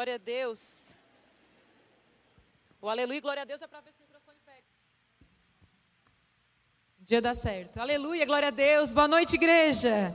Glória 0.00 0.14
a 0.14 0.18
Deus. 0.38 0.96
O 2.80 2.88
aleluia, 2.88 3.20
glória 3.20 3.42
a 3.42 3.44
Deus 3.44 3.60
é 3.60 3.66
para 3.66 3.82
ver 3.82 3.92
se 3.92 3.98
o 3.98 4.02
microfone 4.06 4.38
pega. 4.46 4.66
O 6.98 7.04
dia 7.04 7.20
dá 7.20 7.34
certo. 7.34 7.76
Aleluia, 7.76 8.24
glória 8.24 8.48
a 8.48 8.50
Deus. 8.50 8.94
Boa 8.94 9.06
noite, 9.06 9.34
igreja. 9.34 10.14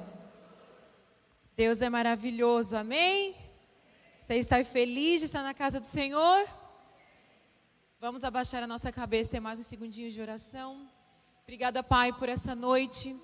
Deus 1.55 1.83
é 1.83 1.89
maravilhoso, 1.97 2.75
amém? 2.75 3.35
Você 4.23 4.33
está 4.37 4.65
feliz 4.65 5.19
de 5.19 5.27
estar 5.27 5.43
na 5.43 5.53
casa 5.53 5.79
do 5.79 5.85
Senhor? 5.85 6.49
Vamos 7.99 8.23
abaixar 8.23 8.63
a 8.63 8.67
nossa 8.73 8.91
cabeça, 8.91 9.29
ter 9.29 9.39
mais 9.39 9.59
um 9.59 9.63
segundinho 9.63 10.09
de 10.09 10.19
oração. 10.19 10.89
Obrigada, 11.43 11.83
Pai, 11.83 12.11
por 12.11 12.27
essa 12.27 12.55
noite, 12.55 13.15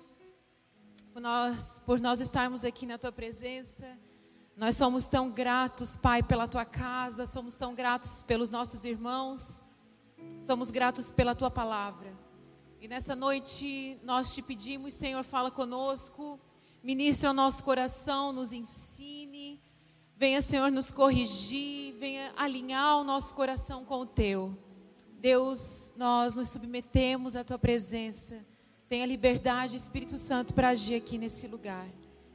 por 1.12 1.20
nós, 1.20 1.80
por 1.80 1.98
nós 1.98 2.20
estarmos 2.20 2.62
aqui 2.62 2.86
na 2.86 2.98
Tua 2.98 3.10
presença. 3.10 3.98
Nós 4.62 4.76
somos 4.76 5.08
tão 5.08 5.28
gratos, 5.28 5.96
Pai, 5.96 6.22
pela 6.22 6.46
tua 6.46 6.64
casa, 6.64 7.26
somos 7.26 7.56
tão 7.56 7.74
gratos 7.74 8.22
pelos 8.22 8.48
nossos 8.48 8.84
irmãos, 8.84 9.64
somos 10.38 10.70
gratos 10.70 11.10
pela 11.10 11.34
tua 11.34 11.50
palavra. 11.50 12.16
E 12.80 12.86
nessa 12.86 13.16
noite 13.16 13.98
nós 14.04 14.32
te 14.32 14.40
pedimos, 14.40 14.94
Senhor, 14.94 15.24
fala 15.24 15.50
conosco, 15.50 16.38
ministra 16.80 17.30
o 17.30 17.34
nosso 17.34 17.64
coração, 17.64 18.32
nos 18.32 18.52
ensine, 18.52 19.60
venha, 20.16 20.40
Senhor, 20.40 20.70
nos 20.70 20.92
corrigir, 20.92 21.96
venha 21.98 22.32
alinhar 22.36 22.98
o 22.98 23.02
nosso 23.02 23.34
coração 23.34 23.84
com 23.84 24.02
o 24.02 24.06
teu. 24.06 24.56
Deus, 25.18 25.92
nós 25.96 26.34
nos 26.34 26.50
submetemos 26.50 27.34
à 27.34 27.42
tua 27.42 27.58
presença. 27.58 28.46
Tenha 28.88 29.06
liberdade, 29.06 29.74
Espírito 29.74 30.16
Santo, 30.16 30.54
para 30.54 30.68
agir 30.68 30.94
aqui 30.94 31.18
nesse 31.18 31.48
lugar. 31.48 31.88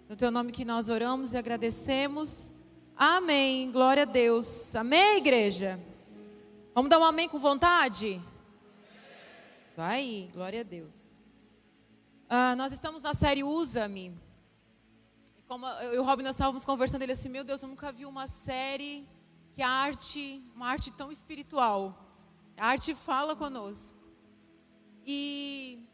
No 0.09 0.15
teu 0.15 0.31
nome 0.31 0.53
que 0.53 0.63
nós 0.63 0.87
oramos 0.87 1.33
e 1.33 1.37
agradecemos. 1.37 2.53
Amém. 2.95 3.69
Glória 3.69 4.03
a 4.03 4.05
Deus. 4.05 4.73
Amém, 4.73 5.17
igreja? 5.17 5.77
Vamos 6.73 6.89
dar 6.89 6.97
um 6.97 7.03
amém 7.03 7.27
com 7.27 7.37
vontade? 7.37 8.21
Isso 9.65 9.81
aí. 9.81 10.29
Glória 10.31 10.61
a 10.61 10.63
Deus. 10.63 11.25
Ah, 12.29 12.55
nós 12.55 12.71
estamos 12.71 13.01
na 13.01 13.13
série 13.13 13.43
Usa-me. 13.43 14.17
Como 15.45 15.65
eu 15.65 15.95
e 15.95 15.97
o 15.97 16.03
Robin 16.03 16.23
nós 16.23 16.35
estávamos 16.35 16.63
conversando, 16.63 17.01
ele 17.01 17.11
assim, 17.11 17.27
meu 17.27 17.43
Deus, 17.43 17.61
eu 17.61 17.67
nunca 17.67 17.91
vi 17.91 18.05
uma 18.05 18.27
série 18.27 19.05
que 19.51 19.61
a 19.61 19.69
arte, 19.69 20.41
uma 20.55 20.67
arte 20.67 20.89
tão 20.89 21.11
espiritual. 21.11 22.01
A 22.55 22.67
arte 22.67 22.95
fala 22.95 23.35
conosco. 23.35 23.97
E 25.05 25.85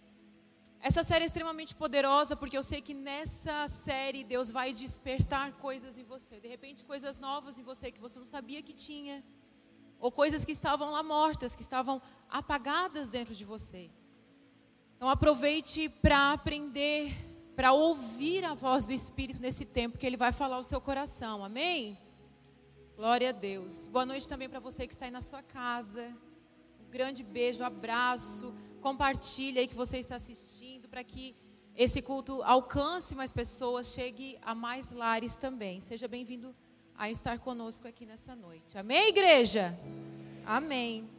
essa 0.85 1.01
série 1.01 1.23
é 1.23 1.25
extremamente 1.27 1.73
poderosa 1.73 2.35
porque 2.35 2.57
eu 2.57 2.61
sei 2.61 2.81
que 2.81 2.93
nessa 2.93 3.69
série 3.69 4.21
Deus 4.21 4.51
vai 4.51 4.73
despertar 4.73 5.53
coisas 5.53 5.97
em 5.97 6.03
você. 6.03 6.41
De 6.41 6.47
repente, 6.49 6.83
coisas 6.83 7.17
novas 7.17 7.57
em 7.57 7.63
você 7.63 7.89
que 7.89 8.01
você 8.01 8.19
não 8.19 8.25
sabia 8.25 8.61
que 8.61 8.73
tinha. 8.73 9.23
Ou 9.97 10.11
coisas 10.11 10.43
que 10.43 10.51
estavam 10.51 10.91
lá 10.91 11.01
mortas, 11.01 11.55
que 11.55 11.61
estavam 11.61 12.01
apagadas 12.29 13.09
dentro 13.09 13.33
de 13.33 13.45
você. 13.45 13.89
Então 14.97 15.07
aproveite 15.09 15.87
para 15.87 16.33
aprender, 16.33 17.13
para 17.55 17.71
ouvir 17.71 18.43
a 18.43 18.53
voz 18.53 18.85
do 18.85 18.91
Espírito 18.91 19.39
nesse 19.39 19.63
tempo 19.63 19.97
que 19.97 20.05
Ele 20.05 20.17
vai 20.17 20.33
falar 20.33 20.57
ao 20.57 20.63
seu 20.65 20.81
coração. 20.81 21.45
Amém? 21.45 21.97
Glória 22.97 23.29
a 23.29 23.31
Deus. 23.31 23.87
Boa 23.87 24.05
noite 24.05 24.27
também 24.27 24.49
para 24.49 24.59
você 24.59 24.85
que 24.85 24.93
está 24.93 25.05
aí 25.05 25.11
na 25.11 25.21
sua 25.21 25.41
casa. 25.41 26.13
Um 26.85 26.91
grande 26.91 27.23
beijo, 27.23 27.63
abraço. 27.63 28.53
Compartilha 28.81 29.61
aí 29.61 29.67
que 29.69 29.75
você 29.75 29.97
está 29.97 30.17
assistindo 30.17 30.72
para 30.93 31.03
que 31.03 31.35
esse 31.75 32.03
culto 32.03 32.43
alcance 32.43 33.15
mais 33.15 33.33
pessoas, 33.33 33.87
chegue 33.87 34.37
a 34.43 34.53
mais 34.53 34.91
lares 34.91 35.35
também. 35.35 35.79
Seja 35.79 36.07
bem-vindo 36.07 36.55
a 36.95 37.09
estar 37.09 37.39
conosco 37.39 37.87
aqui 37.87 38.05
nessa 38.05 38.35
noite. 38.35 38.77
Amém, 38.77 39.07
igreja? 39.07 39.75
Amém. 40.45 41.09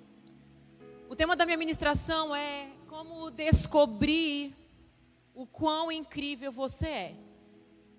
O 1.09 1.17
tema 1.17 1.35
da 1.35 1.45
minha 1.45 1.57
ministração 1.57 2.33
é 2.37 2.71
como 2.87 3.33
descobrir 3.33 4.55
o 5.35 5.45
quão 5.45 5.91
incrível 5.91 6.53
você 6.53 6.87
é. 6.87 7.17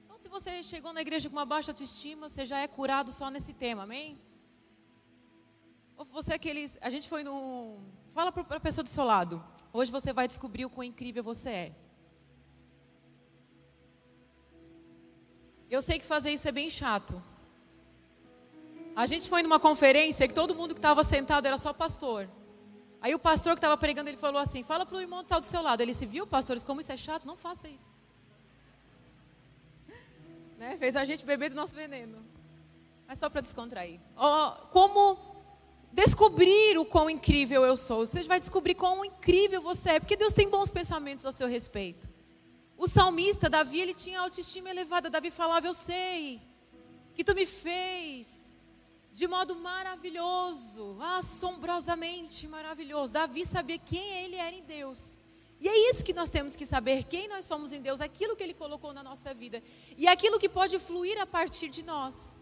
Então, 0.05 0.17
se 0.17 0.29
você 0.29 0.63
chegou 0.63 0.93
na 0.93 1.01
igreja 1.01 1.29
com 1.29 1.35
uma 1.35 1.45
baixa 1.45 1.71
autoestima, 1.71 2.29
você 2.29 2.45
já 2.45 2.59
é 2.59 2.69
curado 2.69 3.11
só 3.11 3.29
nesse 3.29 3.51
tema, 3.51 3.83
amém? 3.83 4.17
Ou 5.97 6.05
você 6.05 6.31
é 6.31 6.35
aqueles. 6.35 6.77
A 6.79 6.89
gente 6.89 7.09
foi 7.09 7.21
no. 7.21 7.79
Fala 8.13 8.31
para 8.31 8.55
a 8.55 8.61
pessoa 8.61 8.81
do 8.81 8.87
seu 8.87 9.03
lado. 9.03 9.43
Hoje 9.77 9.91
você 9.91 10.13
vai 10.13 10.25
descobrir 10.25 10.63
o 10.65 10.69
quão 10.69 10.85
incrível 10.85 11.21
você 11.21 11.49
é. 11.49 11.71
Eu 15.69 15.81
sei 15.81 15.99
que 15.99 16.05
fazer 16.05 16.31
isso 16.31 16.47
é 16.47 16.51
bem 16.53 16.69
chato. 16.69 17.21
A 18.95 19.05
gente 19.05 19.27
foi 19.27 19.43
numa 19.43 19.59
conferência 19.59 20.29
que 20.29 20.33
todo 20.33 20.55
mundo 20.55 20.73
que 20.73 20.79
estava 20.79 21.03
sentado 21.03 21.45
era 21.45 21.57
só 21.57 21.73
pastor. 21.73 22.29
Aí 23.01 23.13
o 23.13 23.19
pastor 23.19 23.51
que 23.51 23.57
estava 23.57 23.75
pregando, 23.75 24.09
ele 24.09 24.15
falou 24.15 24.39
assim: 24.39 24.63
fala 24.63 24.85
para 24.85 24.95
o 24.95 25.01
irmão 25.01 25.19
que 25.19 25.25
está 25.25 25.39
do 25.39 25.45
seu 25.45 25.61
lado. 25.61 25.81
Ele 25.81 25.93
se 25.93 26.05
viu, 26.05 26.25
pastores, 26.25 26.63
como 26.63 26.79
isso 26.79 26.93
é 26.93 26.97
chato? 26.97 27.27
Não 27.27 27.35
faça 27.35 27.67
isso. 27.67 27.93
Né? 30.57 30.77
Fez 30.77 30.95
a 30.95 31.03
gente 31.03 31.25
beber 31.25 31.49
do 31.49 31.55
nosso 31.57 31.75
veneno. 31.75 32.25
Mas 33.05 33.19
só 33.19 33.29
para 33.29 33.41
descontrair. 33.41 33.99
Oh, 34.15 34.51
como 34.69 35.34
descobrir 35.95 36.77
o 36.77 36.85
quão 36.85 37.09
incrível 37.09 37.63
eu 37.63 37.77
sou. 37.77 38.05
Você 38.05 38.21
vai 38.23 38.39
descobrir 38.39 38.75
quão 38.75 39.05
incrível 39.05 39.61
você 39.61 39.91
é, 39.91 39.99
porque 39.99 40.17
Deus 40.17 40.33
tem 40.33 40.49
bons 40.49 40.69
pensamentos 40.69 41.25
a 41.25 41.31
seu 41.31 41.47
respeito. 41.47 42.09
O 42.77 42.85
salmista, 42.87 43.49
Davi, 43.49 43.79
ele 43.79 43.93
tinha 43.93 44.19
autoestima 44.19 44.69
elevada. 44.69 45.09
Davi 45.09 45.31
falava: 45.31 45.65
Eu 45.65 45.73
sei 45.73 46.41
que 47.13 47.23
tu 47.23 47.33
me 47.33 47.45
fez 47.45 48.61
de 49.13 49.25
modo 49.25 49.55
maravilhoso, 49.55 50.97
assombrosamente 50.99 52.45
maravilhoso. 52.45 53.13
Davi 53.13 53.45
sabia 53.45 53.77
quem 53.77 54.05
ele 54.25 54.35
era 54.35 54.53
em 54.53 54.63
Deus. 54.63 55.17
E 55.61 55.69
é 55.69 55.89
isso 55.89 56.03
que 56.03 56.13
nós 56.13 56.29
temos 56.29 56.57
que 56.57 56.65
saber: 56.65 57.05
quem 57.05 57.29
nós 57.29 57.45
somos 57.45 57.71
em 57.71 57.81
Deus, 57.81 58.01
aquilo 58.01 58.35
que 58.35 58.43
Ele 58.43 58.53
colocou 58.53 58.93
na 58.93 59.01
nossa 59.01 59.33
vida 59.33 59.63
e 59.95 60.09
aquilo 60.09 60.37
que 60.37 60.49
pode 60.49 60.77
fluir 60.77 61.17
a 61.21 61.25
partir 61.25 61.69
de 61.69 61.83
nós. 61.83 62.37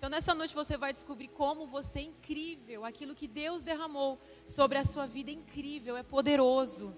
Então, 0.00 0.08
nessa 0.08 0.34
noite 0.34 0.54
você 0.54 0.78
vai 0.78 0.94
descobrir 0.94 1.28
como 1.28 1.66
você 1.66 1.98
é 1.98 2.02
incrível, 2.04 2.86
aquilo 2.86 3.14
que 3.14 3.28
Deus 3.28 3.62
derramou 3.62 4.18
sobre 4.46 4.78
a 4.78 4.82
sua 4.82 5.04
vida 5.04 5.30
é 5.30 5.34
incrível, 5.34 5.94
é 5.94 6.02
poderoso. 6.02 6.94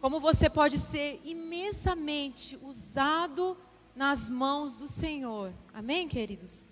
Como 0.00 0.18
você 0.18 0.48
pode 0.48 0.78
ser 0.78 1.20
imensamente 1.26 2.58
usado 2.62 3.54
nas 3.94 4.30
mãos 4.30 4.78
do 4.78 4.88
Senhor. 4.88 5.52
Amém, 5.74 6.08
queridos? 6.08 6.70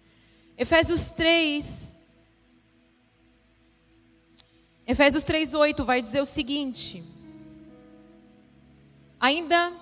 Efésios 0.57 1.11
3. 1.11 1.95
Efésios 4.87 5.25
3:8 5.25 5.85
vai 5.85 6.01
dizer 6.01 6.23
o 6.23 6.25
seguinte: 6.25 7.05
Ainda 9.21 9.75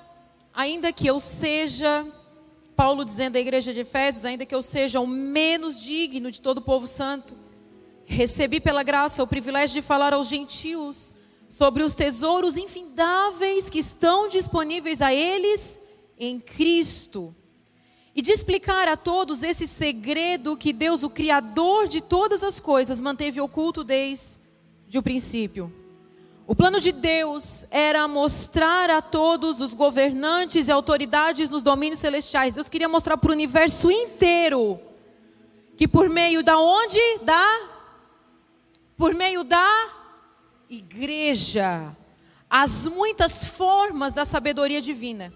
ainda 0.53 0.93
que 0.93 1.07
eu 1.07 1.21
seja 1.21 2.05
Paulo 2.75 3.05
dizendo 3.05 3.37
à 3.37 3.41
igreja 3.41 3.73
de 3.73 3.81
Efésios: 3.81 4.25
ainda 4.25 4.45
que 4.45 4.55
eu 4.55 4.63
seja 4.63 5.01
o 5.01 5.07
menos 5.07 5.81
digno 5.81 6.31
de 6.31 6.41
todo 6.41 6.59
o 6.59 6.63
povo 6.63 6.87
santo, 6.87 7.37
recebi 8.05 8.61
pela 8.61 8.83
graça 8.83 9.23
o 9.23 9.27
privilégio 9.27 9.81
de 9.81 9.87
falar 9.87 10.13
aos 10.13 10.29
gentios 10.29 11.15
sobre 11.49 11.83
os 11.83 11.95
tesouros 11.95 12.57
infindáveis 12.57 13.71
que 13.71 13.79
estão 13.79 14.29
disponíveis 14.29 15.01
a 15.01 15.15
eles 15.15 15.81
em 16.19 16.41
Cristo. 16.41 17.35
E 18.15 18.23
de 18.23 18.31
explicar 18.31 18.87
a 18.87 18.97
todos 18.97 19.43
esse 19.43 19.67
segredo 19.67 20.57
que 20.57 20.73
Deus, 20.73 21.03
o 21.03 21.11
Criador 21.11 21.89
de 21.89 22.01
todas 22.01 22.45
as 22.45 22.61
coisas, 22.61 23.01
manteve 23.01 23.41
oculto 23.41 23.83
desde 23.83 24.41
o 24.97 25.03
princípio. 25.03 25.73
O 26.47 26.55
plano 26.55 26.79
de 26.79 26.93
Deus 26.93 27.67
era 27.71 28.07
mostrar 28.07 28.91
a 28.91 29.01
todos 29.01 29.61
os 29.61 29.73
governantes 29.73 30.69
e 30.69 30.73
autoridades 30.73 31.49
nos 31.49 31.63
domínios 31.63 32.01
celestiais. 32.01 32.53
Deus 32.53 32.69
queria 32.69 32.89
mostrar 32.89 33.17
para 33.17 33.31
o 33.31 33.35
universo 33.35 33.91
inteiro 33.91 34.79
que 35.77 35.89
por 35.89 36.09
meio 36.11 36.43
da 36.43 36.59
onde? 36.59 37.01
Da 37.23 37.71
por 38.97 39.15
meio 39.15 39.43
da 39.43 39.67
igreja, 40.71 41.95
as 42.49 42.87
muitas 42.87 43.43
formas 43.43 44.15
da 44.15 44.25
sabedoria 44.25 44.81
divina. 44.81 45.33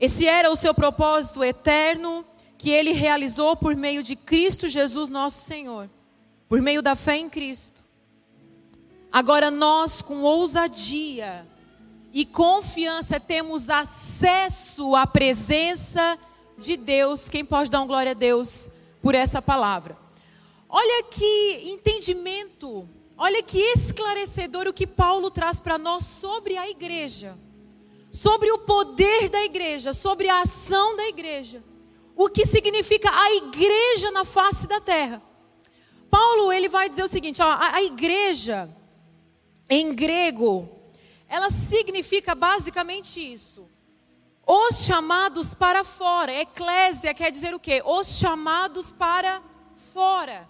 Esse 0.00 0.26
era 0.26 0.50
o 0.50 0.56
seu 0.56 0.72
propósito 0.72 1.44
eterno 1.44 2.24
que 2.56 2.70
ele 2.70 2.92
realizou 2.92 3.56
por 3.56 3.76
meio 3.76 4.02
de 4.02 4.16
Cristo 4.16 4.68
Jesus, 4.68 5.10
nosso 5.10 5.40
Senhor, 5.40 5.90
por 6.48 6.62
meio 6.62 6.80
da 6.80 6.96
fé 6.96 7.16
em 7.16 7.28
Cristo. 7.28 7.81
Agora 9.12 9.50
nós, 9.50 10.00
com 10.00 10.22
ousadia 10.22 11.46
e 12.14 12.24
confiança, 12.24 13.20
temos 13.20 13.68
acesso 13.68 14.96
à 14.96 15.06
presença 15.06 16.18
de 16.56 16.78
Deus. 16.78 17.28
Quem 17.28 17.44
pode 17.44 17.70
dar 17.70 17.84
glória 17.84 18.12
a 18.12 18.14
Deus 18.14 18.70
por 19.02 19.14
essa 19.14 19.42
palavra? 19.42 19.98
Olha 20.66 21.04
que 21.04 21.62
entendimento, 21.66 22.88
olha 23.18 23.42
que 23.42 23.58
esclarecedor 23.58 24.66
o 24.66 24.72
que 24.72 24.86
Paulo 24.86 25.30
traz 25.30 25.60
para 25.60 25.76
nós 25.76 26.06
sobre 26.06 26.56
a 26.56 26.70
igreja, 26.70 27.36
sobre 28.10 28.50
o 28.50 28.58
poder 28.60 29.28
da 29.28 29.44
igreja, 29.44 29.92
sobre 29.92 30.30
a 30.30 30.40
ação 30.40 30.96
da 30.96 31.06
igreja. 31.06 31.62
o 32.14 32.28
que 32.28 32.44
significa 32.44 33.10
a 33.10 33.34
igreja 33.34 34.10
na 34.10 34.24
face 34.24 34.66
da 34.66 34.80
terra. 34.80 35.20
Paulo 36.10 36.52
ele 36.52 36.68
vai 36.68 36.88
dizer 36.88 37.02
o 37.02 37.08
seguinte: 37.08 37.42
ó, 37.42 37.46
a, 37.46 37.74
a 37.76 37.82
igreja 37.82 38.68
em 39.72 39.94
grego, 39.94 40.68
ela 41.26 41.50
significa 41.50 42.34
basicamente 42.34 43.18
isso. 43.20 43.66
Os 44.46 44.84
chamados 44.84 45.54
para 45.54 45.82
fora. 45.82 46.30
Eclésia 46.30 47.14
quer 47.14 47.30
dizer 47.30 47.54
o 47.54 47.60
quê? 47.60 47.82
Os 47.82 48.18
chamados 48.18 48.92
para 48.92 49.40
fora. 49.94 50.46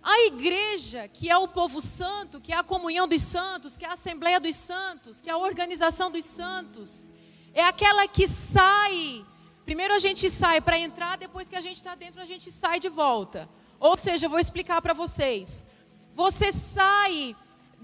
A 0.00 0.26
igreja, 0.26 1.08
que 1.08 1.28
é 1.28 1.36
o 1.36 1.48
povo 1.48 1.80
santo, 1.80 2.40
que 2.40 2.52
é 2.52 2.56
a 2.56 2.62
comunhão 2.62 3.08
dos 3.08 3.22
santos, 3.22 3.76
que 3.76 3.84
é 3.84 3.88
a 3.88 3.94
assembleia 3.94 4.38
dos 4.38 4.54
santos, 4.54 5.20
que 5.20 5.28
é 5.28 5.32
a 5.32 5.38
organização 5.38 6.08
dos 6.08 6.24
santos, 6.24 7.10
é 7.52 7.64
aquela 7.64 8.06
que 8.06 8.28
sai. 8.28 9.26
Primeiro 9.64 9.94
a 9.94 9.98
gente 9.98 10.30
sai 10.30 10.60
para 10.60 10.78
entrar, 10.78 11.16
depois 11.16 11.48
que 11.48 11.56
a 11.56 11.60
gente 11.60 11.76
está 11.76 11.96
dentro, 11.96 12.20
a 12.20 12.26
gente 12.26 12.52
sai 12.52 12.78
de 12.78 12.88
volta. 12.88 13.48
Ou 13.80 13.96
seja, 13.96 14.28
vou 14.28 14.38
explicar 14.38 14.80
para 14.80 14.92
vocês. 14.92 15.66
Você 16.14 16.52
sai 16.52 17.34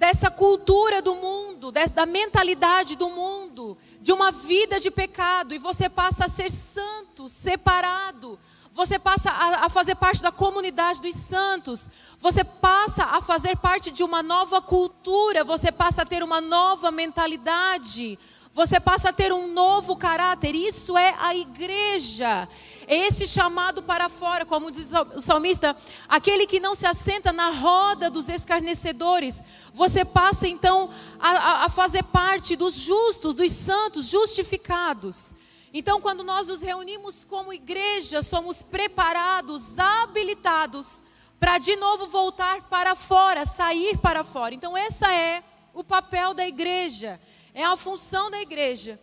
dessa 0.00 0.31
cultura 0.31 1.02
do 1.02 1.14
mundo, 1.14 1.70
da 1.70 2.06
mentalidade 2.06 2.97
do 2.97 3.11
mundo, 3.11 3.76
de 4.00 4.11
uma 4.11 4.32
vida 4.32 4.81
de 4.81 4.91
pecado, 4.91 5.55
e 5.55 5.58
você 5.58 5.91
passa 5.91 6.25
a 6.25 6.29
ser 6.29 6.50
santo, 6.50 7.29
separado, 7.29 8.38
você 8.73 8.99
passa 8.99 9.31
a, 9.31 9.69
fazer 9.69 9.94
parte 9.97 10.23
da 10.23 10.32
comunidade 10.32 11.02
dos 11.02 11.14
santos, 11.14 11.91
você 12.19 12.43
passa 12.43 13.05
a 13.05 13.20
fazer 13.20 13.58
parte 13.58 13.91
de 13.91 14.02
uma 14.02 14.23
nova 14.23 14.62
cultura, 14.62 15.44
você 15.44 15.70
passa 15.70 16.00
a 16.00 16.06
ter 16.06 16.23
uma 16.23 16.41
nova 16.41 16.91
mentalidade, 16.91 18.19
você 18.55 18.81
passa 18.81 19.11
a 19.11 19.12
ter 19.12 19.35
um 19.35 19.52
novo 19.52 19.97
caráter. 19.97 20.55
Isso 20.55 20.97
é 20.97 21.14
a 21.20 21.35
igreja. 21.35 22.49
Esse 22.92 23.25
chamado 23.25 23.84
para 23.84 24.08
fora, 24.08 24.44
como 24.44 24.69
diz 24.69 24.90
o 25.14 25.20
salmista, 25.20 25.76
aquele 26.08 26.44
que 26.44 26.58
não 26.58 26.75
se 26.75 26.84
assenta 26.84 27.32
na 27.32 27.50
roda 27.50 28.10
dos 28.10 28.28
escarnecedores. 28.28 29.44
Você 29.72 30.04
passa 30.04 30.48
então 30.48 30.90
a, 31.20 31.66
a 31.66 31.69
fazer 31.69 32.02
parte 32.02 32.56
dos 32.56 32.75
justos, 32.75 33.37
dos 33.37 33.52
santos, 33.52 34.08
justificados. 34.08 35.37
Então, 35.72 36.00
quando 36.00 36.25
nós 36.25 36.48
nos 36.48 36.60
reunimos 36.60 37.25
como 37.25 37.52
igreja, 37.52 38.25
somos 38.25 38.60
preparados, 38.60 39.78
habilitados 39.78 41.00
para 41.38 41.58
de 41.58 41.76
novo 41.76 42.08
voltar 42.08 42.62
para 42.62 42.96
fora, 42.96 43.46
sair 43.46 43.98
para 43.98 44.25
fora. 44.25 44.52
Então, 44.52 44.76
essa 44.76 45.14
é 45.14 45.44
o 45.72 45.84
papel 45.84 46.34
da 46.34 46.44
igreja, 46.44 47.20
é 47.54 47.64
a 47.64 47.76
função 47.76 48.32
da 48.32 48.42
igreja. 48.42 48.98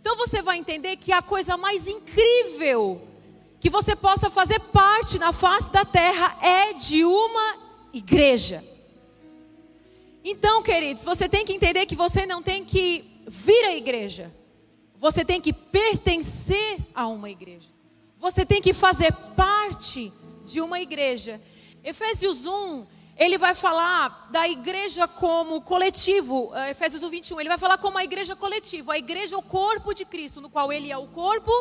Então, 0.00 0.16
você 0.16 0.40
vai 0.40 0.58
entender 0.58 0.96
que 0.96 1.10
a 1.10 1.20
coisa 1.20 1.56
mais 1.56 1.88
incrível 1.88 3.08
que 3.62 3.70
você 3.70 3.94
possa 3.94 4.28
fazer 4.28 4.58
parte 4.58 5.20
na 5.20 5.32
face 5.32 5.70
da 5.70 5.84
terra 5.84 6.36
é 6.42 6.72
de 6.72 7.04
uma 7.04 7.56
igreja. 7.92 8.60
Então, 10.24 10.64
queridos, 10.64 11.04
você 11.04 11.28
tem 11.28 11.44
que 11.44 11.52
entender 11.52 11.86
que 11.86 11.94
você 11.94 12.26
não 12.26 12.42
tem 12.42 12.64
que 12.64 13.04
vir 13.28 13.64
à 13.66 13.76
igreja. 13.76 14.34
Você 14.98 15.24
tem 15.24 15.40
que 15.40 15.52
pertencer 15.52 16.80
a 16.92 17.06
uma 17.06 17.30
igreja. 17.30 17.68
Você 18.18 18.44
tem 18.44 18.60
que 18.60 18.74
fazer 18.74 19.12
parte 19.36 20.12
de 20.44 20.60
uma 20.60 20.80
igreja. 20.80 21.40
Efésios 21.84 22.44
1, 22.44 22.84
ele 23.16 23.38
vai 23.38 23.54
falar 23.54 24.28
da 24.30 24.48
igreja 24.48 25.06
como 25.06 25.60
coletivo. 25.60 26.50
Eh, 26.54 26.70
Efésios 26.70 27.02
1, 27.02 27.08
21, 27.10 27.40
ele 27.40 27.48
vai 27.48 27.58
falar 27.58 27.78
como 27.78 27.98
a 27.98 28.04
igreja 28.04 28.34
coletiva. 28.34 28.94
A 28.94 28.98
igreja 28.98 29.34
é 29.34 29.38
o 29.38 29.42
corpo 29.42 29.94
de 29.94 30.04
Cristo, 30.04 30.40
no 30.40 30.48
qual 30.48 30.72
ele 30.72 30.90
é 30.90 30.96
o 30.96 31.06
corpo 31.06 31.52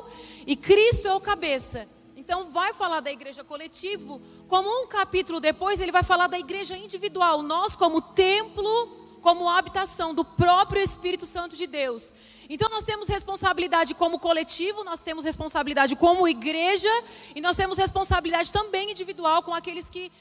e 0.45 0.55
Cristo 0.55 1.07
é 1.07 1.13
o 1.13 1.19
cabeça. 1.19 1.87
Então, 2.15 2.51
vai 2.51 2.73
falar 2.73 2.99
da 2.99 3.11
igreja 3.11 3.43
coletivo. 3.43 4.21
Como 4.47 4.69
um 4.83 4.87
capítulo 4.87 5.39
depois, 5.39 5.79
ele 5.79 5.91
vai 5.91 6.03
falar 6.03 6.27
da 6.27 6.39
igreja 6.39 6.77
individual. 6.77 7.41
Nós, 7.41 7.75
como 7.75 8.01
templo 8.01 9.01
como 9.21 9.47
habitação 9.47 10.13
do 10.13 10.25
próprio 10.25 10.81
Espírito 10.81 11.25
Santo 11.25 11.55
de 11.55 11.67
Deus. 11.67 12.13
Então 12.49 12.67
nós 12.69 12.83
temos 12.83 13.07
responsabilidade 13.07 13.93
como 13.93 14.19
coletivo, 14.19 14.83
nós 14.83 15.01
temos 15.01 15.23
responsabilidade 15.23 15.95
como 15.95 16.27
igreja 16.27 16.89
e 17.35 17.39
nós 17.39 17.55
temos 17.55 17.77
responsabilidade 17.77 18.51
também 18.51 18.91
individual 18.91 19.43
com 19.43 19.53
aqueles 19.53 19.89
que 19.89 20.11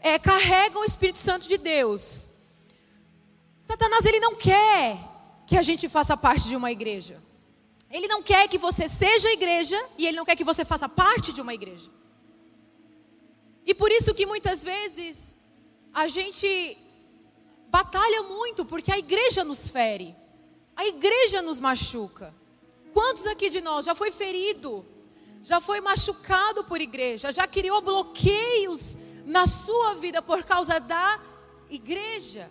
é, 0.00 0.18
carregam 0.18 0.82
o 0.82 0.84
Espírito 0.84 1.18
Santo 1.18 1.46
de 1.46 1.58
Deus. 1.58 2.28
Satanás 3.66 4.04
ele 4.04 4.20
não 4.20 4.34
quer 4.34 4.98
que 5.46 5.56
a 5.56 5.62
gente 5.62 5.88
faça 5.88 6.16
parte 6.16 6.48
de 6.48 6.56
uma 6.56 6.72
igreja. 6.72 7.22
Ele 7.90 8.06
não 8.06 8.22
quer 8.22 8.48
que 8.48 8.58
você 8.58 8.88
seja 8.88 9.32
igreja 9.32 9.78
e 9.98 10.06
ele 10.06 10.16
não 10.16 10.24
quer 10.24 10.36
que 10.36 10.44
você 10.44 10.64
faça 10.64 10.88
parte 10.88 11.32
de 11.32 11.40
uma 11.40 11.52
igreja. 11.52 11.90
E 13.66 13.74
por 13.74 13.90
isso 13.90 14.14
que 14.14 14.26
muitas 14.26 14.62
vezes 14.62 15.40
a 15.92 16.06
gente 16.06 16.78
batalha 17.68 18.22
muito 18.22 18.64
porque 18.64 18.92
a 18.92 18.98
igreja 18.98 19.44
nos 19.44 19.68
fere, 19.68 20.16
a 20.74 20.86
igreja 20.86 21.42
nos 21.42 21.60
machuca. 21.60 22.34
Quantos 22.94 23.26
aqui 23.26 23.50
de 23.50 23.60
nós 23.60 23.84
já 23.84 23.94
foi 23.94 24.10
ferido, 24.10 24.84
já 25.42 25.60
foi 25.60 25.80
machucado 25.80 26.64
por 26.64 26.80
igreja, 26.80 27.30
já 27.32 27.46
criou 27.46 27.80
bloqueios 27.80 28.96
na 29.30 29.46
sua 29.46 29.94
vida 29.94 30.20
por 30.20 30.42
causa 30.42 30.78
da 30.80 31.20
igreja? 31.70 32.50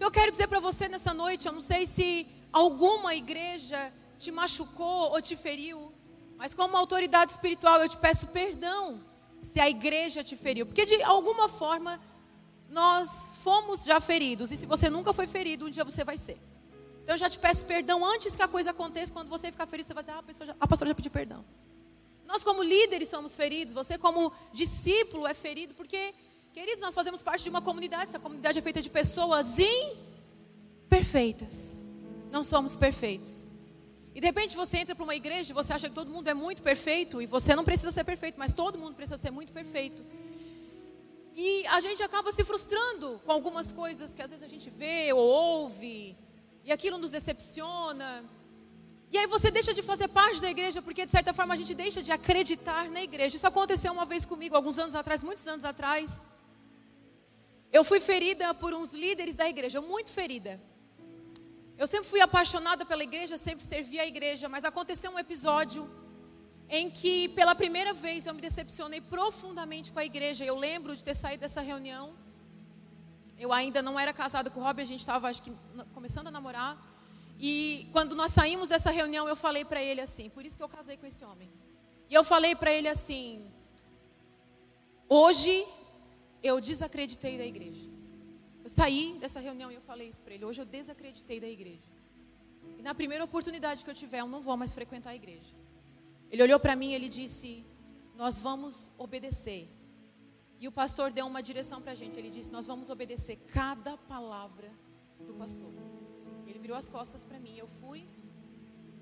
Eu 0.00 0.10
quero 0.10 0.30
dizer 0.30 0.48
para 0.48 0.58
você 0.58 0.88
nessa 0.88 1.12
noite, 1.12 1.46
eu 1.46 1.52
não 1.52 1.60
sei 1.60 1.86
se 1.86 2.26
alguma 2.52 3.14
igreja 3.14 3.92
te 4.18 4.30
machucou 4.30 5.12
ou 5.12 5.20
te 5.20 5.36
feriu, 5.36 5.92
mas 6.36 6.54
como 6.54 6.76
autoridade 6.76 7.30
espiritual 7.30 7.80
eu 7.80 7.88
te 7.88 7.96
peço 7.96 8.26
perdão 8.28 9.00
se 9.40 9.60
a 9.60 9.68
igreja 9.68 10.24
te 10.24 10.36
feriu, 10.36 10.64
porque 10.66 10.86
de 10.86 11.02
alguma 11.02 11.48
forma 11.48 12.00
nós 12.68 13.36
fomos 13.42 13.84
já 13.84 14.00
feridos. 14.00 14.50
E 14.50 14.56
se 14.56 14.64
você 14.64 14.88
nunca 14.88 15.12
foi 15.12 15.26
ferido, 15.26 15.66
um 15.66 15.70
dia 15.70 15.84
você 15.84 16.02
vai 16.02 16.16
ser. 16.16 16.38
Então 17.02 17.14
eu 17.14 17.18
já 17.18 17.28
te 17.28 17.38
peço 17.38 17.64
perdão 17.66 18.04
antes 18.04 18.34
que 18.34 18.42
a 18.42 18.48
coisa 18.48 18.70
aconteça. 18.70 19.12
Quando 19.12 19.28
você 19.28 19.52
ficar 19.52 19.66
ferido, 19.66 19.86
você 19.86 19.94
vai 19.94 20.02
dizer: 20.02 20.14
ah, 20.16 20.20
a, 20.20 20.22
pessoa 20.22 20.46
já, 20.46 20.56
a 20.58 20.66
pastora 20.66 20.88
já 20.88 20.94
pediu 20.94 21.12
perdão. 21.12 21.44
Nós, 22.26 22.44
como 22.44 22.62
líderes, 22.62 23.08
somos 23.08 23.34
feridos. 23.34 23.74
Você, 23.74 23.98
como 23.98 24.32
discípulo, 24.52 25.26
é 25.26 25.34
ferido. 25.34 25.74
Porque, 25.74 26.14
queridos, 26.52 26.80
nós 26.80 26.94
fazemos 26.94 27.22
parte 27.22 27.44
de 27.44 27.50
uma 27.50 27.60
comunidade. 27.60 28.04
Essa 28.04 28.18
comunidade 28.18 28.58
é 28.58 28.62
feita 28.62 28.80
de 28.80 28.90
pessoas 28.90 29.56
imperfeitas. 30.90 31.88
Não 32.30 32.42
somos 32.42 32.76
perfeitos. 32.76 33.46
E 34.14 34.20
de 34.20 34.26
repente 34.26 34.54
você 34.54 34.78
entra 34.78 34.94
para 34.94 35.04
uma 35.04 35.14
igreja 35.14 35.52
e 35.52 35.54
você 35.54 35.72
acha 35.72 35.88
que 35.88 35.94
todo 35.94 36.10
mundo 36.10 36.28
é 36.28 36.34
muito 36.34 36.62
perfeito. 36.62 37.22
E 37.22 37.26
você 37.26 37.56
não 37.56 37.64
precisa 37.64 37.90
ser 37.90 38.04
perfeito, 38.04 38.38
mas 38.38 38.52
todo 38.52 38.78
mundo 38.78 38.94
precisa 38.94 39.16
ser 39.16 39.30
muito 39.30 39.52
perfeito. 39.52 40.04
E 41.34 41.66
a 41.66 41.80
gente 41.80 42.02
acaba 42.02 42.30
se 42.30 42.44
frustrando 42.44 43.18
com 43.24 43.32
algumas 43.32 43.72
coisas 43.72 44.14
que 44.14 44.20
às 44.20 44.30
vezes 44.30 44.44
a 44.44 44.48
gente 44.48 44.68
vê 44.68 45.10
ou 45.14 45.20
ouve, 45.20 46.14
e 46.62 46.70
aquilo 46.70 46.98
nos 46.98 47.10
decepciona. 47.10 48.22
E 49.12 49.18
aí 49.18 49.26
você 49.26 49.50
deixa 49.50 49.74
de 49.74 49.82
fazer 49.82 50.08
parte 50.08 50.40
da 50.40 50.50
igreja, 50.50 50.80
porque 50.80 51.04
de 51.04 51.10
certa 51.10 51.34
forma 51.34 51.52
a 51.52 51.56
gente 51.56 51.74
deixa 51.74 52.00
de 52.02 52.10
acreditar 52.10 52.88
na 52.90 53.02
igreja. 53.02 53.36
Isso 53.36 53.46
aconteceu 53.46 53.92
uma 53.92 54.06
vez 54.06 54.24
comigo, 54.24 54.56
alguns 54.56 54.78
anos 54.78 54.94
atrás, 54.94 55.22
muitos 55.22 55.46
anos 55.46 55.66
atrás. 55.66 56.26
Eu 57.70 57.84
fui 57.84 58.00
ferida 58.00 58.54
por 58.54 58.72
uns 58.72 58.94
líderes 58.94 59.34
da 59.34 59.46
igreja, 59.46 59.82
muito 59.82 60.10
ferida. 60.10 60.58
Eu 61.76 61.86
sempre 61.86 62.08
fui 62.08 62.22
apaixonada 62.22 62.86
pela 62.86 63.02
igreja, 63.02 63.36
sempre 63.36 63.62
servi 63.64 64.00
a 64.00 64.06
igreja, 64.06 64.48
mas 64.48 64.64
aconteceu 64.64 65.10
um 65.10 65.18
episódio 65.18 65.90
em 66.70 66.88
que 66.90 67.28
pela 67.30 67.54
primeira 67.54 67.92
vez 67.92 68.26
eu 68.26 68.32
me 68.32 68.40
decepcionei 68.40 69.02
profundamente 69.02 69.92
com 69.92 69.98
a 69.98 70.06
igreja. 70.06 70.42
Eu 70.42 70.56
lembro 70.56 70.96
de 70.96 71.04
ter 71.04 71.14
saído 71.14 71.42
dessa 71.42 71.60
reunião. 71.60 72.14
Eu 73.38 73.52
ainda 73.52 73.82
não 73.82 74.00
era 74.00 74.14
casada 74.14 74.48
com 74.48 74.60
o 74.60 74.62
Rob, 74.62 74.80
a 74.80 74.84
gente 74.86 75.00
estava 75.00 75.28
acho 75.28 75.42
que 75.42 75.52
começando 75.92 76.28
a 76.28 76.30
namorar. 76.30 76.91
E 77.38 77.88
quando 77.92 78.14
nós 78.14 78.32
saímos 78.32 78.68
dessa 78.68 78.90
reunião, 78.90 79.28
eu 79.28 79.36
falei 79.36 79.64
para 79.64 79.82
ele 79.82 80.00
assim, 80.00 80.30
por 80.30 80.44
isso 80.44 80.56
que 80.56 80.62
eu 80.62 80.68
casei 80.68 80.96
com 80.96 81.06
esse 81.06 81.24
homem. 81.24 81.50
E 82.08 82.14
eu 82.14 82.22
falei 82.22 82.54
para 82.54 82.70
ele 82.70 82.88
assim: 82.88 83.50
Hoje 85.08 85.66
eu 86.42 86.60
desacreditei 86.60 87.38
da 87.38 87.44
igreja. 87.44 87.88
Eu 88.64 88.70
saí 88.70 89.16
dessa 89.20 89.40
reunião 89.40 89.70
e 89.70 89.74
eu 89.74 89.80
falei 89.80 90.08
isso 90.08 90.22
para 90.22 90.34
ele. 90.34 90.44
Hoje 90.44 90.60
eu 90.60 90.66
desacreditei 90.66 91.40
da 91.40 91.48
igreja. 91.48 91.90
E 92.78 92.82
na 92.82 92.94
primeira 92.94 93.24
oportunidade 93.24 93.84
que 93.84 93.90
eu 93.90 93.94
tiver, 93.94 94.20
eu 94.20 94.28
não 94.28 94.40
vou 94.40 94.56
mais 94.56 94.72
frequentar 94.72 95.10
a 95.10 95.14
igreja. 95.14 95.54
Ele 96.30 96.42
olhou 96.42 96.60
para 96.60 96.76
mim 96.76 96.90
e 96.90 96.94
ele 96.94 97.08
disse: 97.08 97.64
Nós 98.16 98.38
vamos 98.38 98.90
obedecer. 98.96 99.68
E 100.60 100.68
o 100.68 100.72
pastor 100.72 101.10
deu 101.12 101.26
uma 101.26 101.42
direção 101.42 101.82
para 101.82 101.92
a 101.92 101.94
gente. 101.94 102.18
Ele 102.18 102.30
disse: 102.30 102.52
Nós 102.52 102.66
vamos 102.66 102.88
obedecer 102.88 103.36
cada 103.52 103.96
palavra 103.96 104.70
do 105.26 105.34
pastor. 105.34 105.72
Ele 106.50 106.58
virou 106.58 106.76
as 106.76 106.88
costas 106.88 107.24
para 107.24 107.38
mim. 107.38 107.56
Eu 107.56 107.68
fui. 107.80 108.06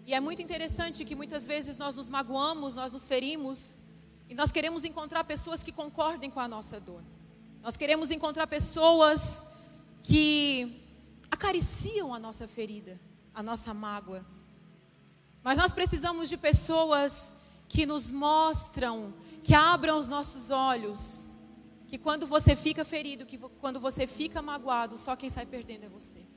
E 0.06 0.14
é 0.14 0.20
muito 0.20 0.42
interessante 0.42 1.04
que 1.04 1.14
muitas 1.14 1.46
vezes 1.46 1.76
nós 1.76 1.96
nos 1.96 2.08
magoamos, 2.08 2.74
nós 2.74 2.92
nos 2.92 3.06
ferimos. 3.06 3.80
E 4.28 4.34
nós 4.34 4.52
queremos 4.52 4.84
encontrar 4.84 5.24
pessoas 5.24 5.62
que 5.62 5.72
concordem 5.72 6.30
com 6.30 6.40
a 6.40 6.48
nossa 6.48 6.80
dor. 6.80 7.02
Nós 7.62 7.76
queremos 7.76 8.10
encontrar 8.10 8.46
pessoas 8.46 9.46
que 10.02 10.82
acariciam 11.30 12.14
a 12.14 12.18
nossa 12.18 12.48
ferida, 12.48 12.98
a 13.34 13.42
nossa 13.42 13.74
mágoa. 13.74 14.24
Mas 15.42 15.58
nós 15.58 15.72
precisamos 15.72 16.28
de 16.28 16.36
pessoas 16.36 17.34
que 17.68 17.86
nos 17.86 18.10
mostram, 18.10 19.14
que 19.42 19.54
abram 19.54 19.98
os 19.98 20.08
nossos 20.08 20.50
olhos, 20.50 21.30
que 21.86 21.98
quando 21.98 22.26
você 22.26 22.54
fica 22.54 22.84
ferido, 22.84 23.26
que 23.26 23.38
quando 23.38 23.80
você 23.80 24.06
fica 24.06 24.40
magoado, 24.40 24.96
só 24.96 25.16
quem 25.16 25.28
sai 25.28 25.46
perdendo 25.46 25.86
é 25.86 25.88
você. 25.88 26.29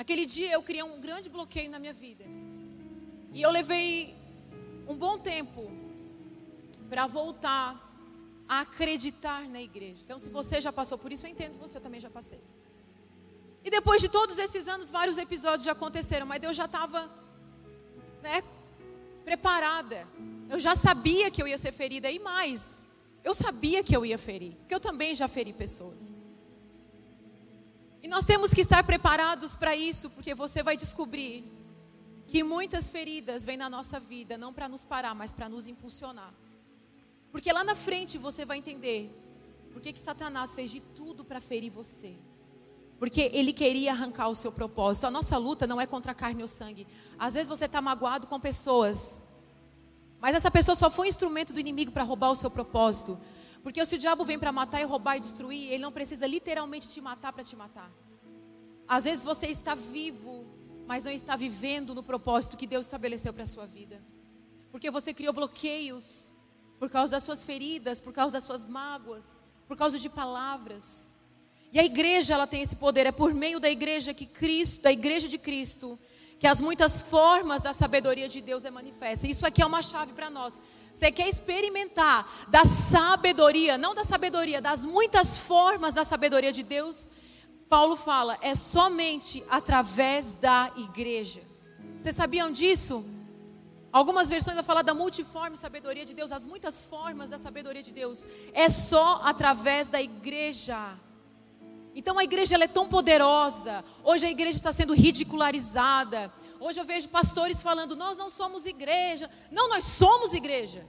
Naquele 0.00 0.24
dia 0.24 0.50
eu 0.50 0.62
criei 0.62 0.82
um 0.82 0.98
grande 0.98 1.28
bloqueio 1.28 1.70
na 1.70 1.78
minha 1.78 1.92
vida. 1.92 2.24
E 3.34 3.42
eu 3.42 3.50
levei 3.50 4.16
um 4.88 4.96
bom 4.96 5.18
tempo 5.18 5.70
para 6.88 7.06
voltar 7.06 7.68
a 8.48 8.60
acreditar 8.60 9.46
na 9.46 9.60
igreja. 9.60 10.00
Então, 10.02 10.18
se 10.18 10.30
você 10.30 10.58
já 10.58 10.72
passou 10.72 10.96
por 10.96 11.12
isso, 11.12 11.26
eu 11.26 11.30
entendo 11.30 11.52
que 11.52 11.58
você 11.58 11.78
também 11.78 12.00
já 12.00 12.08
passei. 12.08 12.40
E 13.62 13.68
depois 13.70 14.00
de 14.00 14.08
todos 14.08 14.38
esses 14.38 14.66
anos, 14.68 14.90
vários 14.90 15.18
episódios 15.18 15.64
já 15.64 15.72
aconteceram, 15.72 16.24
mas 16.24 16.42
eu 16.42 16.54
já 16.54 16.64
estava 16.64 17.06
né, 18.22 18.42
preparada. 19.22 20.08
Eu 20.48 20.58
já 20.58 20.74
sabia 20.74 21.30
que 21.30 21.42
eu 21.42 21.46
ia 21.46 21.58
ser 21.58 21.72
ferida 21.72 22.10
e 22.10 22.18
mais. 22.18 22.90
Eu 23.22 23.34
sabia 23.34 23.84
que 23.84 23.94
eu 23.94 24.06
ia 24.06 24.16
ferir, 24.16 24.54
porque 24.60 24.74
eu 24.74 24.80
também 24.80 25.14
já 25.14 25.28
feri 25.28 25.52
pessoas. 25.52 26.09
E 28.02 28.08
nós 28.08 28.24
temos 28.24 28.52
que 28.52 28.62
estar 28.62 28.82
preparados 28.84 29.54
para 29.54 29.76
isso, 29.76 30.08
porque 30.10 30.34
você 30.34 30.62
vai 30.62 30.76
descobrir 30.76 31.44
que 32.26 32.42
muitas 32.42 32.88
feridas 32.88 33.44
vêm 33.44 33.56
na 33.56 33.68
nossa 33.68 33.98
vida, 34.00 34.38
não 34.38 34.52
para 34.52 34.68
nos 34.68 34.84
parar, 34.84 35.14
mas 35.14 35.32
para 35.32 35.48
nos 35.48 35.66
impulsionar. 35.66 36.32
Porque 37.32 37.52
lá 37.52 37.62
na 37.62 37.74
frente 37.74 38.16
você 38.16 38.44
vai 38.44 38.58
entender 38.58 39.10
por 39.72 39.82
que, 39.82 39.92
que 39.92 40.00
Satanás 40.00 40.54
fez 40.54 40.70
de 40.70 40.80
tudo 40.80 41.24
para 41.24 41.40
ferir 41.40 41.70
você. 41.70 42.14
Porque 42.98 43.30
ele 43.32 43.52
queria 43.52 43.92
arrancar 43.92 44.28
o 44.28 44.34
seu 44.34 44.52
propósito. 44.52 45.06
A 45.06 45.10
nossa 45.10 45.36
luta 45.38 45.66
não 45.66 45.80
é 45.80 45.86
contra 45.86 46.12
a 46.12 46.14
carne 46.14 46.42
ou 46.42 46.48
sangue. 46.48 46.86
Às 47.18 47.34
vezes 47.34 47.48
você 47.48 47.64
está 47.64 47.80
magoado 47.80 48.26
com 48.26 48.38
pessoas. 48.38 49.22
Mas 50.20 50.34
essa 50.34 50.50
pessoa 50.50 50.74
só 50.74 50.90
foi 50.90 51.06
um 51.06 51.08
instrumento 51.08 51.52
do 51.52 51.60
inimigo 51.60 51.92
para 51.92 52.02
roubar 52.02 52.30
o 52.30 52.34
seu 52.34 52.50
propósito. 52.50 53.18
Porque 53.62 53.84
se 53.84 53.94
o 53.94 53.98
diabo 53.98 54.24
vem 54.24 54.38
para 54.38 54.52
matar 54.52 54.80
e 54.80 54.84
roubar 54.84 55.16
e 55.16 55.20
destruir, 55.20 55.72
ele 55.72 55.82
não 55.82 55.92
precisa 55.92 56.26
literalmente 56.26 56.88
te 56.88 57.00
matar 57.00 57.32
para 57.32 57.44
te 57.44 57.54
matar. 57.54 57.90
Às 58.88 59.04
vezes 59.04 59.24
você 59.24 59.46
está 59.46 59.74
vivo, 59.74 60.44
mas 60.86 61.04
não 61.04 61.12
está 61.12 61.36
vivendo 61.36 61.94
no 61.94 62.02
propósito 62.02 62.56
que 62.56 62.66
Deus 62.66 62.86
estabeleceu 62.86 63.32
para 63.32 63.44
a 63.44 63.46
sua 63.46 63.66
vida. 63.66 64.02
Porque 64.72 64.90
você 64.90 65.12
criou 65.12 65.32
bloqueios 65.32 66.32
por 66.78 66.88
causa 66.88 67.12
das 67.12 67.22
suas 67.22 67.44
feridas, 67.44 68.00
por 68.00 68.12
causa 68.12 68.34
das 68.34 68.44
suas 68.44 68.66
mágoas, 68.66 69.40
por 69.68 69.76
causa 69.76 69.98
de 69.98 70.08
palavras. 70.08 71.12
E 71.72 71.78
a 71.78 71.84
igreja, 71.84 72.34
ela 72.34 72.46
tem 72.46 72.62
esse 72.62 72.74
poder, 72.74 73.06
é 73.06 73.12
por 73.12 73.32
meio 73.32 73.60
da 73.60 73.70
igreja 73.70 74.12
que 74.12 74.26
Cristo, 74.26 74.82
da 74.82 74.90
igreja 74.90 75.28
de 75.28 75.38
Cristo, 75.38 75.98
que 76.40 76.46
as 76.46 76.60
muitas 76.60 77.02
formas 77.02 77.60
da 77.60 77.72
sabedoria 77.72 78.28
de 78.28 78.40
Deus 78.40 78.64
é 78.64 78.70
manifesta. 78.70 79.26
Isso 79.26 79.46
aqui 79.46 79.62
é 79.62 79.66
uma 79.66 79.82
chave 79.82 80.12
para 80.14 80.30
nós. 80.30 80.60
Você 80.92 81.10
quer 81.10 81.28
experimentar 81.28 82.28
da 82.48 82.64
sabedoria, 82.64 83.78
não 83.78 83.94
da 83.94 84.04
sabedoria, 84.04 84.60
das 84.60 84.84
muitas 84.84 85.38
formas 85.38 85.94
da 85.94 86.04
sabedoria 86.04 86.52
de 86.52 86.62
Deus? 86.62 87.08
Paulo 87.68 87.96
fala, 87.96 88.36
é 88.42 88.54
somente 88.54 89.42
através 89.48 90.34
da 90.34 90.70
igreja. 90.76 91.42
Vocês 91.98 92.16
sabiam 92.16 92.50
disso? 92.50 93.04
Algumas 93.92 94.28
versões 94.28 94.54
vão 94.54 94.64
falar 94.64 94.82
da 94.82 94.94
multiforme 94.94 95.56
sabedoria 95.56 96.04
de 96.04 96.14
Deus, 96.14 96.30
as 96.30 96.46
muitas 96.46 96.80
formas 96.80 97.28
da 97.28 97.38
sabedoria 97.38 97.82
de 97.82 97.92
Deus. 97.92 98.24
É 98.52 98.68
só 98.68 99.20
através 99.24 99.88
da 99.88 100.00
igreja. 100.00 100.78
Então 101.94 102.18
a 102.18 102.24
igreja 102.24 102.56
é 102.56 102.68
tão 102.68 102.88
poderosa. 102.88 103.84
Hoje 104.04 104.26
a 104.26 104.30
igreja 104.30 104.56
está 104.56 104.70
sendo 104.70 104.94
ridicularizada. 104.94 106.32
Hoje 106.60 106.78
eu 106.78 106.84
vejo 106.84 107.08
pastores 107.08 107.62
falando: 107.62 107.96
nós 107.96 108.18
não 108.18 108.28
somos 108.28 108.66
igreja. 108.66 109.30
Não, 109.50 109.68
nós 109.68 109.82
somos 109.82 110.34
igreja. 110.34 110.84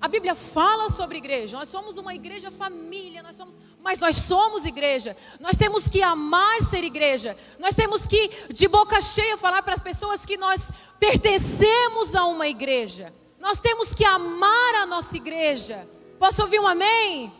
A 0.00 0.08
Bíblia 0.08 0.34
fala 0.34 0.90
sobre 0.90 1.18
igreja. 1.18 1.56
Nós 1.56 1.68
somos 1.68 1.96
uma 1.96 2.12
igreja 2.12 2.50
família, 2.50 3.22
nós 3.22 3.36
somos, 3.36 3.56
mas 3.80 4.00
nós 4.00 4.16
somos 4.16 4.66
igreja. 4.66 5.16
Nós 5.38 5.56
temos 5.56 5.86
que 5.86 6.02
amar 6.02 6.60
ser 6.62 6.82
igreja. 6.82 7.36
Nós 7.60 7.76
temos 7.76 8.04
que 8.04 8.28
de 8.52 8.66
boca 8.66 9.00
cheia 9.00 9.38
falar 9.38 9.62
para 9.62 9.74
as 9.74 9.80
pessoas 9.80 10.26
que 10.26 10.36
nós 10.36 10.70
pertencemos 10.98 12.14
a 12.16 12.26
uma 12.26 12.48
igreja. 12.48 13.14
Nós 13.38 13.60
temos 13.60 13.94
que 13.94 14.04
amar 14.04 14.74
a 14.82 14.86
nossa 14.86 15.16
igreja. 15.16 15.88
Posso 16.18 16.42
ouvir 16.42 16.58
um 16.58 16.66
amém? 16.66 17.32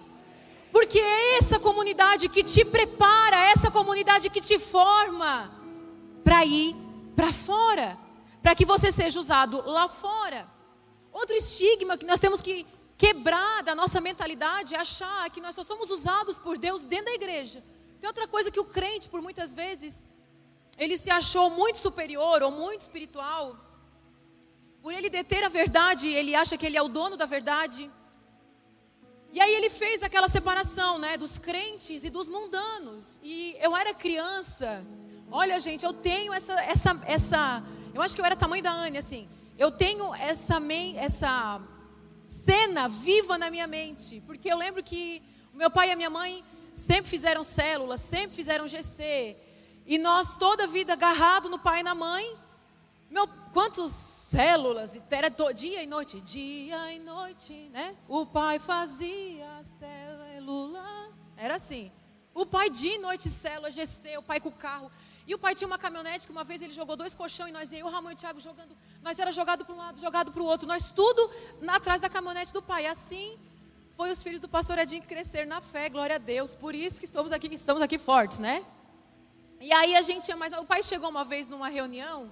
Porque 0.70 1.00
é 1.00 1.38
essa 1.38 1.58
comunidade 1.58 2.28
que 2.28 2.42
te 2.42 2.64
prepara, 2.64 3.36
é 3.36 3.50
essa 3.50 3.70
comunidade 3.70 4.30
que 4.30 4.40
te 4.40 4.58
forma 4.58 5.50
para 6.22 6.44
ir 6.44 6.83
para 7.14 7.32
fora, 7.32 7.98
para 8.42 8.54
que 8.54 8.64
você 8.64 8.90
seja 8.92 9.18
usado 9.18 9.62
lá 9.64 9.88
fora. 9.88 10.46
Outro 11.12 11.34
estigma 11.36 11.96
que 11.96 12.04
nós 12.04 12.20
temos 12.20 12.40
que 12.40 12.66
quebrar 12.96 13.62
da 13.62 13.74
nossa 13.74 14.00
mentalidade 14.00 14.74
é 14.74 14.78
achar 14.78 15.30
que 15.30 15.40
nós 15.40 15.54
só 15.54 15.62
somos 15.62 15.90
usados 15.90 16.38
por 16.38 16.58
Deus 16.58 16.82
dentro 16.84 17.06
da 17.06 17.12
igreja. 17.12 17.62
Tem 18.00 18.08
outra 18.08 18.26
coisa 18.26 18.50
que 18.50 18.60
o 18.60 18.64
crente, 18.64 19.08
por 19.08 19.22
muitas 19.22 19.54
vezes, 19.54 20.06
ele 20.76 20.98
se 20.98 21.10
achou 21.10 21.50
muito 21.50 21.78
superior 21.78 22.42
ou 22.42 22.50
muito 22.50 22.82
espiritual. 22.82 23.56
Por 24.82 24.92
ele 24.92 25.08
deter 25.08 25.42
a 25.44 25.48
verdade, 25.48 26.08
ele 26.08 26.34
acha 26.34 26.58
que 26.58 26.66
ele 26.66 26.76
é 26.76 26.82
o 26.82 26.88
dono 26.88 27.16
da 27.16 27.26
verdade. 27.26 27.90
E 29.32 29.40
aí 29.40 29.54
ele 29.54 29.70
fez 29.70 30.02
aquela 30.02 30.28
separação, 30.28 30.98
né, 30.98 31.16
dos 31.16 31.38
crentes 31.38 32.04
e 32.04 32.10
dos 32.10 32.28
mundanos. 32.28 33.18
E 33.22 33.56
eu 33.60 33.74
era 33.74 33.94
criança. 33.94 34.84
Olha, 35.30 35.58
gente, 35.60 35.84
eu 35.84 35.92
tenho 35.92 36.32
essa 36.32 36.52
essa 36.62 37.00
essa, 37.06 37.62
eu 37.92 38.00
acho 38.02 38.14
que 38.14 38.20
eu 38.20 38.24
era 38.24 38.36
tamanho 38.36 38.62
da 38.62 38.72
Anne 38.72 38.98
assim. 38.98 39.28
Eu 39.58 39.70
tenho 39.70 40.14
essa 40.14 40.58
essa 40.96 41.60
cena 42.28 42.88
viva 42.88 43.38
na 43.38 43.50
minha 43.50 43.66
mente, 43.66 44.22
porque 44.26 44.52
eu 44.52 44.56
lembro 44.56 44.82
que 44.82 45.22
meu 45.52 45.70
pai 45.70 45.88
e 45.88 45.92
a 45.92 45.96
minha 45.96 46.10
mãe 46.10 46.44
sempre 46.74 47.08
fizeram 47.08 47.44
células, 47.44 48.00
sempre 48.00 48.34
fizeram 48.34 48.66
GC. 48.66 49.36
E 49.86 49.98
nós 49.98 50.36
toda 50.36 50.64
a 50.64 50.66
vida 50.66 50.94
agarrado 50.94 51.48
no 51.48 51.58
pai 51.58 51.80
e 51.80 51.82
na 51.82 51.94
mãe. 51.94 52.36
Meu, 53.10 53.28
quantos 53.52 53.92
células, 53.92 55.00
era 55.10 55.28
dia 55.54 55.82
e 55.82 55.86
noite, 55.86 56.20
dia 56.20 56.92
e 56.92 56.98
noite, 56.98 57.70
né? 57.72 57.94
O 58.08 58.26
pai 58.26 58.58
fazia 58.58 59.46
célula, 59.78 61.12
era 61.36 61.54
assim. 61.56 61.92
O 62.34 62.44
pai 62.44 62.68
dia 62.68 62.96
e 62.96 62.98
noite 62.98 63.28
célula, 63.28 63.70
GC, 63.70 64.18
o 64.18 64.22
pai 64.22 64.40
com 64.40 64.48
o 64.48 64.52
carro. 64.52 64.90
E 65.26 65.34
o 65.34 65.38
pai 65.38 65.54
tinha 65.54 65.66
uma 65.66 65.78
caminhonete 65.78 66.26
que 66.26 66.32
uma 66.32 66.44
vez 66.44 66.60
ele 66.60 66.72
jogou 66.72 66.96
dois 66.96 67.14
colchões 67.14 67.50
e 67.50 67.52
nós, 67.52 67.72
eu, 67.72 67.88
Ramon 67.88 68.10
e 68.10 68.14
o 68.14 68.16
Thiago 68.16 68.38
jogando, 68.40 68.76
nós 69.02 69.18
era 69.18 69.32
jogado 69.32 69.64
para 69.64 69.74
um 69.74 69.78
lado, 69.78 69.98
jogado 69.98 70.30
para 70.32 70.42
o 70.42 70.46
outro, 70.46 70.68
nós 70.68 70.90
tudo 70.90 71.30
atrás 71.66 72.00
da 72.00 72.10
caminhonete 72.10 72.52
do 72.52 72.60
pai. 72.60 72.86
Assim 72.86 73.38
foi 73.96 74.10
os 74.10 74.22
filhos 74.22 74.40
do 74.40 74.48
pastor 74.48 74.78
Edinho 74.78 75.00
que 75.00 75.08
cresceram 75.08 75.48
na 75.48 75.60
fé, 75.60 75.88
glória 75.88 76.16
a 76.16 76.18
Deus. 76.18 76.54
Por 76.54 76.74
isso 76.74 76.98
que 76.98 77.06
estamos 77.06 77.32
aqui, 77.32 77.52
estamos 77.54 77.80
aqui 77.80 77.98
fortes, 77.98 78.38
né? 78.38 78.64
E 79.60 79.72
aí 79.72 79.96
a 79.96 80.02
gente 80.02 80.24
tinha 80.24 80.36
mais, 80.36 80.52
o 80.52 80.64
pai 80.64 80.82
chegou 80.82 81.08
uma 81.08 81.24
vez 81.24 81.48
numa 81.48 81.68
reunião 81.68 82.30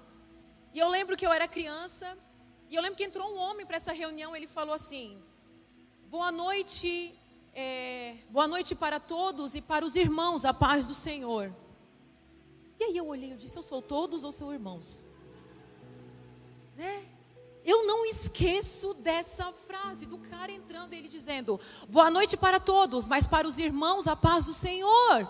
e 0.75 0.79
eu 0.79 0.89
lembro 0.89 1.17
que 1.17 1.27
eu 1.27 1.33
era 1.33 1.47
criança, 1.47 2.17
e 2.71 2.75
eu 2.75 2.83
lembro 2.83 2.97
que 2.97 3.05
entrou 3.05 3.31
um 3.31 3.39
homem 3.39 3.67
para 3.67 3.77
essa 3.77 3.93
reunião, 3.93 4.35
ele 4.35 4.47
falou 4.47 4.75
assim: 4.75 5.23
Boa 6.09 6.33
noite, 6.33 7.15
é, 7.55 8.17
boa 8.31 8.49
noite 8.49 8.75
para 8.75 8.99
todos 8.99 9.55
e 9.55 9.61
para 9.61 9.85
os 9.85 9.97
irmãos, 9.97 10.45
a 10.47 10.55
paz 10.55 10.87
do 10.87 10.95
Senhor. 10.95 11.55
E 12.83 12.85
aí 12.85 12.97
eu 12.97 13.07
olhei 13.07 13.33
e 13.33 13.37
disse: 13.37 13.57
Eu 13.57 13.62
sou 13.62 13.81
todos 13.81 14.25
ou 14.25 14.33
sou 14.33 14.53
irmãos? 14.53 15.05
Né? 16.77 17.05
Eu 17.65 17.87
não 17.87 18.05
esqueço 18.05 18.93
dessa 18.93 19.53
frase 19.53 20.05
do 20.05 20.19
cara 20.19 20.51
entrando, 20.51 20.93
ele 20.93 21.07
dizendo: 21.07 21.61
Boa 21.89 22.11
noite 22.11 22.37
para 22.37 22.59
todos, 22.59 23.07
mas 23.07 23.25
para 23.25 23.47
os 23.47 23.57
irmãos, 23.57 24.09
a 24.09 24.17
paz 24.17 24.47
do 24.47 24.53
Senhor. 24.53 25.29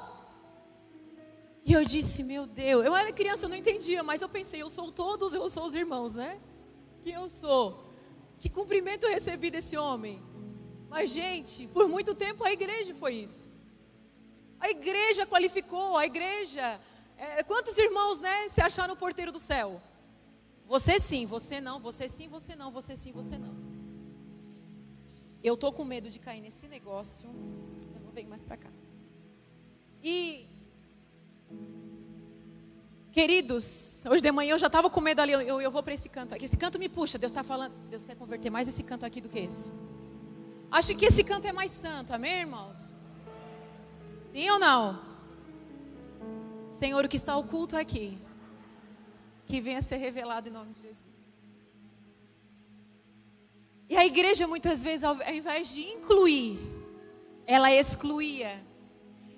E 1.64 1.74
eu 1.74 1.84
disse, 1.84 2.24
meu 2.24 2.44
Deus, 2.44 2.84
eu 2.84 2.96
era 2.96 3.12
criança, 3.12 3.44
eu 3.44 3.48
não 3.48 3.56
entendia, 3.56 4.02
mas 4.02 4.20
eu 4.20 4.28
pensei, 4.28 4.60
eu 4.60 4.68
sou 4.68 4.90
todos, 4.90 5.32
eu 5.32 5.48
sou 5.48 5.64
os 5.64 5.76
irmãos, 5.76 6.16
né? 6.16 6.40
Quem 7.02 7.12
eu 7.12 7.28
sou? 7.28 7.84
Que 8.36 8.48
cumprimento 8.48 9.04
eu 9.04 9.10
recebi 9.10 9.48
desse 9.48 9.76
homem? 9.76 10.20
Mas, 10.88 11.10
gente, 11.10 11.68
por 11.68 11.86
muito 11.86 12.16
tempo 12.16 12.42
a 12.42 12.50
igreja 12.50 12.92
foi 12.94 13.14
isso. 13.14 13.54
A 14.58 14.70
igreja 14.70 15.24
qualificou, 15.24 15.96
a 15.96 16.04
igreja. 16.04 16.80
É, 17.24 17.40
quantos 17.44 17.78
irmãos, 17.78 18.18
né, 18.18 18.48
se 18.48 18.60
acharam 18.60 18.94
no 18.94 18.98
porteiro 18.98 19.30
do 19.30 19.38
céu? 19.38 19.80
Você 20.66 20.98
sim, 20.98 21.24
você 21.24 21.60
não, 21.60 21.78
você 21.78 22.08
sim, 22.08 22.26
você 22.26 22.56
não, 22.56 22.72
você 22.72 22.96
sim, 22.96 23.12
você 23.12 23.38
não. 23.38 23.54
Eu 25.40 25.56
tô 25.56 25.70
com 25.70 25.84
medo 25.84 26.10
de 26.10 26.18
cair 26.18 26.40
nesse 26.40 26.66
negócio. 26.66 27.28
Eu 27.94 28.00
não 28.00 28.10
venho 28.10 28.28
mais 28.28 28.42
para 28.42 28.56
cá. 28.56 28.70
E 30.02 30.48
Queridos, 33.12 34.04
hoje 34.06 34.22
de 34.22 34.32
manhã 34.32 34.54
eu 34.54 34.58
já 34.58 34.66
estava 34.68 34.88
com 34.88 35.00
medo 35.00 35.20
ali, 35.20 35.32
eu, 35.32 35.60
eu 35.60 35.70
vou 35.70 35.82
para 35.82 35.94
esse 35.94 36.08
canto 36.08 36.34
aqui. 36.34 36.46
Esse 36.46 36.56
canto 36.56 36.78
me 36.78 36.88
puxa, 36.88 37.18
Deus 37.18 37.30
está 37.30 37.44
falando, 37.44 37.72
Deus 37.88 38.04
quer 38.04 38.16
converter 38.16 38.50
mais 38.50 38.66
esse 38.66 38.82
canto 38.82 39.06
aqui 39.06 39.20
do 39.20 39.28
que 39.28 39.38
esse. 39.38 39.70
Acho 40.70 40.96
que 40.96 41.04
esse 41.04 41.22
canto 41.22 41.46
é 41.46 41.52
mais 41.52 41.70
santo, 41.70 42.12
amém, 42.12 42.40
irmãos? 42.40 42.78
Sim 44.32 44.48
ou 44.50 44.58
não? 44.58 45.11
Senhor, 46.82 47.04
o 47.04 47.08
que 47.08 47.16
está 47.16 47.36
oculto 47.36 47.76
aqui, 47.76 48.18
que 49.46 49.60
venha 49.60 49.80
ser 49.80 49.98
revelado 49.98 50.48
em 50.48 50.50
nome 50.50 50.72
de 50.72 50.80
Jesus. 50.82 51.22
E 53.88 53.96
a 53.96 54.04
igreja 54.04 54.48
muitas 54.48 54.82
vezes, 54.82 55.04
ao 55.04 55.14
invés 55.32 55.72
de 55.72 55.82
incluir, 55.82 56.58
ela 57.46 57.70
excluía. 57.72 58.60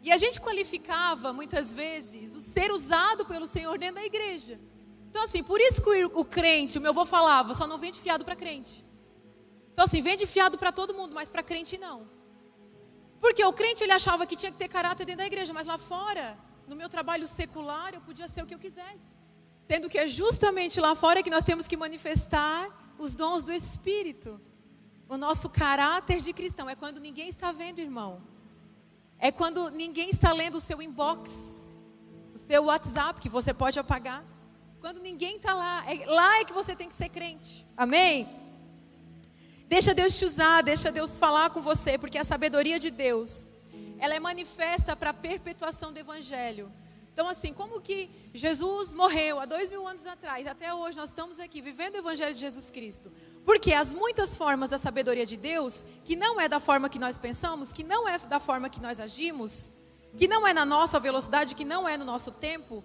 E 0.03 0.11
a 0.11 0.17
gente 0.17 0.41
qualificava 0.41 1.35
muitas 1.35 1.71
vezes 1.71 2.35
o 2.35 2.41
ser 2.41 2.71
usado 2.73 3.27
pelo 3.27 3.47
Senhor 3.47 3.77
dentro 3.77 3.97
da 3.97 4.07
igreja. 4.07 4.59
Então, 5.11 5.23
assim, 5.23 5.43
por 5.43 5.61
isso 5.61 5.83
que 5.83 6.03
o, 6.03 6.25
crente, 6.25 6.79
o 6.79 6.81
meu 6.81 6.93
avô 6.93 7.05
falava, 7.05 7.53
só 7.53 7.67
não 7.67 7.77
vende 7.77 8.01
fiado 8.01 8.25
para 8.25 8.35
crente. 8.35 8.83
Então, 9.75 9.85
assim, 9.85 10.01
vende 10.01 10.25
fiado 10.25 10.57
para 10.57 10.73
todo 10.73 10.95
mundo, 10.95 11.15
mas 11.15 11.29
para 11.29 11.43
crente 11.43 11.77
não. 11.77 12.09
Porque 13.21 13.45
o 13.45 13.53
crente 13.53 13.85
ele 13.85 13.93
achava 13.93 14.27
que 14.27 14.35
tinha 14.35 14.51
que 14.51 14.57
ter 14.57 14.69
caráter 14.69 15.05
dentro 15.05 15.19
da 15.19 15.27
igreja, 15.27 15.53
mas 15.53 15.67
lá 15.67 15.77
fora, 15.77 16.39
no 16.67 16.77
meu 16.77 16.89
trabalho 16.89 17.27
secular, 17.27 17.95
eu 17.95 18.01
podia 18.01 18.29
ser 18.29 18.43
o 18.43 18.47
que 18.47 18.55
eu 18.55 18.59
quisesse. 18.59 19.15
Sendo 19.67 19.89
que 19.89 19.99
é 19.99 20.07
justamente 20.07 20.81
lá 20.81 20.95
fora 20.95 21.23
que 21.23 21.31
nós 21.31 21.45
temos 21.45 21.67
que 21.67 21.77
manifestar 21.77 22.69
os 22.99 23.15
dons 23.15 23.43
do 23.43 23.53
Espírito. 23.53 24.41
O 25.09 25.17
nosso 25.17 25.49
caráter 25.49 26.21
de 26.21 26.33
cristão 26.33 26.69
é 26.69 26.75
quando 26.75 27.01
ninguém 27.01 27.29
está 27.29 27.53
vendo, 27.53 27.79
irmão. 27.79 28.23
É 29.19 29.31
quando 29.31 29.71
ninguém 29.71 30.11
está 30.11 30.33
lendo 30.33 30.57
o 30.57 30.61
seu 30.61 30.83
inbox, 30.83 31.69
o 32.35 32.39
seu 32.39 32.65
WhatsApp, 32.65 33.21
que 33.21 33.29
você 33.29 33.55
pode 33.55 33.79
apagar. 33.79 34.25
Quando 34.81 35.01
ninguém 35.01 35.37
está 35.37 35.55
lá. 35.55 35.85
É, 35.91 36.05
lá 36.07 36.41
é 36.41 36.45
que 36.45 36.53
você 36.53 36.77
tem 36.77 36.89
que 36.89 36.95
ser 36.95 37.09
crente. 37.09 37.67
Amém? 37.77 38.29
Deixa 39.67 39.95
Deus 39.95 40.19
te 40.19 40.25
usar, 40.25 40.63
deixa 40.63 40.93
Deus 40.93 41.17
falar 41.17 41.51
com 41.51 41.63
você, 41.63 41.97
porque 41.97 42.19
a 42.19 42.25
sabedoria 42.25 42.79
de 42.79 42.91
Deus, 42.91 43.51
ela 44.05 44.15
é 44.15 44.21
manifesta 44.21 44.95
para 44.95 45.11
a 45.11 45.15
perpetuação 45.15 45.91
do 45.91 45.99
Evangelho. 45.99 46.71
Então, 47.11 47.27
assim, 47.27 47.55
como 47.55 47.81
que 47.81 48.11
Jesus 48.35 48.93
morreu 48.93 49.41
há 49.41 49.47
dois 49.47 49.71
mil 49.71 49.89
anos 49.89 50.07
atrás, 50.07 50.47
até 50.47 50.75
hoje 50.75 50.99
nós 50.99 51.09
estamos 51.09 51.39
aqui 51.39 51.63
vivendo 51.63 51.95
o 51.95 51.99
Evangelho 51.99 52.35
de 52.35 52.41
Jesus 52.41 52.71
Cristo? 52.71 53.11
Porque 53.47 53.73
as 53.73 53.95
muitas 53.95 54.37
formas 54.37 54.69
da 54.69 54.77
sabedoria 54.77 55.25
de 55.25 55.39
Deus, 55.39 55.87
que 56.05 56.15
não 56.15 56.39
é 56.39 56.47
da 56.47 56.61
forma 56.61 56.91
que 56.91 56.99
nós 56.99 57.17
pensamos, 57.17 57.73
que 57.73 57.83
não 57.83 58.07
é 58.07 58.19
da 58.19 58.39
forma 58.39 58.69
que 58.69 58.79
nós 58.79 59.01
agimos, 59.01 59.75
que 60.19 60.29
não 60.29 60.47
é 60.47 60.53
na 60.53 60.67
nossa 60.67 61.01
velocidade, 61.01 61.55
que 61.55 61.65
não 61.65 61.89
é 61.89 61.97
no 61.97 62.05
nosso 62.05 62.31
tempo, 62.31 62.85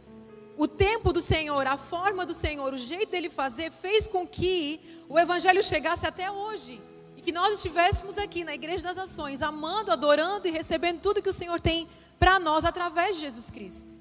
o 0.57 0.69
tempo 0.69 1.11
do 1.11 1.21
Senhor, 1.21 1.67
a 1.67 1.75
forma 1.75 2.25
do 2.25 2.33
Senhor, 2.33 2.73
o 2.73 2.77
jeito 2.77 3.11
dele 3.11 3.29
fazer, 3.29 3.73
fez 3.73 4.07
com 4.07 4.25
que 4.25 4.79
o 5.09 5.19
Evangelho 5.19 5.61
chegasse 5.61 6.07
até 6.07 6.31
hoje. 6.31 6.81
E 7.19 7.21
que 7.21 7.33
nós 7.33 7.55
estivéssemos 7.55 8.17
aqui 8.17 8.45
na 8.45 8.53
Igreja 8.55 8.81
das 8.81 8.95
Nações, 8.95 9.41
amando, 9.41 9.91
adorando 9.91 10.47
e 10.47 10.51
recebendo 10.51 11.01
tudo 11.01 11.21
que 11.21 11.27
o 11.27 11.33
Senhor 11.33 11.59
tem 11.59 11.85
para 12.17 12.39
nós 12.39 12.63
através 12.63 13.17
de 13.17 13.23
Jesus 13.23 13.49
Cristo. 13.49 13.93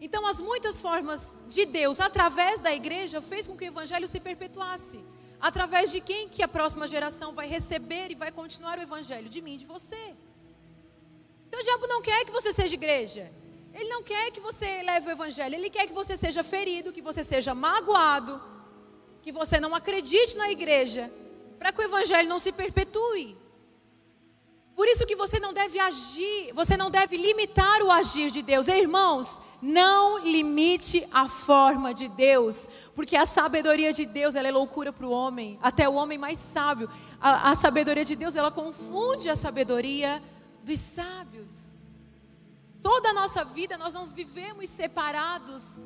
Então, 0.00 0.26
as 0.26 0.40
muitas 0.40 0.80
formas 0.80 1.38
de 1.48 1.64
Deus 1.64 2.00
através 2.00 2.60
da 2.60 2.74
igreja 2.74 3.22
fez 3.22 3.46
com 3.46 3.56
que 3.56 3.64
o 3.64 3.68
evangelho 3.68 4.08
se 4.08 4.18
perpetuasse. 4.18 4.98
Através 5.40 5.92
de 5.92 6.00
quem 6.00 6.28
que 6.28 6.42
a 6.42 6.48
próxima 6.48 6.88
geração 6.88 7.32
vai 7.32 7.46
receber 7.46 8.10
e 8.10 8.16
vai 8.16 8.32
continuar 8.32 8.76
o 8.76 8.82
evangelho? 8.82 9.28
De 9.28 9.40
mim 9.40 9.56
de 9.56 9.64
você. 9.64 10.16
Então, 11.46 11.60
o 11.60 11.62
diabo 11.62 11.86
não 11.86 12.02
quer 12.02 12.24
que 12.24 12.32
você 12.32 12.52
seja 12.52 12.74
igreja. 12.74 13.30
Ele 13.72 13.88
não 13.88 14.02
quer 14.02 14.32
que 14.32 14.40
você 14.40 14.82
leve 14.82 15.06
o 15.06 15.12
evangelho. 15.12 15.54
Ele 15.54 15.70
quer 15.70 15.86
que 15.86 15.92
você 15.92 16.16
seja 16.16 16.42
ferido, 16.42 16.92
que 16.92 17.02
você 17.02 17.22
seja 17.22 17.54
magoado, 17.54 18.42
que 19.22 19.30
você 19.30 19.60
não 19.60 19.76
acredite 19.76 20.36
na 20.36 20.50
igreja, 20.50 21.08
para 21.58 21.72
que 21.72 21.80
o 21.80 21.84
evangelho 21.84 22.28
não 22.28 22.38
se 22.38 22.52
perpetue. 22.52 23.36
Por 24.76 24.86
isso 24.86 25.04
que 25.06 25.16
você 25.16 25.40
não 25.40 25.52
deve 25.52 25.78
agir, 25.80 26.52
você 26.54 26.76
não 26.76 26.90
deve 26.90 27.16
limitar 27.16 27.82
o 27.82 27.90
agir 27.90 28.30
de 28.30 28.42
Deus. 28.42 28.68
Irmãos, 28.68 29.40
não 29.60 30.18
limite 30.18 31.04
a 31.12 31.28
forma 31.28 31.92
de 31.92 32.08
Deus, 32.08 32.68
porque 32.94 33.16
a 33.16 33.26
sabedoria 33.26 33.92
de 33.92 34.06
Deus 34.06 34.36
ela 34.36 34.46
é 34.46 34.52
loucura 34.52 34.92
para 34.92 35.06
o 35.06 35.10
homem, 35.10 35.58
até 35.60 35.88
o 35.88 35.94
homem 35.94 36.16
mais 36.16 36.38
sábio. 36.38 36.88
A, 37.20 37.50
a 37.50 37.56
sabedoria 37.56 38.04
de 38.04 38.14
Deus 38.14 38.36
ela 38.36 38.52
confunde 38.52 39.28
a 39.28 39.34
sabedoria 39.34 40.22
dos 40.62 40.78
sábios. 40.78 41.88
Toda 42.80 43.08
a 43.08 43.12
nossa 43.12 43.44
vida 43.44 43.76
nós 43.76 43.94
não 43.94 44.06
vivemos 44.06 44.68
separados 44.68 45.84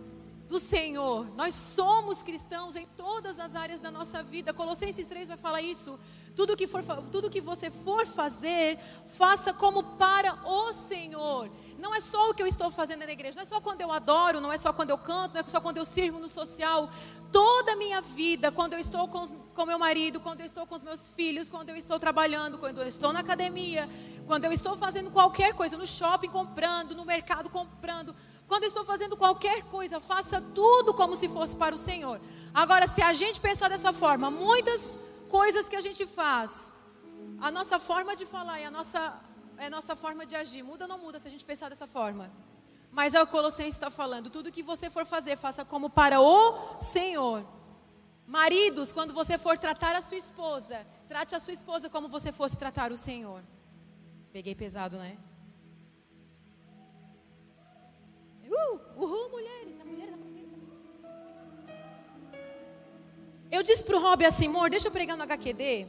do 0.53 0.59
Senhor. 0.59 1.27
Nós 1.35 1.55
somos 1.55 2.23
cristãos 2.23 2.77
em 2.77 2.87
todas 2.95 3.41
as 3.41 3.55
áreas 3.55 3.81
da 3.81 3.91
nossa 3.91 4.23
vida. 4.23 4.53
Colossenses 4.53 5.07
3 5.07 5.27
vai 5.29 5.39
falar 5.39 5.63
isso. 5.63 5.99
Tudo 6.35 6.57
que, 6.57 6.67
for, 6.67 6.83
tudo 7.11 7.29
que 7.29 7.41
você 7.41 7.71
for 7.71 8.07
fazer, 8.07 8.79
faça 9.07 9.53
como 9.53 9.83
para 9.83 10.35
o 10.47 10.73
Senhor. 10.73 11.51
Não 11.79 11.95
é 11.95 12.01
só 12.01 12.31
o 12.31 12.35
que 12.35 12.43
eu 12.43 12.47
estou 12.47 12.71
fazendo 12.71 13.05
na 13.05 13.13
igreja, 13.13 13.35
não 13.37 13.43
é 13.43 13.45
só 13.45 13.61
quando 13.61 13.81
eu 13.81 13.93
adoro, 13.93 14.41
não 14.41 14.53
é 14.53 14.57
só 14.57 14.73
quando 14.73 14.91
eu 14.91 14.99
canto, 14.99 15.35
não 15.35 15.41
é 15.41 15.45
só 15.45 15.61
quando 15.61 15.77
eu 15.77 15.85
sirvo 15.85 16.19
no 16.19 16.29
social. 16.29 16.89
Toda 17.31 17.73
a 17.73 17.77
minha 17.77 18.01
vida, 18.01 18.51
quando 18.51 18.75
eu 18.75 18.79
estou 18.79 19.09
com, 19.09 19.27
com 19.27 19.67
meu 19.67 19.79
marido, 19.79 20.21
quando 20.21 20.41
eu 20.41 20.47
estou 20.47 20.67
com 20.67 20.75
os 20.75 20.83
meus 20.83 21.11
filhos, 21.11 21.49
quando 21.49 21.69
eu 21.69 21.77
estou 21.77 21.99
trabalhando, 21.99 22.57
quando 22.57 22.81
eu 22.81 22.87
estou 22.87 23.13
na 23.13 23.21
academia, 23.21 23.89
quando 24.27 24.45
eu 24.45 24.53
estou 24.53 24.77
fazendo 24.77 25.11
qualquer 25.11 25.55
coisa, 25.55 25.77
no 25.77 25.87
shopping 25.87 26.29
comprando, 26.29 26.95
no 26.95 27.05
mercado 27.05 27.51
comprando, 27.51 28.15
quando 28.47 28.65
eu 28.65 28.69
estou 28.69 28.85
fazendo 28.85 29.17
qualquer 29.17 29.65
coisa, 29.65 30.01
faça 30.01 30.41
tudo 30.41 30.95
como 30.95 31.17
se 31.17 31.29
fosse 31.29 31.57
para 31.57 31.75
o 31.75 31.79
Senhor. 31.79 32.21
Agora, 32.55 32.87
se 32.87 33.03
a 33.03 33.13
gente 33.13 33.41
pensar 33.41 33.69
dessa 33.69 33.93
forma, 33.93 34.31
muitas 34.31 34.99
coisas 35.39 35.69
que 35.71 35.79
a 35.81 35.85
gente 35.87 36.05
faz, 36.19 36.73
a 37.41 37.51
nossa 37.51 37.79
forma 37.91 38.15
de 38.21 38.27
falar 38.35 38.61
e 38.61 38.65
a 38.71 38.71
nossa, 38.71 39.01
a 39.67 39.71
nossa 39.77 39.95
forma 39.97 40.27
de 40.31 40.37
agir, 40.43 40.63
muda 40.63 40.85
ou 40.85 40.91
não 40.93 40.99
muda 40.99 41.19
se 41.19 41.27
a 41.27 41.31
gente 41.35 41.45
pensar 41.51 41.69
dessa 41.71 41.87
forma? 41.87 42.31
Mas 42.99 43.15
é 43.15 43.23
o 43.23 43.27
Colossenses 43.27 43.75
está 43.75 43.91
falando: 43.91 44.29
tudo 44.37 44.53
que 44.57 44.63
você 44.63 44.91
for 44.91 45.07
fazer, 45.07 45.35
faça 45.37 45.65
como 45.65 45.89
para 45.89 46.21
o 46.21 46.39
Senhor. 46.83 47.43
Maridos, 48.27 48.93
quando 48.93 49.13
você 49.15 49.37
for 49.39 49.57
tratar 49.59 49.95
a 49.97 50.03
sua 50.03 50.19
esposa, 50.19 50.87
trate 51.09 51.35
a 51.35 51.41
sua 51.41 51.55
esposa 51.55 51.89
como 51.89 52.09
você 52.09 52.31
fosse 52.31 52.57
tratar 52.57 52.93
o 52.93 52.97
Senhor. 52.97 53.43
Peguei 54.33 54.55
pesado, 54.55 54.99
né? 54.99 55.17
Uh, 58.45 59.03
uhul, 59.03 59.31
mulher 59.31 59.62
Eu 63.57 63.63
disse 63.63 63.85
para 63.85 63.99
o 63.99 64.01
Rob 64.01 64.25
assim, 64.25 64.47
amor, 64.47 64.71
deixa 64.71 64.89
eu 64.89 64.93
pregar 64.93 65.15
no 65.15 65.25
HQD. 65.25 65.87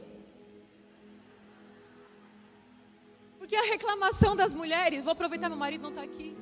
Porque 3.38 3.56
a 3.56 3.62
reclamação 3.62 4.36
das 4.36 4.52
mulheres, 4.52 5.02
vou 5.02 5.12
aproveitar 5.12 5.48
meu 5.48 5.56
marido 5.56 5.80
não 5.80 5.88
está 5.88 6.02
aqui. 6.02 6.36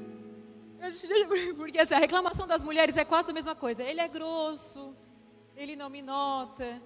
Porque 1.57 1.79
assim, 1.79 1.95
a 1.95 2.01
reclamação 2.01 2.45
das 2.45 2.65
mulheres 2.65 2.97
é 2.97 3.05
quase 3.05 3.31
a 3.31 3.33
mesma 3.33 3.55
coisa. 3.55 3.85
Ele 3.85 4.01
é 4.01 4.09
grosso, 4.09 4.97
ele 5.57 5.77
não 5.77 5.89
me 5.89 6.03
nota. 6.03 6.83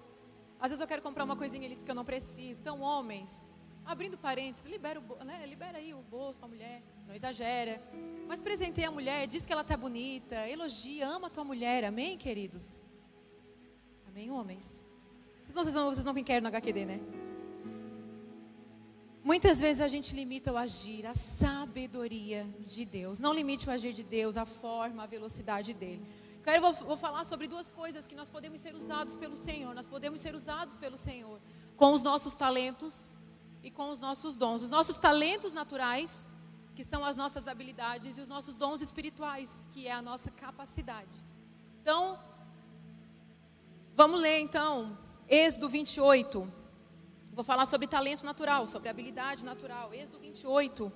Às 0.60 0.68
vezes 0.70 0.82
eu 0.82 0.86
quero 0.86 1.00
comprar 1.00 1.24
uma 1.24 1.36
coisinha, 1.36 1.64
ele 1.64 1.74
diz 1.74 1.82
que 1.82 1.90
eu 1.90 1.94
não 1.94 2.04
preciso. 2.04 2.60
Então, 2.60 2.82
homens, 2.82 3.48
abrindo 3.86 4.18
parênteses, 4.18 4.66
libera, 4.66 5.00
o, 5.00 5.24
né, 5.24 5.46
libera 5.46 5.78
aí 5.78 5.94
o 5.94 6.02
bolso 6.02 6.38
para 6.38 6.46
a 6.46 6.50
mulher, 6.50 6.82
não 7.06 7.14
exagera. 7.14 7.82
Mas 8.28 8.38
presenteia 8.38 8.88
a 8.88 8.90
mulher, 8.90 9.26
diz 9.26 9.46
que 9.46 9.52
ela 9.52 9.62
está 9.62 9.78
bonita, 9.78 10.46
elogia, 10.46 11.08
ama 11.08 11.28
a 11.28 11.30
tua 11.30 11.44
mulher, 11.44 11.86
amém, 11.86 12.18
queridos? 12.18 12.84
Amém, 14.16 14.30
homens? 14.30 14.82
Vocês 15.42 15.54
não, 15.54 15.62
vocês 15.62 15.74
não, 15.74 15.84
vocês 15.92 16.04
não 16.06 16.14
me 16.14 16.24
querem 16.24 16.40
no 16.40 16.48
HQD, 16.48 16.86
né? 16.86 17.00
Muitas 19.22 19.60
vezes 19.60 19.82
a 19.82 19.88
gente 19.88 20.16
limita 20.16 20.50
o 20.50 20.56
agir, 20.56 21.04
a 21.04 21.12
sabedoria 21.12 22.46
de 22.60 22.86
Deus. 22.86 23.18
Não 23.18 23.34
limite 23.34 23.68
o 23.68 23.70
agir 23.70 23.92
de 23.92 24.02
Deus, 24.02 24.38
a 24.38 24.46
forma, 24.46 25.02
a 25.02 25.06
velocidade 25.06 25.74
dele. 25.74 26.02
Quero 26.42 26.62
vou, 26.62 26.72
vou 26.72 26.96
falar 26.96 27.24
sobre 27.24 27.46
duas 27.46 27.70
coisas 27.70 28.06
que 28.06 28.14
nós 28.14 28.30
podemos 28.30 28.58
ser 28.58 28.74
usados 28.74 29.16
pelo 29.16 29.36
Senhor. 29.36 29.74
Nós 29.74 29.86
podemos 29.86 30.18
ser 30.18 30.34
usados 30.34 30.78
pelo 30.78 30.96
Senhor 30.96 31.38
com 31.76 31.92
os 31.92 32.02
nossos 32.02 32.34
talentos 32.34 33.18
e 33.62 33.70
com 33.70 33.90
os 33.90 34.00
nossos 34.00 34.34
dons. 34.34 34.62
Os 34.62 34.70
nossos 34.70 34.96
talentos 34.96 35.52
naturais, 35.52 36.32
que 36.74 36.82
são 36.82 37.04
as 37.04 37.16
nossas 37.16 37.46
habilidades, 37.46 38.16
e 38.16 38.22
os 38.22 38.28
nossos 38.28 38.56
dons 38.56 38.80
espirituais, 38.80 39.68
que 39.72 39.86
é 39.86 39.92
a 39.92 40.00
nossa 40.00 40.30
capacidade. 40.30 41.22
Então, 41.82 42.18
Vamos 43.96 44.20
ler 44.20 44.40
então, 44.40 44.94
Êxodo 45.26 45.70
28. 45.70 46.46
Vou 47.32 47.42
falar 47.42 47.64
sobre 47.64 47.86
talento 47.86 48.26
natural, 48.26 48.66
sobre 48.66 48.90
habilidade 48.90 49.42
natural. 49.42 49.94
Êxodo 49.94 50.18
28, 50.18 50.92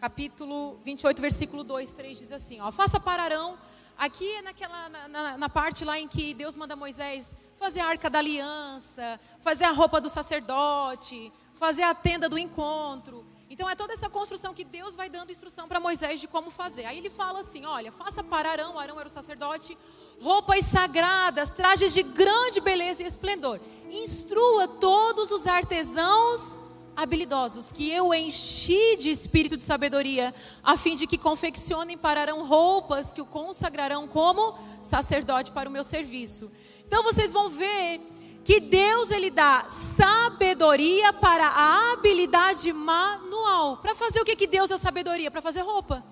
capítulo 0.00 0.76
28, 0.84 1.22
versículo 1.22 1.62
2, 1.62 1.92
3 1.92 2.18
diz 2.18 2.32
assim: 2.32 2.60
ó, 2.60 2.72
Faça 2.72 2.98
pararão. 2.98 3.56
Aqui 3.96 4.28
é 4.34 4.42
naquela, 4.42 4.88
na, 4.88 5.06
na, 5.06 5.38
na 5.38 5.48
parte 5.48 5.84
lá 5.84 5.96
em 5.96 6.08
que 6.08 6.34
Deus 6.34 6.56
manda 6.56 6.74
Moisés 6.74 7.36
fazer 7.56 7.78
a 7.78 7.86
arca 7.86 8.10
da 8.10 8.18
aliança, 8.18 9.20
fazer 9.38 9.66
a 9.66 9.70
roupa 9.70 10.00
do 10.00 10.10
sacerdote, 10.10 11.32
fazer 11.54 11.84
a 11.84 11.94
tenda 11.94 12.28
do 12.28 12.36
encontro. 12.36 13.24
Então 13.48 13.70
é 13.70 13.76
toda 13.76 13.92
essa 13.92 14.10
construção 14.10 14.52
que 14.52 14.64
Deus 14.64 14.96
vai 14.96 15.08
dando 15.08 15.30
instrução 15.30 15.68
para 15.68 15.78
Moisés 15.78 16.20
de 16.20 16.26
como 16.26 16.50
fazer. 16.50 16.84
Aí 16.84 16.98
ele 16.98 17.10
fala 17.10 17.38
assim: 17.38 17.64
olha, 17.64 17.92
faça 17.92 18.24
para 18.24 18.50
Arão, 18.50 18.76
Arão 18.76 18.98
era 18.98 19.06
o 19.06 19.12
sacerdote, 19.12 19.78
roupas 20.20 20.64
sagradas, 20.64 21.50
trajes 21.50 21.92
de 21.92 22.02
grande 22.02 22.60
beleza 22.60 23.02
e 23.02 23.06
esplendor. 23.06 23.60
Instrua 23.90 24.66
todos 24.66 25.30
os 25.30 25.46
artesãos 25.46 26.60
habilidosos 26.96 27.72
que 27.72 27.90
eu 27.90 28.14
enchi 28.14 28.96
de 28.96 29.10
espírito 29.10 29.56
de 29.56 29.62
sabedoria, 29.62 30.34
a 30.62 30.76
fim 30.76 30.94
de 30.94 31.06
que 31.06 31.18
confeccionem 31.18 31.98
para 31.98 32.20
Arão 32.20 32.46
roupas 32.46 33.12
que 33.12 33.20
o 33.20 33.26
consagrarão 33.26 34.06
como 34.06 34.56
sacerdote 34.80 35.50
para 35.52 35.68
o 35.68 35.72
meu 35.72 35.82
serviço. 35.82 36.50
Então 36.86 37.02
vocês 37.02 37.32
vão 37.32 37.50
ver 37.50 38.00
que 38.44 38.60
Deus 38.60 39.10
ele 39.10 39.30
dá 39.30 39.64
sabedoria 39.68 41.12
para 41.14 41.46
a 41.46 41.92
habilidade 41.92 42.72
manual. 42.72 43.78
Para 43.78 43.94
fazer 43.94 44.20
o 44.20 44.24
que 44.24 44.36
que 44.36 44.46
Deus 44.46 44.68
dá 44.68 44.76
sabedoria? 44.76 45.30
Para 45.30 45.42
fazer 45.42 45.62
roupa. 45.62 46.04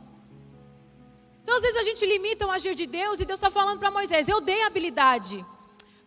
Então 1.42 1.56
às 1.56 1.62
vezes 1.62 1.76
a 1.76 1.82
gente 1.82 2.04
limita 2.06 2.46
o 2.46 2.50
agir 2.50 2.74
de 2.74 2.86
Deus 2.86 3.20
e 3.20 3.24
Deus 3.24 3.38
está 3.38 3.50
falando 3.50 3.78
para 3.78 3.90
Moisés: 3.90 4.28
eu 4.28 4.40
dei 4.40 4.62
habilidade. 4.62 5.44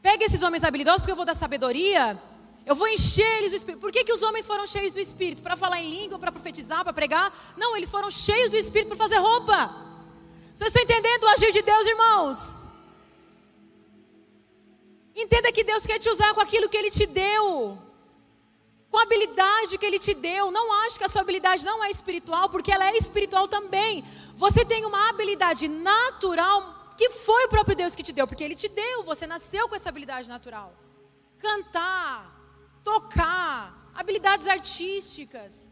Pega 0.02 0.24
esses 0.24 0.42
homens 0.42 0.64
habilidosos 0.64 1.02
porque 1.02 1.12
eu 1.12 1.16
vou 1.16 1.26
dar 1.26 1.36
sabedoria. 1.36 2.22
Eu 2.66 2.76
vou 2.76 2.88
encher 2.88 3.32
eles 3.38 3.52
do 3.52 3.58
Espírito. 3.58 3.80
Por 3.80 3.92
que, 3.92 4.04
que 4.04 4.14
os 4.14 4.24
homens 4.24 4.48
foram 4.48 4.66
cheios 4.66 4.92
do 4.92 5.00
Espírito? 5.00 5.44
Para 5.44 5.56
falar 5.56 5.80
em 5.82 5.90
língua, 5.90 6.18
para 6.18 6.32
profetizar, 6.32 6.84
para 6.84 6.94
pregar? 6.94 7.32
Não, 7.56 7.78
eles 7.78 7.92
foram 7.92 8.10
cheios 8.10 8.50
do 8.50 8.58
Espírito 8.58 8.88
para 8.90 8.98
fazer 8.98 9.18
roupa. 9.18 9.76
Vocês 10.54 10.70
estão 10.70 10.82
entendendo 10.82 11.24
o 11.24 11.28
agir 11.28 11.52
de 11.52 11.62
Deus, 11.62 11.86
irmãos? 11.86 12.66
Entenda 15.16 15.52
que 15.52 15.64
Deus 15.64 15.86
quer 15.86 16.00
te 16.00 16.10
usar 16.10 16.34
com 16.34 16.42
aquilo 16.42 16.68
que 16.68 16.78
Ele 16.78 16.90
te 16.90 17.06
deu, 17.06 17.78
com 18.90 18.98
a 18.98 19.04
habilidade 19.04 19.78
que 19.78 19.86
Ele 19.86 20.00
te 20.00 20.14
deu. 20.14 20.52
Não 20.52 20.72
ache 20.84 20.98
que 20.98 21.04
a 21.04 21.10
sua 21.10 21.22
habilidade 21.22 21.66
não 21.66 21.84
é 21.84 21.90
espiritual, 21.90 22.50
porque 22.50 22.72
ela 22.72 22.86
é 22.90 22.98
espiritual 22.98 23.48
também. 23.48 24.04
Você 24.36 24.64
tem 24.64 24.86
uma 24.86 25.10
habilidade 25.10 25.68
natural 25.68 26.74
que 26.98 27.10
foi 27.10 27.46
o 27.46 27.50
próprio 27.50 27.76
Deus 27.76 27.94
que 27.96 28.04
te 28.04 28.14
deu, 28.14 28.28
porque 28.28 28.44
Ele 28.44 28.56
te 28.56 28.70
deu. 28.70 29.04
Você 29.04 29.28
nasceu 29.28 29.68
com 29.68 29.76
essa 29.76 29.90
habilidade 29.90 30.30
natural. 30.30 30.74
Cantar, 31.38 32.36
tocar, 32.84 33.92
habilidades 33.94 34.48
artísticas. 34.48 35.68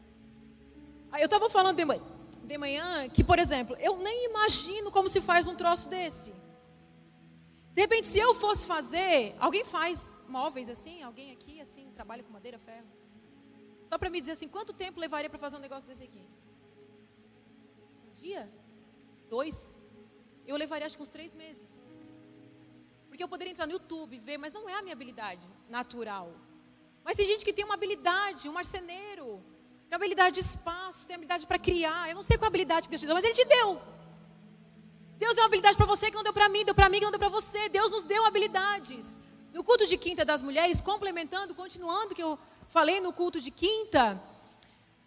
Eu 1.18 1.26
estava 1.26 1.50
falando 1.50 1.78
de 1.78 1.86
manhã, 1.86 2.02
de 2.44 2.58
manhã 2.58 3.10
que, 3.10 3.24
por 3.24 3.40
exemplo, 3.40 3.76
eu 3.80 3.98
nem 3.98 4.26
imagino 4.26 4.92
como 4.92 5.08
se 5.08 5.22
faz 5.22 5.48
um 5.48 5.56
troço 5.56 5.88
desse. 5.88 6.34
De 7.74 7.82
repente, 7.82 8.08
se 8.08 8.20
eu 8.20 8.36
fosse 8.36 8.66
fazer, 8.66 9.36
alguém 9.40 9.64
faz 9.64 10.20
móveis 10.28 10.70
assim, 10.70 11.02
alguém 11.02 11.32
aqui 11.32 11.60
assim, 11.60 11.92
trabalha 11.96 12.24
com 12.24 12.32
madeira, 12.32 12.60
ferro. 12.60 12.86
Só 13.94 13.98
para 14.02 14.10
me 14.14 14.20
dizer 14.20 14.32
assim, 14.36 14.48
quanto 14.54 14.74
tempo 14.84 15.00
levaria 15.00 15.30
para 15.32 15.42
fazer 15.44 15.56
um 15.58 15.66
negócio 15.66 15.88
desse 15.88 16.06
aqui? 16.10 16.24
Um 18.08 18.14
dia? 18.22 18.42
Dois? 19.34 19.58
Eu 20.48 20.56
levaria 20.62 20.88
acho 20.88 20.98
que 20.98 21.04
uns 21.04 21.12
três 21.18 21.36
meses. 21.42 21.70
Porque 23.08 23.24
eu 23.24 23.28
poderia 23.34 23.52
entrar 23.52 23.68
no 23.68 23.74
YouTube 23.74 24.18
ver, 24.18 24.40
mas 24.44 24.52
não 24.52 24.64
é 24.68 24.74
a 24.80 24.82
minha 24.82 24.96
habilidade 24.98 25.46
natural. 25.70 26.28
Mas 27.04 27.18
tem 27.18 27.28
gente 27.32 27.46
que 27.46 27.54
tem 27.58 27.66
uma 27.70 27.76
habilidade, 27.76 28.50
um 28.50 28.56
marceneiro, 28.60 29.28
tem 29.88 29.96
habilidade 29.96 30.34
de 30.38 30.44
espaço, 30.48 31.06
tem 31.06 31.14
habilidade 31.18 31.46
para 31.46 31.60
criar. 31.60 32.10
Eu 32.10 32.16
não 32.16 32.26
sei 32.30 32.36
qual 32.36 32.48
habilidade 32.48 32.88
que 32.88 32.94
Deus 32.94 33.02
te 33.02 33.06
deu, 33.06 33.16
mas 33.20 33.26
Ele 33.26 33.36
te 33.42 33.46
deu. 33.46 33.80
Deus 35.24 35.36
deu 35.36 35.44
uma 35.44 35.52
habilidade 35.52 35.78
para 35.78 35.86
você 35.94 36.10
que 36.10 36.18
não 36.20 36.24
deu 36.24 36.34
para 36.34 36.50
mim, 36.50 36.66
deu 36.66 36.74
para 36.74 36.90
mim 36.90 36.98
que 36.98 37.06
não 37.10 37.12
deu 37.12 37.24
para 37.26 37.30
você. 37.30 37.70
Deus 37.70 37.92
nos 37.92 38.06
deu 38.06 38.26
habilidades. 38.26 39.22
No 39.54 39.64
culto 39.64 39.86
de 39.86 39.98
quinta 39.98 40.26
das 40.26 40.42
mulheres, 40.42 40.82
complementando, 40.82 41.54
continuando 41.54 42.16
que 42.16 42.24
eu 42.24 42.40
falei 42.74 43.00
no 43.00 43.14
culto 43.14 43.40
de 43.40 43.52
quinta, 43.52 44.20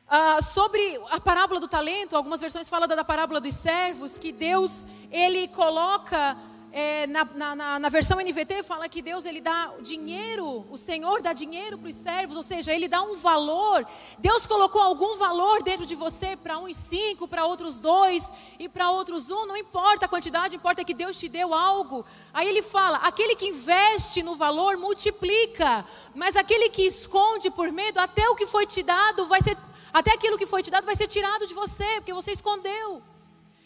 uh, 0.06 0.40
sobre 0.40 0.80
a 1.10 1.18
parábola 1.18 1.58
do 1.58 1.66
talento, 1.66 2.14
algumas 2.14 2.40
versões 2.40 2.68
falam 2.68 2.86
da 2.86 3.02
parábola 3.02 3.40
dos 3.40 3.54
servos, 3.54 4.16
que 4.16 4.30
Deus, 4.30 4.86
ele 5.10 5.48
coloca 5.48 6.36
é, 6.78 7.06
na, 7.06 7.24
na, 7.24 7.78
na, 7.78 7.88
versão 7.88 8.20
NVT 8.20 8.62
fala 8.62 8.86
que 8.86 9.00
Deus 9.00 9.24
ele 9.24 9.40
dá 9.40 9.72
dinheiro, 9.80 10.66
o 10.70 10.76
Senhor 10.76 11.22
dá 11.22 11.32
dinheiro 11.32 11.78
para 11.78 11.88
os 11.88 11.94
servos, 11.94 12.36
ou 12.36 12.42
seja, 12.42 12.70
ele 12.70 12.86
dá 12.86 13.00
um 13.00 13.16
valor. 13.16 13.86
Deus 14.18 14.46
colocou 14.46 14.82
algum 14.82 15.16
valor 15.16 15.62
dentro 15.62 15.86
de 15.86 15.94
você 15.94 16.36
para 16.36 16.58
uns 16.58 16.76
cinco, 16.76 17.26
para 17.26 17.46
outros 17.46 17.78
dois 17.78 18.30
e 18.58 18.68
para 18.68 18.90
outros 18.90 19.30
um, 19.30 19.46
não 19.46 19.56
importa 19.56 20.04
a 20.04 20.08
quantidade, 20.08 20.54
importa 20.54 20.84
que 20.84 20.92
Deus 20.92 21.18
te 21.18 21.30
deu 21.30 21.54
algo. 21.54 22.04
Aí 22.34 22.46
ele 22.46 22.60
fala: 22.60 22.98
aquele 22.98 23.34
que 23.36 23.46
investe 23.46 24.22
no 24.22 24.36
valor 24.36 24.76
multiplica, 24.76 25.82
mas 26.14 26.36
aquele 26.36 26.68
que 26.68 26.82
esconde 26.82 27.48
por 27.48 27.72
medo, 27.72 27.98
até 27.98 28.28
o 28.28 28.36
que 28.36 28.46
foi 28.46 28.66
te 28.66 28.82
dado 28.82 29.26
vai 29.28 29.40
ser, 29.40 29.56
até 29.94 30.12
aquilo 30.12 30.36
que 30.36 30.46
foi 30.46 30.62
te 30.62 30.70
dado 30.70 30.84
vai 30.84 30.94
ser 30.94 31.06
tirado 31.06 31.46
de 31.46 31.54
você, 31.54 31.86
porque 31.94 32.12
você 32.12 32.32
escondeu. 32.32 33.02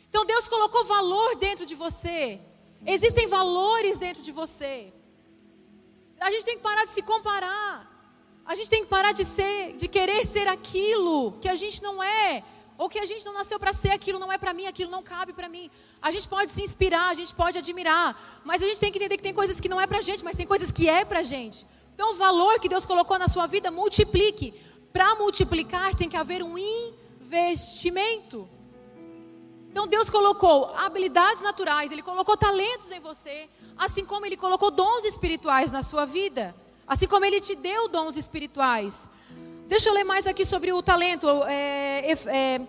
Então 0.09 0.25
Deus 0.25 0.47
colocou 0.47 0.85
valor 0.85 1.35
dentro 1.35 1.67
de 1.67 1.75
você. 1.75 2.41
Existem 2.87 3.27
valores 3.27 3.99
dentro 3.99 4.23
de 4.23 4.33
você. 4.33 4.93
A 6.19 6.31
gente 6.31 6.45
tem 6.45 6.57
que 6.57 6.63
parar 6.63 6.85
de 6.85 6.93
se 6.93 7.03
comparar. 7.03 7.89
A 8.45 8.55
gente 8.55 8.71
tem 8.71 8.83
que 8.83 8.89
parar 8.89 9.13
de 9.13 9.25
ser, 9.25 9.75
de 9.77 9.87
querer 9.87 10.25
ser 10.25 10.49
aquilo 10.49 11.33
que 11.41 11.49
a 11.49 11.55
gente 11.55 11.83
não 11.83 12.03
é, 12.03 12.43
ou 12.77 12.89
que 12.89 12.99
a 12.99 13.07
gente 13.07 13.25
não 13.25 13.35
nasceu 13.35 13.61
para 13.61 13.73
ser, 13.73 13.91
aquilo 13.91 14.19
não 14.19 14.33
é 14.33 14.39
para 14.39 14.53
mim, 14.53 14.67
aquilo 14.67 14.91
não 14.91 15.03
cabe 15.03 15.33
para 15.33 15.49
mim. 15.49 15.71
A 16.01 16.11
gente 16.11 16.27
pode 16.27 16.51
se 16.51 16.63
inspirar, 16.63 17.11
a 17.11 17.15
gente 17.15 17.35
pode 17.35 17.59
admirar, 17.59 18.41
mas 18.45 18.63
a 18.63 18.67
gente 18.67 18.81
tem 18.81 18.91
que 18.91 18.99
entender 18.99 19.19
que 19.19 19.23
tem 19.23 19.35
coisas 19.35 19.61
que 19.61 19.69
não 19.69 19.81
é 19.81 19.87
para 19.87 20.01
gente, 20.01 20.25
mas 20.25 20.37
tem 20.37 20.47
coisas 20.47 20.73
que 20.73 20.89
é 20.89 21.05
para 21.05 21.23
gente. 21.23 21.67
Então, 21.95 22.13
o 22.13 22.15
valor 22.15 22.59
que 22.59 22.69
Deus 22.69 22.87
colocou 22.87 23.19
na 23.19 23.29
sua 23.29 23.47
vida, 23.47 23.71
multiplique. 23.71 24.55
Para 24.93 25.15
multiplicar, 25.17 25.95
tem 25.95 26.09
que 26.09 26.17
haver 26.17 26.43
um 26.43 26.57
investimento. 26.59 28.49
Então 29.71 29.87
Deus 29.87 30.11
colocou 30.11 30.75
habilidades 30.77 31.41
naturais, 31.43 31.93
Ele 31.93 32.03
colocou 32.03 32.37
talentos 32.37 32.91
em 32.91 32.99
você, 32.99 33.49
assim 33.79 34.05
como 34.05 34.27
Ele 34.27 34.37
colocou 34.37 34.71
dons 34.71 35.05
espirituais 35.05 35.71
na 35.71 35.83
sua 35.83 36.05
vida, 36.05 36.55
assim 36.87 37.07
como 37.07 37.25
Ele 37.25 37.41
te 37.41 37.55
deu 37.55 37.89
dons 37.89 38.17
espirituais. 38.17 39.09
Deixa 39.69 39.89
eu 39.89 39.95
ler 39.95 40.03
mais 40.03 40.27
aqui 40.27 40.45
sobre 40.45 40.73
o 40.73 40.83
talento. 40.83 41.29
É, 41.45 42.13
é, 42.27 42.61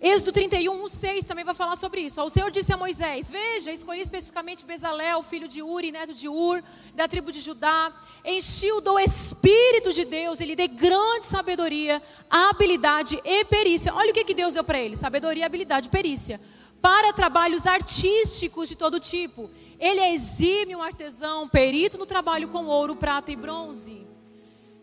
Êxodo 0.00 0.30
31, 0.30 0.88
6 0.88 1.24
também 1.24 1.44
vai 1.44 1.54
falar 1.54 1.74
sobre 1.74 2.02
isso. 2.02 2.22
O 2.22 2.28
Senhor 2.28 2.50
disse 2.50 2.70
a 2.72 2.76
Moisés: 2.76 3.30
Veja, 3.30 3.72
escolhi 3.72 4.00
especificamente 4.00 4.64
Bezalel, 4.64 5.22
filho 5.22 5.48
de 5.48 5.62
Uri, 5.62 5.90
neto 5.90 6.12
de 6.12 6.28
Ur, 6.28 6.62
da 6.94 7.08
tribo 7.08 7.32
de 7.32 7.40
Judá. 7.40 7.92
Enchi-o 8.22 8.82
do 8.82 8.98
Espírito 8.98 9.92
de 9.92 10.04
Deus, 10.04 10.40
ele 10.40 10.54
deu 10.54 10.68
grande 10.68 11.24
sabedoria, 11.24 12.02
habilidade 12.28 13.18
e 13.24 13.44
perícia. 13.46 13.94
Olha 13.94 14.10
o 14.10 14.14
que, 14.14 14.24
que 14.24 14.34
Deus 14.34 14.52
deu 14.52 14.62
para 14.62 14.78
ele: 14.78 14.96
sabedoria, 14.96 15.46
habilidade 15.46 15.88
e 15.88 15.90
perícia. 15.90 16.40
Para 16.82 17.12
trabalhos 17.14 17.66
artísticos 17.66 18.68
de 18.68 18.76
todo 18.76 19.00
tipo. 19.00 19.50
Ele 19.80 20.00
é 20.00 20.14
exímio 20.14 20.82
artesão, 20.82 21.48
perito 21.48 21.96
no 21.96 22.06
trabalho 22.06 22.48
com 22.48 22.66
ouro, 22.66 22.96
prata 22.96 23.32
e 23.32 23.36
bronze. 23.36 24.06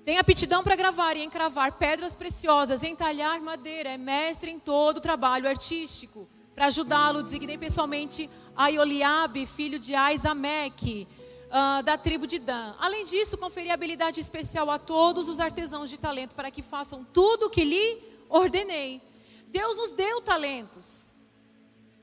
Tem 0.05 0.17
aptidão 0.17 0.63
para 0.63 0.75
gravar 0.75 1.15
e 1.15 1.23
encravar 1.23 1.73
pedras 1.73 2.13
preciosas, 2.13 2.83
entalhar 2.83 3.39
madeira, 3.39 3.89
é 3.89 3.97
mestre 3.97 4.51
em 4.51 4.59
todo 4.59 4.97
o 4.97 5.01
trabalho 5.01 5.47
artístico. 5.47 6.27
Para 6.53 6.65
ajudá-lo, 6.65 7.23
designei 7.23 7.57
pessoalmente 7.57 8.29
a 8.55 8.67
Ioliabe, 8.67 9.45
filho 9.45 9.79
de 9.79 9.95
Aizameque, 9.95 11.07
uh, 11.47 11.81
da 11.83 11.97
tribo 11.97 12.27
de 12.27 12.37
Dan. 12.37 12.75
Além 12.79 13.05
disso, 13.05 13.37
conferi 13.37 13.71
habilidade 13.71 14.19
especial 14.19 14.69
a 14.69 14.77
todos 14.77 15.29
os 15.29 15.39
artesãos 15.39 15.89
de 15.89 15.97
talento 15.97 16.35
para 16.35 16.51
que 16.51 16.61
façam 16.61 17.05
tudo 17.05 17.45
o 17.45 17.49
que 17.49 17.63
lhe 17.63 17.97
ordenei. 18.27 19.01
Deus 19.47 19.77
nos 19.77 19.93
deu 19.93 20.21
talentos 20.21 21.15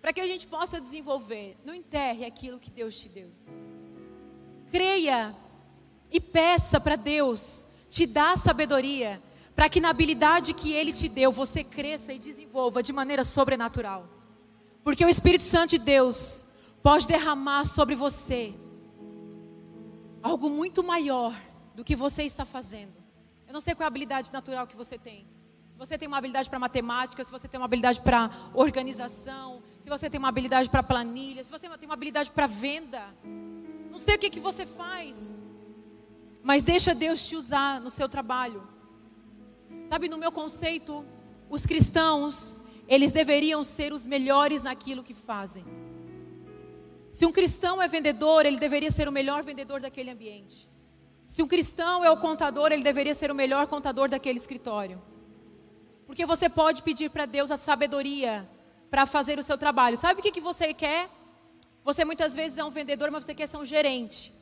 para 0.00 0.12
que 0.12 0.22
a 0.22 0.26
gente 0.26 0.46
possa 0.46 0.80
desenvolver. 0.80 1.54
Não 1.64 1.74
enterre 1.74 2.24
aquilo 2.24 2.58
que 2.58 2.70
Deus 2.70 2.98
te 2.98 3.10
deu. 3.10 3.30
Creia 4.72 5.36
e 6.10 6.18
peça 6.18 6.80
para 6.80 6.96
Deus 6.96 7.68
te 7.90 8.06
dá 8.06 8.36
sabedoria 8.36 9.20
para 9.54 9.68
que 9.68 9.80
na 9.80 9.90
habilidade 9.90 10.54
que 10.54 10.72
Ele 10.72 10.92
te 10.92 11.08
deu 11.08 11.30
você 11.30 11.62
cresça 11.62 12.12
e 12.12 12.18
desenvolva 12.18 12.82
de 12.82 12.92
maneira 12.92 13.24
sobrenatural. 13.24 14.08
Porque 14.82 15.04
o 15.04 15.08
Espírito 15.08 15.44
Santo 15.44 15.70
de 15.70 15.78
Deus 15.78 16.46
pode 16.82 17.06
derramar 17.06 17.64
sobre 17.64 17.94
você 17.94 18.54
algo 20.22 20.48
muito 20.48 20.82
maior 20.82 21.34
do 21.74 21.84
que 21.84 21.96
você 21.96 22.22
está 22.22 22.44
fazendo. 22.44 22.94
Eu 23.46 23.52
não 23.52 23.60
sei 23.60 23.74
qual 23.74 23.82
é 23.82 23.86
a 23.86 23.88
habilidade 23.88 24.32
natural 24.32 24.66
que 24.66 24.76
você 24.76 24.96
tem. 24.96 25.26
Se 25.70 25.76
você 25.76 25.98
tem 25.98 26.06
uma 26.06 26.18
habilidade 26.18 26.48
para 26.48 26.58
matemática, 26.58 27.24
se 27.24 27.32
você 27.32 27.48
tem 27.48 27.58
uma 27.58 27.64
habilidade 27.64 28.00
para 28.00 28.30
organização, 28.54 29.62
se 29.80 29.88
você 29.88 30.08
tem 30.08 30.18
uma 30.18 30.28
habilidade 30.28 30.70
para 30.70 30.82
planilha, 30.82 31.42
se 31.42 31.50
você 31.50 31.68
tem 31.68 31.88
uma 31.88 31.94
habilidade 31.94 32.30
para 32.30 32.46
venda. 32.46 33.02
Não 33.90 33.98
sei 33.98 34.14
o 34.14 34.18
que, 34.18 34.30
que 34.30 34.40
você 34.40 34.64
faz. 34.64 35.42
Mas 36.42 36.62
deixa 36.62 36.94
Deus 36.94 37.26
te 37.26 37.36
usar 37.36 37.80
no 37.80 37.90
seu 37.90 38.08
trabalho. 38.08 38.66
Sabe, 39.88 40.08
no 40.08 40.18
meu 40.18 40.32
conceito, 40.32 41.04
os 41.48 41.66
cristãos, 41.66 42.60
eles 42.86 43.12
deveriam 43.12 43.62
ser 43.64 43.92
os 43.92 44.06
melhores 44.06 44.62
naquilo 44.62 45.02
que 45.02 45.14
fazem. 45.14 45.64
Se 47.10 47.26
um 47.26 47.32
cristão 47.32 47.82
é 47.82 47.88
vendedor, 47.88 48.46
ele 48.46 48.58
deveria 48.58 48.90
ser 48.90 49.08
o 49.08 49.12
melhor 49.12 49.42
vendedor 49.42 49.80
daquele 49.80 50.10
ambiente. 50.10 50.68
Se 51.26 51.42
um 51.42 51.48
cristão 51.48 52.04
é 52.04 52.10
o 52.10 52.16
contador, 52.16 52.72
ele 52.72 52.82
deveria 52.82 53.14
ser 53.14 53.30
o 53.30 53.34
melhor 53.34 53.66
contador 53.66 54.08
daquele 54.08 54.38
escritório. 54.38 55.00
Porque 56.06 56.26
você 56.26 56.48
pode 56.48 56.82
pedir 56.82 57.10
para 57.10 57.26
Deus 57.26 57.50
a 57.50 57.56
sabedoria 57.56 58.48
para 58.90 59.06
fazer 59.06 59.38
o 59.38 59.42
seu 59.42 59.56
trabalho. 59.56 59.96
Sabe 59.96 60.20
o 60.20 60.22
que, 60.22 60.32
que 60.32 60.40
você 60.40 60.74
quer? 60.74 61.08
Você 61.84 62.04
muitas 62.04 62.34
vezes 62.34 62.58
é 62.58 62.64
um 62.64 62.70
vendedor, 62.70 63.10
mas 63.10 63.24
você 63.24 63.34
quer 63.34 63.46
ser 63.46 63.56
um 63.56 63.64
gerente. 63.64 64.32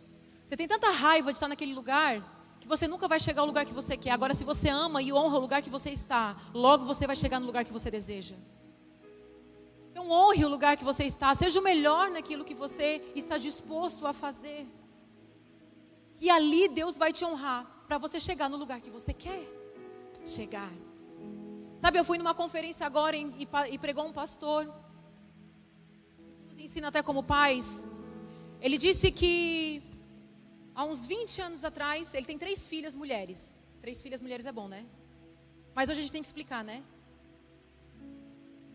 Você 0.49 0.57
tem 0.57 0.67
tanta 0.67 0.89
raiva 0.89 1.31
de 1.31 1.37
estar 1.37 1.47
naquele 1.47 1.75
lugar 1.75 2.23
que 2.59 2.67
você 2.67 2.89
nunca 2.89 3.07
vai 3.07 3.21
chegar 3.21 3.43
ao 3.43 3.47
lugar 3.47 3.67
que 3.67 3.75
você 3.75 3.99
quer. 3.99 4.13
Agora, 4.13 4.33
se 4.33 4.45
você 4.45 4.71
ama 4.71 5.03
e 5.03 5.13
honra 5.13 5.37
o 5.37 5.41
lugar 5.41 5.61
que 5.61 5.69
você 5.69 5.91
está, 5.91 6.35
logo 6.55 6.87
você 6.87 7.07
vai 7.07 7.15
chegar 7.15 7.39
no 7.39 7.45
lugar 7.45 7.67
que 7.67 7.73
você 7.73 7.91
deseja. 7.91 8.35
Então, 9.91 10.11
honre 10.11 10.47
o 10.47 10.49
lugar 10.49 10.79
que 10.79 10.85
você 10.85 11.05
está. 11.05 11.35
Seja 11.35 11.61
o 11.61 11.63
melhor 11.63 12.11
naquilo 12.11 12.47
que 12.47 12.55
você 12.55 13.03
está 13.15 13.37
disposto 13.37 14.07
a 14.07 14.15
fazer. 14.15 14.67
que 16.19 16.31
ali 16.31 16.67
Deus 16.67 16.97
vai 16.97 17.13
te 17.13 17.27
honrar 17.27 17.67
para 17.87 17.99
você 17.99 18.19
chegar 18.19 18.49
no 18.49 18.57
lugar 18.57 18.81
que 18.81 18.89
você 18.89 19.13
quer 19.13 19.47
chegar. 20.25 20.73
Sabe, 21.77 21.99
eu 21.99 22.05
fui 22.07 22.17
numa 22.17 22.35
conferência 22.35 22.87
agora 22.87 23.15
e, 23.15 23.47
e 23.71 23.79
pregou 23.79 24.07
um 24.07 24.15
pastor, 24.15 24.67
nos 26.49 26.59
ensina 26.59 26.89
até 26.89 27.03
como 27.03 27.23
pais. 27.23 27.85
Ele 28.63 28.79
disse 28.79 29.13
que 29.13 29.83
há 30.79 30.85
uns 30.85 31.01
20 31.07 31.43
anos 31.47 31.65
atrás, 31.71 32.15
ele 32.15 32.25
tem 32.31 32.39
três 32.45 32.69
filhas 32.73 32.95
mulheres. 33.03 33.41
Três 33.85 34.01
filhas 34.05 34.21
mulheres 34.25 34.47
é 34.47 34.53
bom, 34.59 34.69
né? 34.75 34.83
Mas 35.75 35.89
hoje 35.89 35.99
a 35.99 36.03
gente 36.03 36.13
tem 36.17 36.23
que 36.23 36.29
explicar, 36.33 36.63
né? 36.71 36.85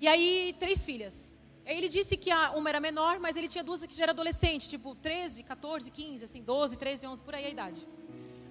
E 0.02 0.08
aí, 0.13 0.54
três 0.60 0.84
filhas. 0.89 1.38
Ele 1.66 1.88
disse 1.88 2.18
que 2.18 2.30
uma 2.60 2.70
era 2.72 2.82
menor, 2.82 3.20
mas 3.26 3.38
ele 3.38 3.48
tinha 3.54 3.63
duas 3.63 3.86
que 3.86 3.96
já 3.96 4.04
era 4.04 4.12
adolescente, 4.12 4.68
tipo 4.68 4.96
13, 4.96 5.44
14, 5.44 5.89
15, 5.89 6.26
assim, 6.26 6.42
12, 6.44 6.78
13, 6.78 7.08
11, 7.08 7.24
por 7.24 7.34
aí 7.36 7.46
a 7.46 7.52
idade. 7.58 7.88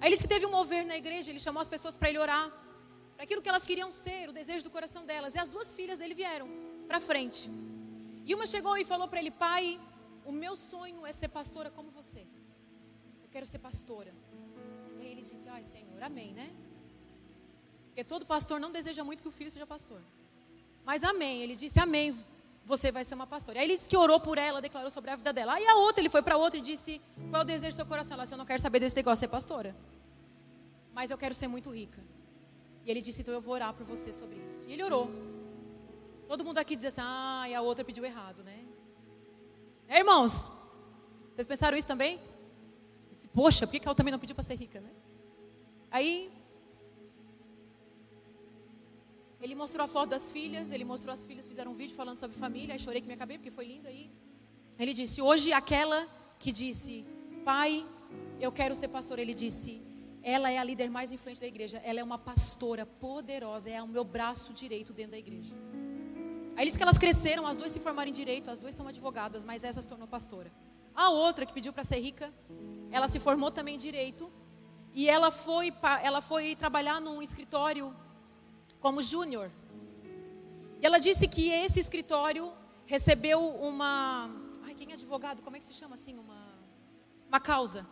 Aí 0.01 0.09
ele 0.09 0.15
disse 0.17 0.27
que 0.27 0.35
teve 0.35 0.47
um 0.47 0.51
mover 0.59 0.87
na 0.87 0.97
igreja, 0.97 1.31
ele 1.31 1.39
chamou 1.47 1.61
as 1.61 1.69
pessoas 1.69 1.95
para 1.99 2.09
ele 2.09 2.19
orar, 2.19 2.47
para 3.15 3.25
aquilo 3.25 3.43
que 3.43 3.51
elas 3.51 3.67
queriam 3.67 3.93
ser, 3.93 4.31
o 4.31 4.33
desejo 4.33 4.65
do 4.65 4.71
coração 4.71 5.05
delas. 5.05 5.35
E 5.35 5.39
as 5.39 5.51
duas 5.51 5.75
filhas 5.75 5.99
dele 5.99 6.15
vieram 6.15 6.49
para 6.89 7.01
frente. 7.01 7.51
E 8.25 8.35
uma 8.35 8.47
chegou 8.47 8.79
e 8.79 8.85
falou 8.93 9.09
para 9.09 9.21
ele: 9.21 9.31
Pai, 9.31 9.79
o 10.25 10.33
meu 10.33 10.57
sonho 10.57 11.05
é 11.05 11.13
ser 11.13 11.29
pastora 11.29 11.71
como 11.71 11.91
você. 11.91 12.25
Quero 13.33 13.47
ser 13.47 13.59
pastora. 13.59 14.13
E 15.01 15.05
ele 15.07 15.23
disse: 15.23 15.49
Ai, 15.49 15.63
Senhor, 15.63 16.03
amém, 16.03 16.33
né? 16.33 16.53
Porque 17.87 18.05
todo 18.05 18.25
pastor 18.25 18.61
não 18.61 18.73
deseja 18.73 19.03
muito 19.03 19.23
que 19.23 19.29
o 19.29 19.33
filho 19.33 19.51
seja 19.51 19.67
pastor. 19.67 20.01
Mas 20.85 21.03
amém. 21.03 21.43
Ele 21.43 21.57
disse: 21.57 21.81
Amém 21.81 22.15
você 22.65 22.93
vai 22.93 23.05
ser 23.05 23.15
uma 23.15 23.27
pastora. 23.27 23.59
Aí 23.59 23.67
ele 23.67 23.77
disse 23.77 23.89
que 23.89 23.97
orou 23.97 24.21
por 24.21 24.39
ela, 24.39 24.61
declarou 24.61 24.91
sobre 24.91 25.11
a 25.11 25.17
vida 25.17 25.33
dela. 25.33 25.55
Aí 25.55 25.67
a 25.67 25.77
outra, 25.77 26.01
ele 26.01 26.09
foi 26.09 26.23
para 26.23 26.37
outra 26.37 26.59
e 26.59 26.63
disse: 26.63 27.01
Qual 27.31 27.41
é 27.41 27.45
o 27.45 27.47
desejo 27.47 27.73
do 27.73 27.77
seu 27.77 27.87
coração? 27.87 28.15
Ela 28.15 28.23
disse: 28.25 28.35
Eu 28.35 28.39
não 28.39 28.47
quero 28.47 28.61
saber 28.61 28.81
desse 28.81 28.97
negócio, 28.97 29.21
ser 29.21 29.29
pastora. 29.29 29.75
Mas 30.95 31.11
eu 31.11 31.19
quero 31.19 31.35
ser 31.35 31.49
muito 31.49 31.71
rica. 31.71 32.01
E 32.85 32.91
ele 32.91 33.03
disse: 33.03 33.23
Então 33.23 33.35
eu 33.35 33.41
vou 33.41 33.55
orar 33.55 33.73
por 33.75 33.85
você 33.85 34.13
sobre 34.13 34.37
isso. 34.37 34.65
E 34.69 34.73
ele 34.73 34.83
orou. 34.83 35.11
Todo 36.29 36.45
mundo 36.45 36.59
aqui 36.59 36.77
diz 36.77 36.87
assim: 36.87 37.01
Ah, 37.03 37.45
e 37.49 37.55
a 37.55 37.61
outra 37.61 37.85
pediu 37.85 38.05
errado, 38.05 38.43
né? 38.45 38.65
É, 39.89 39.99
irmãos, 39.99 40.51
vocês 41.35 41.47
pensaram 41.47 41.77
isso 41.77 41.89
também? 41.89 42.19
Poxa, 43.35 43.67
por 43.67 43.79
que 43.79 43.87
ela 43.87 43.95
também 43.95 44.13
não 44.13 44.19
pediu 44.19 44.35
para 44.35 44.45
ser 44.45 44.57
rica, 44.57 44.81
né? 44.81 44.91
Aí 45.91 46.31
Ele 49.43 49.57
mostrou 49.57 49.85
a 49.85 49.89
foto 49.89 50.11
das 50.11 50.31
filhas, 50.31 50.71
ele 50.71 50.85
mostrou 50.85 51.13
as 51.13 51.27
filhas, 51.27 51.45
fizeram 51.45 51.73
um 51.73 51.75
vídeo 51.75 51.97
falando 51.97 52.17
sobre 52.17 52.37
família, 52.37 52.75
aí 52.75 52.79
chorei 52.79 53.01
que 53.01 53.09
me 53.09 53.15
acabei 53.15 53.37
porque 53.39 53.51
foi 53.51 53.65
lindo 53.65 53.89
aí. 53.89 54.09
Ele 54.79 54.95
disse: 54.95 55.21
"Hoje 55.21 55.53
aquela 55.53 56.07
que 56.39 56.53
disse: 56.53 57.05
"Pai, 57.45 57.85
eu 58.41 58.53
quero 58.53 58.73
ser 58.81 58.87
pastor", 58.87 59.19
ele 59.19 59.35
disse: 59.35 59.83
"Ela 60.23 60.49
é 60.53 60.59
a 60.59 60.65
líder 60.71 60.89
mais 60.99 61.11
influente 61.11 61.41
da 61.41 61.49
igreja, 61.49 61.79
ela 61.79 61.99
é 61.99 62.05
uma 62.05 62.19
pastora 62.19 62.87
poderosa, 62.87 63.69
é 63.69 63.83
o 63.83 63.89
meu 63.89 64.05
braço 64.05 64.53
direito 64.53 64.93
dentro 64.93 65.13
da 65.13 65.19
igreja". 65.19 65.57
Aí 66.55 66.63
ele 66.63 66.71
disse 66.71 66.79
que 66.79 66.85
elas 66.85 66.99
cresceram, 67.05 67.45
as 67.45 67.57
duas 67.57 67.73
se 67.73 67.81
formaram 67.81 68.11
em 68.11 68.13
direito, 68.13 68.49
as 68.49 68.61
duas 68.61 68.77
são 68.77 68.87
advogadas, 68.87 69.45
mas 69.45 69.65
essa 69.65 69.83
se 69.83 69.89
tornou 69.89 70.07
pastora. 70.07 70.53
A 70.95 71.11
outra 71.11 71.45
que 71.45 71.53
pediu 71.53 71.73
para 71.73 71.83
ser 71.83 71.99
rica, 71.99 72.33
ela 72.93 73.09
se 73.09 73.19
formou 73.19 73.51
também 73.51 73.75
em 73.75 73.79
direito 73.79 74.31
e 74.95 75.09
ela 75.09 75.31
foi, 75.31 75.73
ela 76.03 76.21
foi 76.21 76.55
trabalhar 76.55 77.01
num 77.01 77.23
escritório 77.23 77.97
como 78.79 79.01
júnior. 79.01 79.51
E 80.81 80.85
ela 80.87 80.99
disse 80.99 81.27
que 81.27 81.49
esse 81.49 81.81
escritório 81.81 82.53
recebeu 82.85 83.41
uma. 83.41 84.31
Ai, 84.65 84.75
quem 84.75 84.91
é 84.91 84.93
advogado? 84.93 85.41
Como 85.41 85.57
é 85.57 85.59
que 85.59 85.65
se 85.65 85.73
chama 85.73 85.95
assim? 85.95 86.19
Uma, 86.19 86.53
uma 87.29 87.41
causa. 87.41 87.87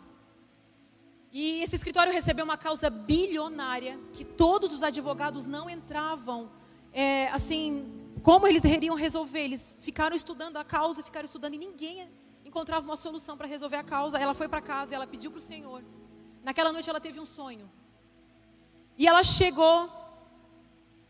E 1.33 1.63
esse 1.63 1.77
escritório 1.77 2.13
recebeu 2.13 2.45
uma 2.45 2.59
causa 2.59 2.91
bilionária 2.91 3.99
que 4.13 4.25
todos 4.25 4.71
os 4.73 4.83
advogados 4.83 5.47
não 5.47 5.71
entravam, 5.71 6.51
é, 6.93 7.29
assim, 7.29 7.91
como 8.23 8.47
eles 8.47 8.65
iriam 8.65 8.97
resolver. 8.97 9.41
Eles 9.41 9.75
ficaram 9.81 10.15
estudando 10.15 10.59
a 10.59 10.65
causa, 10.65 11.03
ficaram 11.03 11.25
estudando 11.25 11.55
e 11.55 11.59
ninguém 11.59 12.07
encontrava 12.51 12.85
uma 12.85 12.97
solução 12.97 13.37
para 13.39 13.47
resolver 13.47 13.77
a 13.77 13.85
causa. 13.85 14.19
Ela 14.19 14.35
foi 14.35 14.49
para 14.49 14.61
casa 14.61 14.95
ela 14.95 15.07
pediu 15.07 15.31
para 15.31 15.39
o 15.39 15.41
Senhor. 15.53 15.83
Naquela 16.43 16.73
noite 16.73 16.91
ela 16.91 17.01
teve 17.01 17.19
um 17.19 17.27
sonho. 17.27 17.67
E 18.99 19.07
ela 19.07 19.23
chegou 19.23 19.75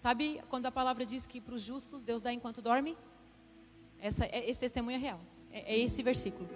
Sabe 0.01 0.41
quando 0.49 0.65
a 0.65 0.73
palavra 0.73 1.05
diz 1.05 1.27
que 1.27 1.43
para 1.43 1.55
os 1.55 1.61
justos 1.61 2.03
Deus 2.03 2.23
dá 2.23 2.33
enquanto 2.33 2.63
dorme? 2.63 2.97
Essa, 3.99 4.25
é, 4.25 4.49
esse 4.49 4.59
testemunho 4.59 4.97
é 4.97 4.99
real. 4.99 5.21
É, 5.53 5.75
é 5.75 5.79
esse 5.79 6.03
versículo. 6.03 6.49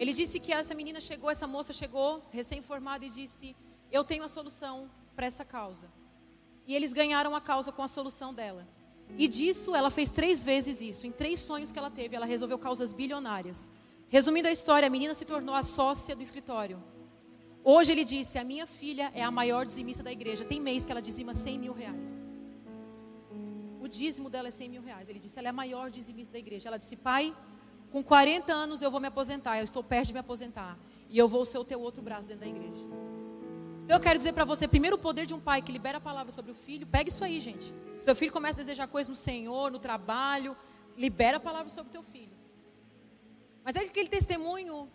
Ele 0.00 0.14
disse 0.14 0.40
que 0.40 0.50
essa 0.50 0.74
menina 0.74 0.98
chegou, 0.98 1.30
essa 1.30 1.46
moça 1.46 1.74
chegou, 1.74 2.22
recém-formada, 2.30 3.04
e 3.04 3.10
disse: 3.10 3.54
Eu 3.92 4.02
tenho 4.02 4.24
a 4.24 4.28
solução 4.30 4.90
para 5.14 5.26
essa 5.26 5.44
causa. 5.44 5.92
E 6.66 6.74
eles 6.74 6.94
ganharam 6.94 7.36
a 7.36 7.40
causa 7.40 7.70
com 7.70 7.82
a 7.82 7.88
solução 7.88 8.32
dela. 8.32 8.66
E 9.18 9.28
disso, 9.28 9.74
ela 9.74 9.90
fez 9.90 10.10
três 10.10 10.42
vezes 10.42 10.80
isso. 10.80 11.06
Em 11.06 11.12
três 11.12 11.38
sonhos 11.40 11.70
que 11.70 11.78
ela 11.78 11.90
teve, 11.90 12.16
ela 12.16 12.24
resolveu 12.24 12.58
causas 12.58 12.94
bilionárias. 12.94 13.70
Resumindo 14.08 14.48
a 14.48 14.52
história, 14.52 14.86
a 14.86 14.90
menina 14.90 15.14
se 15.14 15.24
tornou 15.24 15.54
a 15.54 15.62
sócia 15.62 16.14
do 16.14 16.22
escritório. 16.22 16.82
Hoje 17.64 17.92
ele 17.92 18.04
disse: 18.04 18.38
A 18.38 18.44
minha 18.44 18.66
filha 18.66 19.10
é 19.14 19.22
a 19.22 19.30
maior 19.30 19.66
dizimista 19.66 20.02
da 20.02 20.12
igreja. 20.12 20.44
Tem 20.44 20.60
mês 20.60 20.84
que 20.84 20.92
ela 20.92 21.02
dizima 21.02 21.34
100 21.34 21.58
mil 21.58 21.72
reais 21.72 22.26
o 23.86 23.88
dízimo 23.88 24.28
dela 24.28 24.48
é 24.48 24.50
100 24.50 24.68
mil 24.68 24.82
reais. 24.82 25.08
Ele 25.08 25.20
disse, 25.20 25.38
ela 25.38 25.48
é 25.48 25.50
a 25.50 25.60
maior 25.62 25.90
dizimista 25.90 26.32
da 26.32 26.38
igreja. 26.38 26.68
Ela 26.68 26.76
disse, 26.76 26.96
pai, 26.96 27.32
com 27.90 28.02
40 28.02 28.52
anos 28.52 28.82
eu 28.82 28.90
vou 28.90 29.00
me 29.00 29.06
aposentar, 29.06 29.58
eu 29.58 29.64
estou 29.64 29.82
perto 29.82 30.08
de 30.08 30.12
me 30.12 30.18
aposentar. 30.18 30.76
E 31.08 31.16
eu 31.16 31.28
vou 31.28 31.44
ser 31.44 31.58
o 31.58 31.64
teu 31.64 31.80
outro 31.80 32.02
braço 32.02 32.26
dentro 32.26 32.40
da 32.40 32.48
igreja. 32.48 32.84
Então 33.84 33.96
eu 33.96 34.00
quero 34.00 34.18
dizer 34.18 34.32
para 34.32 34.44
você, 34.44 34.66
primeiro 34.66 34.96
o 34.96 34.98
poder 34.98 35.24
de 35.24 35.32
um 35.32 35.38
pai 35.38 35.62
que 35.62 35.70
libera 35.70 35.98
a 35.98 36.00
palavra 36.00 36.32
sobre 36.32 36.50
o 36.50 36.54
filho, 36.54 36.84
pega 36.84 37.08
isso 37.08 37.24
aí, 37.24 37.38
gente. 37.38 37.72
Se 37.96 38.04
seu 38.04 38.16
filho 38.16 38.32
começa 38.32 38.58
a 38.58 38.62
desejar 38.62 38.88
coisas 38.88 39.08
no 39.08 39.14
Senhor, 39.14 39.70
no 39.70 39.78
trabalho, 39.78 40.56
libera 40.98 41.36
a 41.36 41.40
palavra 41.40 41.70
sobre 41.70 41.90
o 41.90 41.92
teu 41.92 42.02
filho. 42.02 42.25
Mas 43.66 43.74
é 43.74 43.80
que 43.80 43.88
aquele 43.88 44.08
testemunho 44.08 44.88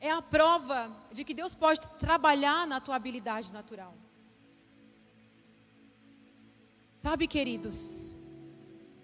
é 0.00 0.08
a 0.08 0.22
prova 0.22 0.96
de 1.10 1.24
que 1.24 1.34
Deus 1.34 1.56
pode 1.56 1.80
trabalhar 1.98 2.64
na 2.68 2.80
tua 2.80 2.94
habilidade 2.94 3.52
natural. 3.52 3.92
Sabe, 7.00 7.26
queridos, 7.26 8.14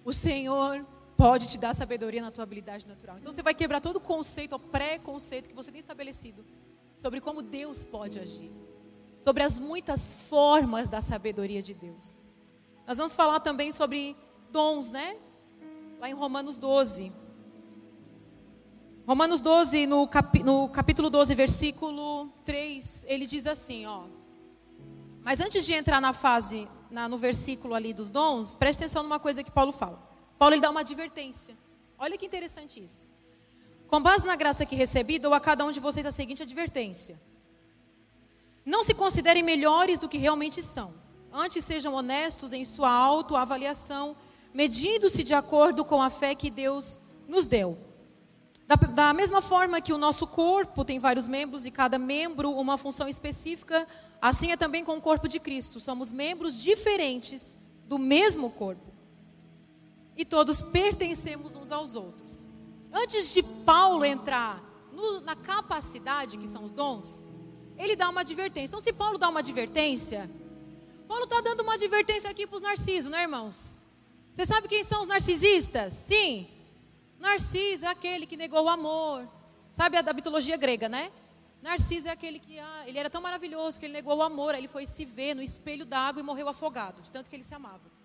o 0.04 0.12
Senhor 0.12 0.86
pode 1.16 1.48
te 1.48 1.58
dar 1.58 1.74
sabedoria 1.74 2.22
na 2.22 2.30
tua 2.30 2.44
habilidade 2.44 2.86
natural. 2.86 3.18
Então 3.18 3.32
você 3.32 3.42
vai 3.42 3.54
quebrar 3.54 3.80
todo 3.80 3.96
o 3.96 4.00
conceito, 4.00 4.54
o 4.54 4.60
pré-conceito 4.60 5.48
que 5.48 5.54
você 5.54 5.72
tem 5.72 5.80
estabelecido 5.80 6.46
sobre 6.94 7.20
como 7.20 7.42
Deus 7.42 7.82
pode 7.82 8.20
agir, 8.20 8.52
sobre 9.18 9.42
as 9.42 9.58
muitas 9.58 10.14
formas 10.14 10.88
da 10.88 11.00
sabedoria 11.00 11.60
de 11.60 11.74
Deus. 11.74 12.24
Nós 12.86 12.96
vamos 12.96 13.14
falar 13.14 13.40
também 13.40 13.72
sobre 13.72 14.16
dons, 14.52 14.92
né? 14.92 15.18
Lá 15.98 16.08
em 16.08 16.14
Romanos 16.14 16.56
12. 16.56 17.12
Romanos 19.08 19.40
12, 19.40 19.86
no, 19.86 20.06
cap, 20.06 20.42
no 20.42 20.68
capítulo 20.68 21.08
12, 21.08 21.34
versículo 21.34 22.28
3, 22.44 23.06
ele 23.08 23.26
diz 23.26 23.46
assim, 23.46 23.86
ó. 23.86 24.02
Mas 25.22 25.40
antes 25.40 25.64
de 25.64 25.72
entrar 25.72 25.98
na 25.98 26.12
fase 26.12 26.68
na, 26.90 27.08
no 27.08 27.16
versículo 27.16 27.74
ali 27.74 27.94
dos 27.94 28.10
dons, 28.10 28.54
preste 28.54 28.80
atenção 28.80 29.02
numa 29.02 29.18
coisa 29.18 29.42
que 29.42 29.50
Paulo 29.50 29.72
fala. 29.72 29.98
Paulo 30.38 30.54
ele 30.54 30.60
dá 30.60 30.68
uma 30.68 30.80
advertência. 30.80 31.56
Olha 31.98 32.18
que 32.18 32.26
interessante 32.26 32.84
isso. 32.84 33.08
Com 33.86 34.02
base 34.02 34.26
na 34.26 34.36
graça 34.36 34.66
que 34.66 34.76
recebi, 34.76 35.18
dou 35.18 35.32
a 35.32 35.40
cada 35.40 35.64
um 35.64 35.70
de 35.70 35.80
vocês 35.80 36.04
a 36.04 36.12
seguinte 36.12 36.42
advertência: 36.42 37.18
Não 38.62 38.82
se 38.82 38.92
considerem 38.92 39.42
melhores 39.42 39.98
do 39.98 40.06
que 40.06 40.18
realmente 40.18 40.60
são. 40.60 40.92
Antes 41.32 41.64
sejam 41.64 41.94
honestos 41.94 42.52
em 42.52 42.62
sua 42.62 42.90
autoavaliação, 42.90 44.14
medindo-se 44.52 45.24
de 45.24 45.32
acordo 45.32 45.82
com 45.82 46.02
a 46.02 46.10
fé 46.10 46.34
que 46.34 46.50
Deus 46.50 47.00
nos 47.26 47.46
deu. 47.46 47.87
Da, 48.68 48.76
da, 48.76 49.14
mesma 49.14 49.40
forma 49.40 49.80
que 49.80 49.94
o 49.94 49.98
nosso 49.98 50.26
corpo 50.26 50.84
tem 50.84 50.98
vários 50.98 51.26
membros 51.26 51.64
e 51.64 51.70
cada 51.70 51.98
membro 51.98 52.50
uma 52.50 52.76
função 52.76 53.08
específica, 53.08 53.88
assim 54.20 54.52
é 54.52 54.58
também 54.58 54.84
com 54.84 54.94
o 54.94 55.00
corpo 55.00 55.26
de 55.26 55.40
Cristo. 55.40 55.80
Somos 55.80 56.12
membros 56.12 56.60
diferentes 56.60 57.56
do 57.86 57.98
mesmo 57.98 58.50
corpo. 58.50 58.92
E 60.14 60.22
todos 60.22 60.60
pertencemos 60.60 61.54
uns 61.54 61.72
aos 61.72 61.96
outros. 61.96 62.46
Antes 62.92 63.32
de 63.32 63.42
Paulo 63.42 64.04
entrar 64.04 64.62
no, 64.92 65.20
na 65.20 65.34
capacidade, 65.34 66.36
que 66.36 66.46
são 66.46 66.62
os 66.62 66.72
dons, 66.72 67.26
ele 67.78 67.96
dá 67.96 68.10
uma 68.10 68.20
advertência. 68.20 68.72
Então, 68.72 68.80
se 68.80 68.92
Paulo 68.92 69.16
dá 69.16 69.30
uma 69.30 69.40
advertência, 69.40 70.30
Paulo 71.06 71.24
está 71.24 71.40
dando 71.40 71.62
uma 71.62 71.72
advertência 71.72 72.28
aqui 72.28 72.46
para 72.46 72.56
os 72.56 72.62
narcisos, 72.62 73.10
né, 73.10 73.22
irmãos? 73.22 73.80
Você 74.30 74.44
sabe 74.44 74.68
quem 74.68 74.82
são 74.82 75.00
os 75.00 75.08
narcisistas? 75.08 75.94
Sim, 75.94 76.46
Narciso 77.18 77.86
é 77.86 77.88
aquele 77.88 78.26
que 78.26 78.36
negou 78.36 78.64
o 78.64 78.68
amor. 78.68 79.28
Sabe 79.72 79.96
a 79.96 80.02
da 80.02 80.12
mitologia 80.12 80.56
grega, 80.56 80.88
né? 80.88 81.10
Narciso 81.60 82.08
é 82.08 82.12
aquele 82.12 82.38
que 82.38 82.58
ah, 82.58 82.84
ele 82.86 82.98
era 82.98 83.10
tão 83.10 83.20
maravilhoso 83.20 83.78
que 83.78 83.86
ele 83.86 83.92
negou 83.92 84.16
o 84.16 84.22
amor, 84.22 84.54
aí 84.54 84.60
ele 84.60 84.68
foi 84.68 84.86
se 84.86 85.04
ver 85.04 85.34
no 85.34 85.42
espelho 85.42 85.84
d'água 85.84 86.20
e 86.20 86.22
morreu 86.22 86.48
afogado, 86.48 87.02
de 87.02 87.10
tanto 87.10 87.28
que 87.28 87.34
ele 87.34 87.42
se 87.42 87.54
amava. 87.54 87.98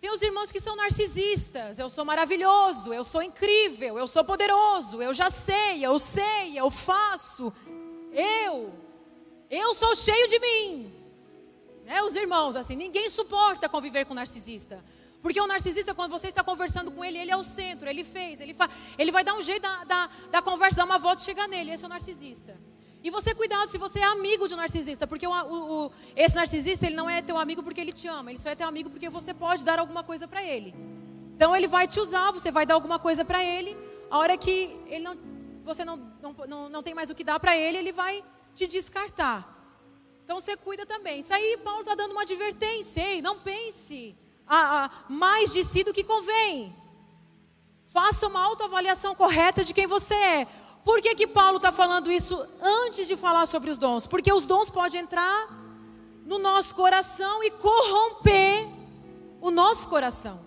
Tem 0.00 0.10
os 0.10 0.20
irmãos 0.20 0.52
que 0.52 0.60
são 0.60 0.76
narcisistas. 0.76 1.78
Eu 1.78 1.88
sou 1.88 2.04
maravilhoso, 2.04 2.92
eu 2.92 3.02
sou 3.04 3.22
incrível, 3.22 3.98
eu 3.98 4.06
sou 4.06 4.22
poderoso, 4.22 5.00
eu 5.00 5.14
já 5.14 5.30
sei, 5.30 5.84
eu 5.84 5.98
sei, 5.98 6.58
eu 6.58 6.70
faço. 6.70 7.50
Eu. 8.12 8.72
Eu 9.50 9.72
sou 9.72 9.94
cheio 9.94 10.28
de 10.28 10.38
mim. 10.38 10.92
Né, 11.86 12.02
os 12.02 12.16
irmãos, 12.16 12.54
assim, 12.54 12.76
ninguém 12.76 13.08
suporta 13.08 13.68
conviver 13.68 14.04
com 14.04 14.12
narcisista. 14.12 14.84
Porque 15.24 15.40
o 15.40 15.46
narcisista, 15.46 15.94
quando 15.94 16.10
você 16.10 16.28
está 16.28 16.44
conversando 16.44 16.90
com 16.90 17.02
ele, 17.02 17.16
ele 17.16 17.30
é 17.30 17.36
o 17.36 17.42
centro, 17.42 17.88
ele 17.88 18.04
fez, 18.04 18.42
ele, 18.42 18.52
fa... 18.52 18.68
ele 18.98 19.10
vai 19.10 19.24
dar 19.24 19.34
um 19.34 19.40
jeito 19.40 19.62
da, 19.62 19.82
da, 19.82 20.10
da 20.30 20.42
conversa, 20.42 20.76
dar 20.76 20.84
uma 20.84 20.98
volta 20.98 21.22
e 21.22 21.24
chegar 21.24 21.48
nele. 21.48 21.70
Esse 21.70 21.82
é 21.82 21.86
o 21.86 21.88
narcisista. 21.88 22.60
E 23.02 23.08
você, 23.08 23.34
cuidado 23.34 23.66
se 23.70 23.78
você 23.78 24.00
é 24.00 24.04
amigo 24.04 24.46
de 24.46 24.52
um 24.52 24.58
narcisista, 24.58 25.06
porque 25.06 25.26
o, 25.26 25.30
o, 25.30 25.86
o, 25.86 25.92
esse 26.14 26.34
narcisista, 26.36 26.84
ele 26.84 26.94
não 26.94 27.08
é 27.08 27.22
teu 27.22 27.38
amigo 27.38 27.62
porque 27.62 27.80
ele 27.80 27.90
te 27.90 28.06
ama, 28.06 28.32
ele 28.32 28.38
só 28.38 28.50
é 28.50 28.54
teu 28.54 28.68
amigo 28.68 28.90
porque 28.90 29.08
você 29.08 29.32
pode 29.32 29.64
dar 29.64 29.78
alguma 29.78 30.02
coisa 30.02 30.28
para 30.28 30.44
ele. 30.44 30.74
Então 31.34 31.56
ele 31.56 31.68
vai 31.68 31.88
te 31.88 31.98
usar, 31.98 32.30
você 32.30 32.50
vai 32.50 32.66
dar 32.66 32.74
alguma 32.74 32.98
coisa 32.98 33.24
para 33.24 33.42
ele, 33.42 33.74
a 34.10 34.18
hora 34.18 34.36
que 34.36 34.76
ele 34.88 35.04
não, 35.04 35.16
você 35.64 35.86
não, 35.86 35.96
não, 36.20 36.36
não, 36.46 36.68
não 36.68 36.82
tem 36.82 36.92
mais 36.92 37.08
o 37.08 37.14
que 37.14 37.24
dar 37.24 37.40
para 37.40 37.56
ele, 37.56 37.78
ele 37.78 37.92
vai 37.92 38.22
te 38.54 38.66
descartar. 38.66 39.38
Então 40.22 40.38
você 40.38 40.54
cuida 40.54 40.84
também. 40.84 41.20
Isso 41.20 41.32
aí 41.32 41.56
Paulo 41.64 41.80
está 41.80 41.94
dando 41.94 42.12
uma 42.12 42.22
advertência, 42.22 43.00
ei, 43.00 43.22
não 43.22 43.38
pense 43.40 44.14
a, 44.46 44.84
a, 44.84 44.90
mais 45.08 45.52
de 45.52 45.64
si 45.64 45.84
do 45.84 45.92
que 45.92 46.04
convém. 46.04 46.74
Faça 47.86 48.26
uma 48.26 48.44
autoavaliação 48.44 49.14
correta 49.14 49.64
de 49.64 49.72
quem 49.72 49.86
você 49.86 50.14
é. 50.14 50.46
Por 50.84 51.00
que, 51.00 51.14
que 51.14 51.26
Paulo 51.26 51.56
está 51.56 51.72
falando 51.72 52.10
isso 52.10 52.46
antes 52.60 53.06
de 53.06 53.16
falar 53.16 53.46
sobre 53.46 53.70
os 53.70 53.78
dons? 53.78 54.06
Porque 54.06 54.32
os 54.32 54.44
dons 54.44 54.68
podem 54.68 55.00
entrar 55.00 55.48
no 56.24 56.38
nosso 56.38 56.74
coração 56.74 57.42
e 57.42 57.50
corromper 57.50 58.68
o 59.40 59.50
nosso 59.50 59.88
coração. 59.88 60.40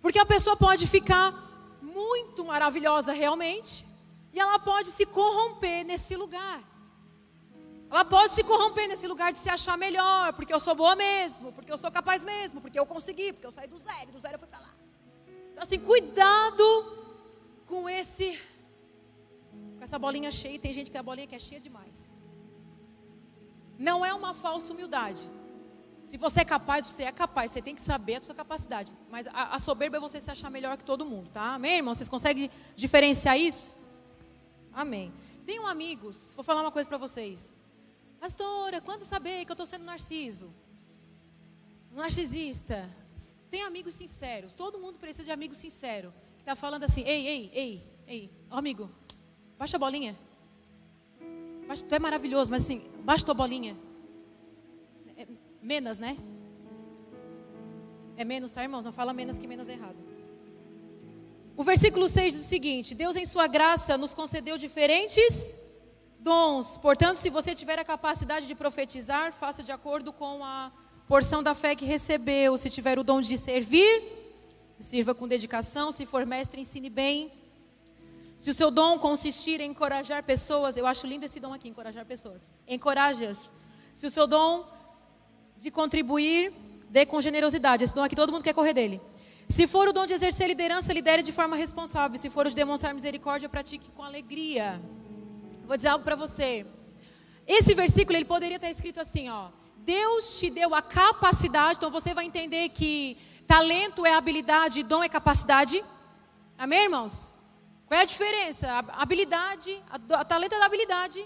Porque 0.00 0.18
a 0.18 0.26
pessoa 0.26 0.56
pode 0.56 0.86
ficar 0.86 1.32
muito 1.80 2.44
maravilhosa 2.44 3.12
realmente, 3.12 3.86
e 4.32 4.40
ela 4.40 4.58
pode 4.58 4.90
se 4.90 5.06
corromper 5.06 5.84
nesse 5.84 6.14
lugar. 6.14 6.62
Ela 7.90 8.04
pode 8.04 8.32
se 8.32 8.42
corromper 8.42 8.88
nesse 8.88 9.06
lugar 9.06 9.32
de 9.32 9.38
se 9.38 9.48
achar 9.48 9.76
melhor, 9.78 10.32
porque 10.32 10.52
eu 10.52 10.58
sou 10.58 10.74
boa 10.74 10.96
mesmo, 10.96 11.52
porque 11.52 11.72
eu 11.72 11.78
sou 11.78 11.90
capaz 11.90 12.24
mesmo, 12.24 12.60
porque 12.60 12.78
eu 12.78 12.86
consegui, 12.86 13.32
porque 13.32 13.46
eu 13.46 13.52
saí 13.52 13.68
do 13.68 13.78
zero, 13.78 14.10
do 14.10 14.18
zero 14.18 14.34
eu 14.34 14.38
fui 14.38 14.48
para 14.48 14.60
lá. 14.60 14.72
Então, 15.52 15.62
assim, 15.62 15.78
cuidado 15.78 16.64
com 17.66 17.88
esse 17.88 18.38
com 19.78 19.84
essa 19.84 19.98
bolinha 19.98 20.30
cheia, 20.30 20.58
tem 20.58 20.72
gente 20.72 20.90
que 20.90 20.98
a 20.98 21.02
bolinha 21.02 21.26
que 21.26 21.34
é 21.34 21.38
cheia 21.38 21.60
demais. 21.60 22.12
Não 23.78 24.04
é 24.04 24.12
uma 24.12 24.32
falsa 24.34 24.72
humildade. 24.72 25.30
Se 26.02 26.16
você 26.16 26.40
é 26.40 26.44
capaz, 26.44 26.84
você 26.84 27.02
é 27.02 27.12
capaz, 27.12 27.50
você 27.50 27.60
tem 27.60 27.74
que 27.74 27.80
saber 27.80 28.16
a 28.16 28.22
sua 28.22 28.34
capacidade. 28.34 28.94
Mas 29.10 29.26
a, 29.26 29.54
a 29.54 29.58
soberba 29.58 29.96
é 29.96 30.00
você 30.00 30.20
se 30.20 30.30
achar 30.30 30.50
melhor 30.50 30.76
que 30.76 30.84
todo 30.84 31.04
mundo, 31.04 31.28
tá? 31.30 31.54
Amém, 31.54 31.76
irmão? 31.76 31.94
Vocês 31.94 32.08
conseguem 32.08 32.50
diferenciar 32.74 33.38
isso? 33.38 33.74
Amém. 34.72 35.12
Tenham 35.44 35.66
amigos, 35.66 36.32
vou 36.34 36.44
falar 36.44 36.62
uma 36.62 36.72
coisa 36.72 36.88
para 36.88 36.98
vocês. 36.98 37.60
Pastora, 38.20 38.80
quando 38.80 39.02
saber 39.02 39.44
que 39.44 39.50
eu 39.50 39.54
estou 39.54 39.66
sendo 39.66 39.84
narciso? 39.84 40.52
Narcisista. 41.92 42.88
Tem 43.50 43.62
amigos 43.62 43.94
sinceros. 43.94 44.54
Todo 44.54 44.78
mundo 44.78 44.98
precisa 44.98 45.24
de 45.24 45.30
amigo 45.32 45.54
sincero. 45.54 46.12
Que 46.36 46.42
está 46.42 46.54
falando 46.54 46.84
assim, 46.84 47.02
ei, 47.02 47.26
ei, 47.26 47.50
ei, 47.54 47.82
ei, 48.06 48.30
oh, 48.50 48.56
amigo, 48.56 48.90
Baixa 49.58 49.76
a 49.76 49.80
bolinha. 49.80 50.14
Baixa, 51.66 51.84
tu 51.86 51.94
é 51.94 51.98
maravilhoso, 51.98 52.50
mas 52.50 52.62
assim, 52.64 52.82
baixa 53.00 53.24
tua 53.24 53.34
bolinha. 53.34 53.76
É, 55.16 55.26
menos, 55.62 55.98
né? 55.98 56.16
É 58.16 58.24
menos, 58.24 58.52
tá, 58.52 58.62
irmãos? 58.62 58.84
Não 58.84 58.92
fala 58.92 59.12
menos 59.12 59.38
que 59.38 59.46
menos 59.46 59.68
é 59.68 59.72
errado. 59.72 59.96
O 61.56 61.64
versículo 61.64 62.06
6 62.06 62.34
diz 62.34 62.44
o 62.44 62.48
seguinte: 62.48 62.94
Deus, 62.94 63.16
em 63.16 63.24
Sua 63.24 63.46
graça, 63.46 63.96
nos 63.96 64.12
concedeu 64.12 64.58
diferentes 64.58 65.56
dons. 66.26 66.76
Portanto, 66.76 67.18
se 67.18 67.30
você 67.30 67.54
tiver 67.54 67.78
a 67.78 67.84
capacidade 67.84 68.48
de 68.50 68.54
profetizar, 68.62 69.32
faça 69.32 69.62
de 69.62 69.70
acordo 69.70 70.12
com 70.12 70.44
a 70.44 70.72
porção 71.06 71.40
da 71.40 71.54
fé 71.54 71.76
que 71.76 71.84
recebeu. 71.84 72.58
Se 72.58 72.68
tiver 72.68 72.98
o 72.98 73.04
dom 73.10 73.20
de 73.20 73.38
servir, 73.38 73.94
sirva 74.80 75.14
com 75.14 75.28
dedicação. 75.28 75.92
Se 75.92 76.04
for 76.04 76.26
mestre, 76.26 76.60
ensine 76.60 76.90
bem. 76.90 77.32
Se 78.34 78.50
o 78.50 78.54
seu 78.60 78.70
dom 78.72 78.98
consistir 78.98 79.60
em 79.60 79.70
encorajar 79.70 80.20
pessoas, 80.24 80.76
eu 80.76 80.86
acho 80.92 81.06
lindo 81.06 81.24
esse 81.24 81.38
dom 81.38 81.54
aqui, 81.54 81.68
encorajar 81.68 82.04
pessoas. 82.04 82.52
Encoraje-as. 82.66 83.48
Se 83.94 84.04
o 84.08 84.10
seu 84.10 84.26
dom 84.26 84.50
de 85.56 85.70
contribuir, 85.70 86.52
dê 86.90 87.06
com 87.06 87.20
generosidade. 87.20 87.84
Esse 87.84 87.94
dom 87.94 88.02
aqui 88.02 88.16
todo 88.16 88.32
mundo 88.32 88.42
quer 88.42 88.52
correr 88.60 88.74
dele. 88.74 89.00
Se 89.48 89.64
for 89.68 89.86
o 89.86 89.92
dom 89.92 90.06
de 90.06 90.14
exercer 90.18 90.48
liderança, 90.48 90.92
lidere 90.92 91.22
de 91.22 91.32
forma 91.32 91.54
responsável. 91.54 92.18
Se 92.18 92.28
for 92.28 92.46
o 92.46 92.50
de 92.50 92.56
demonstrar 92.56 92.92
misericórdia, 92.92 93.48
pratique 93.48 93.92
com 93.92 94.02
alegria. 94.02 94.82
Vou 95.66 95.76
dizer 95.76 95.88
algo 95.88 96.04
para 96.04 96.14
você. 96.14 96.64
Esse 97.46 97.74
versículo 97.74 98.16
ele 98.16 98.24
poderia 98.24 98.56
estar 98.56 98.70
escrito 98.70 99.00
assim, 99.00 99.28
ó: 99.28 99.48
Deus 99.78 100.38
te 100.38 100.48
deu 100.48 100.74
a 100.74 100.80
capacidade, 100.80 101.78
então 101.78 101.90
você 101.90 102.14
vai 102.14 102.24
entender 102.24 102.68
que 102.68 103.18
talento 103.48 104.06
é 104.06 104.14
habilidade, 104.14 104.84
dom 104.84 105.02
é 105.02 105.08
capacidade. 105.08 105.84
Amém, 106.56 106.84
irmãos? 106.84 107.36
Qual 107.86 107.98
é 107.98 108.02
a 108.02 108.06
diferença? 108.06 108.68
A 108.70 109.02
habilidade, 109.02 109.80
a, 109.90 110.20
a 110.20 110.24
talento 110.24 110.54
é 110.54 110.58
da 110.58 110.66
habilidade. 110.66 111.20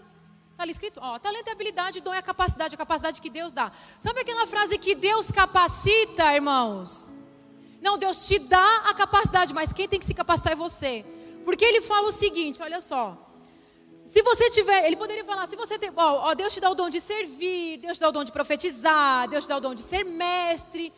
Está 0.53 0.63
ali 0.63 0.73
escrito? 0.73 1.01
Ó, 1.03 1.19
talento 1.19 1.49
é 1.49 1.53
habilidade, 1.53 2.01
dom 2.01 2.15
é 2.15 2.19
a 2.19 2.23
capacidade, 2.23 2.75
a 2.75 2.79
capacidade 2.79 3.21
que 3.21 3.31
Deus 3.31 3.53
dá. 3.53 3.71
Sabe 3.99 4.21
aquela 4.21 4.47
frase 4.47 4.79
que 4.79 4.95
Deus 4.95 5.31
capacita, 5.31 6.35
irmãos? 6.35 7.13
Não, 7.83 7.99
Deus 7.99 8.27
te 8.27 8.39
dá 8.39 8.85
a 8.87 8.95
capacidade, 8.95 9.53
mas 9.53 9.73
quem 9.73 9.87
tem 9.87 10.01
que 10.01 10.07
se 10.07 10.15
capacitar 10.15 10.55
é 10.55 10.57
você. 10.57 11.05
Porque 11.45 11.65
ele 11.65 11.83
fala 11.83 12.09
o 12.09 12.13
seguinte, 12.13 12.63
olha 12.63 12.81
só. 12.81 13.30
Se 14.05 14.23
você 14.23 14.51
tiver, 14.51 14.87
ele 14.87 14.97
poderia 14.97 15.25
falar, 15.25 15.47
se 15.47 15.57
você 15.57 15.79
tem, 15.79 15.91
ó, 15.95 16.31
ó, 16.31 16.35
Deus 16.35 16.53
te 16.53 16.61
dá 16.61 16.71
o 16.71 16.75
dom 16.75 16.91
de 16.91 17.01
servir, 17.01 17.79
Deus 17.79 17.97
te 17.97 18.01
dá 18.01 18.09
o 18.09 18.13
dom 18.13 18.25
de 18.25 18.33
profetizar, 18.33 19.29
Deus 19.29 19.45
te 19.45 19.49
dá 19.49 19.57
o 19.57 19.61
dom 19.61 19.75
de 19.75 19.83
ser 19.83 20.05
mestre. 20.05 20.93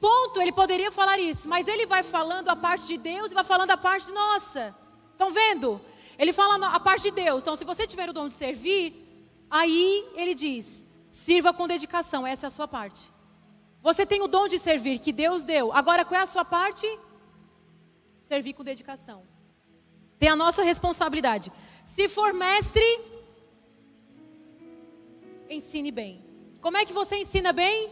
Ponto, 0.00 0.40
ele 0.40 0.52
poderia 0.52 0.90
falar 0.90 1.18
isso, 1.18 1.48
mas 1.48 1.66
ele 1.68 1.86
vai 1.86 2.02
falando 2.02 2.48
a 2.48 2.56
parte 2.56 2.86
de 2.86 2.96
Deus 2.96 3.30
e 3.30 3.34
vai 3.34 3.44
falando 3.44 3.70
a 3.70 3.76
parte 3.76 4.10
nossa. 4.12 4.74
Estão 5.12 5.30
vendo? 5.30 5.80
Ele 6.18 6.32
fala 6.32 6.66
a 6.66 6.80
parte 6.80 7.04
de 7.04 7.10
Deus. 7.12 7.42
Então, 7.42 7.56
se 7.56 7.64
você 7.64 7.86
tiver 7.86 8.08
o 8.08 8.12
dom 8.12 8.28
de 8.28 8.34
servir, 8.34 8.94
aí 9.50 10.08
ele 10.14 10.34
diz: 10.34 10.86
sirva 11.10 11.52
com 11.52 11.66
dedicação, 11.66 12.26
essa 12.26 12.46
é 12.46 12.48
a 12.48 12.50
sua 12.50 12.68
parte. 12.68 13.10
Você 13.82 14.06
tem 14.06 14.22
o 14.22 14.28
dom 14.28 14.46
de 14.46 14.58
servir 14.58 14.98
que 14.98 15.12
Deus 15.12 15.42
deu. 15.42 15.72
Agora, 15.72 16.04
qual 16.04 16.20
é 16.20 16.22
a 16.22 16.26
sua 16.26 16.44
parte? 16.44 16.86
Servir 18.20 18.52
com 18.52 18.62
dedicação. 18.62 19.31
Tem 20.22 20.28
a 20.28 20.36
nossa 20.36 20.62
responsabilidade. 20.62 21.50
Se 21.92 22.08
for 22.08 22.32
mestre, 22.32 22.84
ensine 25.50 25.90
bem. 25.90 26.24
Como 26.60 26.76
é 26.76 26.84
que 26.86 26.92
você 26.92 27.16
ensina 27.16 27.52
bem? 27.52 27.90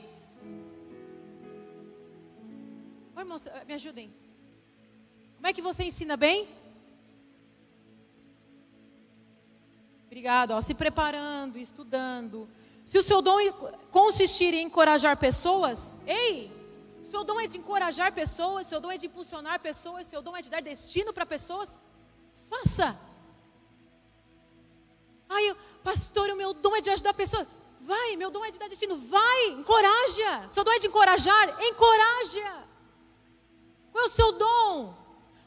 Ô, 3.17 3.19
irmãos, 3.19 3.49
me 3.67 3.75
ajudem. 3.75 4.15
Como 5.35 5.49
é 5.49 5.53
que 5.53 5.61
você 5.61 5.83
ensina 5.83 6.17
bem? 6.17 6.47
Obrigado. 10.07 10.53
Ó, 10.53 10.61
se 10.61 10.73
preparando, 10.73 11.59
estudando. 11.59 12.49
Se 12.85 12.97
o 12.97 13.03
seu 13.03 13.21
dom 13.21 13.39
consistir 13.91 14.55
em 14.55 14.67
encorajar 14.67 15.17
pessoas, 15.17 15.99
ei, 16.07 16.49
seu 17.03 17.25
dom 17.25 17.41
é 17.41 17.49
de 17.49 17.59
encorajar 17.59 18.13
pessoas, 18.13 18.69
seu 18.69 18.81
dom 18.81 18.93
é 18.93 18.97
de 18.97 19.07
impulsionar 19.07 19.59
pessoas, 19.59 20.07
seu 20.07 20.23
dom 20.23 20.37
é 20.37 20.43
de 20.43 20.49
dar 20.49 20.63
destino 20.63 21.13
para 21.13 21.27
pessoas, 21.27 21.81
faça. 22.51 22.99
Ai, 25.29 25.57
pastor, 25.85 26.29
o 26.31 26.37
meu 26.37 26.53
dom 26.53 26.75
é 26.75 26.81
de 26.81 26.91
ajudar 26.91 27.15
pessoas. 27.15 27.47
Vai, 27.81 28.17
meu 28.17 28.31
dom 28.31 28.45
é 28.45 28.51
de 28.51 28.59
dar 28.59 28.69
destino. 28.69 28.97
Vai, 28.99 29.47
encoraja. 29.51 30.49
Seu 30.51 30.65
dom 30.65 30.73
é 30.73 30.79
de 30.79 30.89
encorajar, 30.89 31.65
encoraja. 31.65 32.67
Qual 33.93 34.05
é 34.05 34.07
o 34.07 34.11
seu 34.11 34.33
dom? 34.33 34.95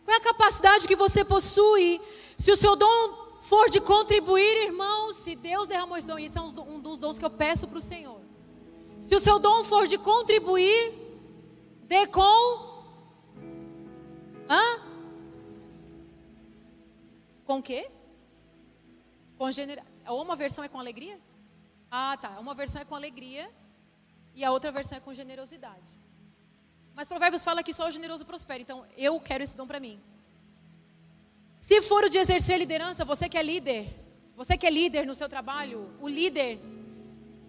Qual 0.03 0.15
é 0.15 0.17
a 0.17 0.21
capacidade 0.21 0.87
que 0.87 0.95
você 0.95 1.23
possui? 1.23 2.01
Se 2.37 2.51
o 2.51 2.55
seu 2.55 2.75
dom 2.75 3.39
for 3.41 3.69
de 3.69 3.79
contribuir, 3.79 4.63
irmãos, 4.63 5.17
se 5.17 5.35
Deus 5.35 5.67
derramou 5.67 5.97
esse 5.97 6.07
dom, 6.07 6.17
isso 6.17 6.39
é 6.39 6.41
um 6.41 6.79
dos 6.79 6.99
dons 6.99 7.19
que 7.19 7.25
eu 7.25 7.29
peço 7.29 7.67
para 7.67 7.77
o 7.77 7.81
Senhor. 7.81 8.21
Se 9.01 9.15
o 9.15 9.19
seu 9.19 9.37
dom 9.37 9.63
for 9.65 9.85
de 9.85 9.97
contribuir, 9.97 10.93
dê 11.83 12.07
com. 12.07 12.73
Hã? 14.49 14.92
Com 17.45 17.59
o 17.59 17.63
quê? 17.63 17.89
Com 19.37 19.51
generosidade. 19.51 19.93
Uma 20.07 20.35
versão 20.35 20.63
é 20.63 20.67
com 20.67 20.79
alegria? 20.79 21.19
Ah, 21.89 22.17
tá. 22.19 22.39
Uma 22.39 22.53
versão 22.53 22.81
é 22.81 22.85
com 22.85 22.95
alegria 22.95 23.49
e 24.33 24.43
a 24.43 24.51
outra 24.51 24.71
versão 24.71 24.97
é 24.97 25.01
com 25.01 25.13
generosidade. 25.13 25.87
Mas 26.95 27.07
Provérbios 27.07 27.43
fala 27.43 27.63
que 27.63 27.73
só 27.73 27.87
o 27.87 27.91
generoso 27.91 28.25
prospera. 28.25 28.61
Então, 28.61 28.85
eu 28.97 29.19
quero 29.19 29.43
esse 29.43 29.55
dom 29.55 29.65
para 29.65 29.79
mim. 29.79 29.99
Se 31.59 31.81
for 31.81 32.03
o 32.03 32.09
de 32.09 32.17
exercer 32.17 32.57
liderança, 32.57 33.05
você 33.05 33.29
que 33.29 33.37
é 33.37 33.43
líder, 33.43 33.87
você 34.35 34.57
que 34.57 34.65
é 34.65 34.69
líder 34.69 35.05
no 35.05 35.15
seu 35.15 35.29
trabalho, 35.29 35.91
o 36.01 36.07
líder 36.07 36.59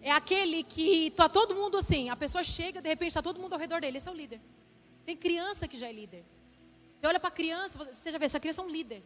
é 0.00 0.10
aquele 0.10 0.62
que 0.62 1.06
está 1.06 1.28
todo 1.28 1.54
mundo 1.54 1.78
assim, 1.78 2.10
a 2.10 2.16
pessoa 2.16 2.44
chega, 2.44 2.80
de 2.80 2.88
repente 2.88 3.08
está 3.08 3.22
todo 3.22 3.40
mundo 3.40 3.54
ao 3.54 3.58
redor 3.58 3.80
dele, 3.80 3.96
esse 3.96 4.08
é 4.08 4.12
o 4.12 4.14
líder. 4.14 4.40
Tem 5.04 5.16
criança 5.16 5.66
que 5.66 5.76
já 5.76 5.88
é 5.88 5.92
líder. 5.92 6.24
Você 6.94 7.06
olha 7.06 7.18
para 7.18 7.28
a 7.28 7.32
criança, 7.32 7.76
você 7.76 8.12
já 8.12 8.18
vê, 8.18 8.26
essa 8.26 8.38
criança 8.38 8.62
é 8.62 8.64
um 8.64 8.70
líder. 8.70 9.02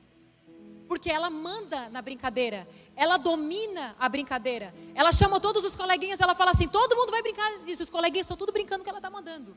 Porque 0.88 1.10
ela 1.10 1.28
manda 1.28 1.90
na 1.90 2.00
brincadeira, 2.00 2.66
ela 2.96 3.18
domina 3.18 3.94
a 4.00 4.08
brincadeira. 4.08 4.74
Ela 4.94 5.12
chama 5.12 5.38
todos 5.38 5.62
os 5.62 5.76
coleguinhas, 5.76 6.20
ela 6.20 6.34
fala 6.34 6.50
assim: 6.50 6.66
todo 6.66 6.96
mundo 6.96 7.10
vai 7.10 7.22
brincar 7.22 7.58
disso, 7.58 7.82
os 7.82 7.90
coleguinhas 7.90 8.24
estão 8.24 8.36
tudo 8.36 8.50
brincando 8.50 8.82
que 8.82 8.88
ela 8.88 8.98
está 8.98 9.10
mandando. 9.10 9.56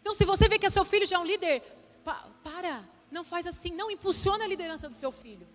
Então, 0.00 0.12
se 0.12 0.24
você 0.24 0.48
vê 0.48 0.58
que 0.58 0.68
seu 0.68 0.84
filho 0.84 1.06
já 1.06 1.16
é 1.16 1.18
um 1.20 1.24
líder, 1.24 1.62
pa 2.04 2.28
para, 2.42 2.82
não 3.10 3.22
faz 3.22 3.46
assim, 3.46 3.70
não 3.70 3.88
impulsiona 3.88 4.44
a 4.44 4.48
liderança 4.48 4.88
do 4.88 4.94
seu 4.94 5.12
filho. 5.12 5.46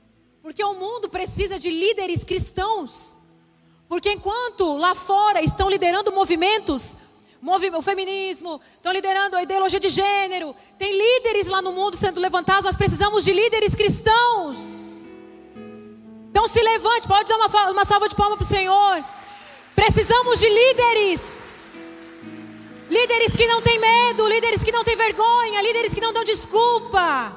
Porque 0.42 0.64
o 0.64 0.74
mundo 0.74 1.10
precisa 1.10 1.60
de 1.60 1.70
líderes 1.70 2.24
cristãos. 2.24 3.20
Porque 3.90 4.12
enquanto 4.12 4.78
lá 4.78 4.96
fora 4.96 5.42
estão 5.42 5.70
liderando 5.70 6.12
movimentos, 6.14 6.96
o 7.42 7.82
feminismo, 7.82 8.62
estão 8.76 8.92
liderando 8.92 9.36
a 9.36 9.44
ideologia 9.44 9.80
de 9.80 9.90
gênero, 9.90 10.56
tem 10.78 10.92
líderes 10.92 11.48
lá 11.48 11.62
no 11.62 11.72
mundo 11.72 11.96
sendo 11.96 12.20
levantados, 12.20 12.66
nós 12.66 12.78
precisamos 12.78 13.24
de 13.24 13.34
líderes 13.34 13.76
cristãos. 13.76 15.10
Então 16.30 16.48
se 16.48 16.62
levante, 16.62 17.08
pode 17.08 17.28
dar 17.28 17.36
uma, 17.36 17.72
uma 17.72 17.86
salva 17.86 18.08
de 18.08 18.16
palmas 18.16 18.38
para 18.38 18.46
o 18.46 18.48
Senhor. 18.48 19.04
Precisamos 19.76 20.40
de 20.40 20.50
líderes. 20.50 21.72
Líderes 22.90 23.36
que 23.36 23.48
não 23.48 23.62
têm 23.62 23.80
medo, 23.80 24.28
líderes 24.28 24.64
que 24.64 24.72
não 24.72 24.84
têm 24.84 24.96
vergonha, 24.96 25.62
líderes 25.62 25.94
que 25.94 26.02
não 26.02 26.14
dão 26.14 26.24
desculpa. 26.24 27.36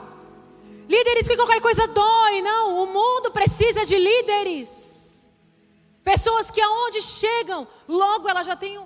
Líderes 0.89 1.29
que 1.29 1.37
qualquer 1.37 1.61
coisa 1.61 1.87
dói. 1.87 2.43
Não, 2.43 2.83
o 2.83 2.87
mundo 2.87 3.31
precisa 3.31 3.85
de 3.85 3.97
líderes. 3.97 5.31
Pessoas 6.05 6.51
que 6.51 6.61
aonde 6.61 7.01
chegam, 7.01 7.67
logo 7.89 8.29
ela 8.29 8.43
já 8.43 8.57
tem 8.57 8.79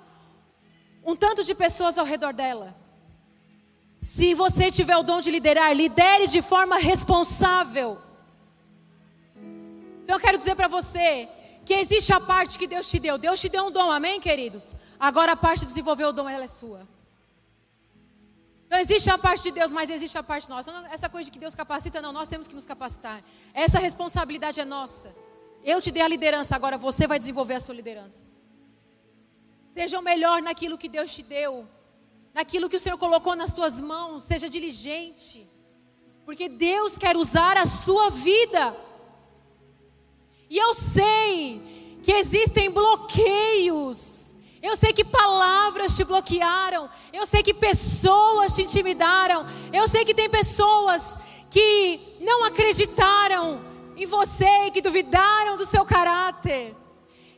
um, 1.05 1.15
tanto 1.15 1.43
de 1.43 1.53
pessoas 1.53 1.97
ao 1.97 2.05
redor 2.05 2.33
dela. 2.33 2.75
Se 4.01 4.33
você 4.33 4.71
tiver 4.71 4.97
o 4.97 5.03
dom 5.03 5.21
de 5.21 5.31
liderar, 5.31 5.73
lidere 5.73 6.27
de 6.27 6.41
forma 6.41 6.77
responsável. 6.77 7.99
Então 10.03 10.15
eu 10.15 10.19
quero 10.19 10.37
dizer 10.37 10.55
para 10.55 10.67
você 10.67 11.29
que 11.65 11.73
existe 11.73 12.13
a 12.13 12.19
parte 12.19 12.59
que 12.59 12.67
Deus 12.67 12.89
te 12.89 12.99
deu. 12.99 13.17
Deus 13.17 13.39
te 13.39 13.49
deu 13.49 13.65
um 13.65 13.71
dom, 13.71 13.89
amém, 13.91 14.19
queridos? 14.19 14.75
Agora 14.99 15.31
a 15.31 15.35
parte 15.35 15.61
de 15.61 15.67
desenvolver 15.67 16.05
o 16.05 16.11
dom, 16.11 16.27
ela 16.29 16.43
é 16.43 16.47
sua. 16.47 16.87
Então 18.67 18.79
existe 18.79 19.09
a 19.09 19.17
parte 19.17 19.43
de 19.43 19.51
Deus, 19.51 19.71
mas 19.71 19.89
existe 19.89 20.17
a 20.17 20.23
parte 20.23 20.49
nossa. 20.49 20.71
essa 20.91 21.07
coisa 21.07 21.25
de 21.25 21.31
que 21.31 21.39
Deus 21.39 21.55
capacita, 21.55 22.01
não, 22.01 22.11
nós 22.11 22.27
temos 22.27 22.47
que 22.47 22.55
nos 22.55 22.65
capacitar. 22.65 23.23
Essa 23.53 23.79
responsabilidade 23.79 24.59
é 24.59 24.65
nossa. 24.65 25.15
Eu 25.63 25.81
te 25.81 25.91
dei 25.91 26.03
a 26.03 26.07
liderança, 26.07 26.55
agora 26.55 26.77
você 26.77 27.07
vai 27.07 27.17
desenvolver 27.17 27.55
a 27.55 27.59
sua 27.59 27.73
liderança. 27.73 28.34
Seja 29.75 29.99
o 29.99 30.01
melhor 30.01 30.41
naquilo 30.41 30.77
que 30.77 30.87
Deus 30.87 31.13
te 31.13 31.21
deu, 31.21 31.67
naquilo 32.33 32.69
que 32.69 32.77
o 32.77 32.79
Senhor 32.79 32.97
colocou 32.97 33.35
nas 33.35 33.53
tuas 33.53 33.81
mãos, 33.81 34.23
seja 34.23 34.47
diligente. 34.47 35.45
Porque 36.23 36.47
Deus 36.47 36.97
quer 36.97 37.17
usar 37.17 37.57
a 37.57 37.65
sua 37.65 38.09
vida. 38.09 38.73
E 40.49 40.57
eu 40.57 40.73
sei 40.73 41.99
que 42.01 42.13
existem 42.13 42.71
bloqueios. 42.71 44.37
Eu 44.61 44.77
sei 44.77 44.93
que 44.93 45.03
palavras 45.03 45.93
te 45.93 46.05
bloquearam. 46.05 46.89
Eu 47.11 47.25
sei 47.25 47.43
que 47.43 47.53
pessoas 47.53 48.55
te 48.55 48.61
intimidaram. 48.61 49.45
Eu 49.73 49.89
sei 49.89 50.05
que 50.05 50.13
tem 50.13 50.29
pessoas 50.29 51.17
que 51.49 51.99
não 52.21 52.45
acreditaram 52.45 53.61
em 53.97 54.05
você, 54.05 54.71
que 54.71 54.81
duvidaram 54.81 55.57
do 55.57 55.65
seu 55.65 55.83
caráter. 55.83 56.04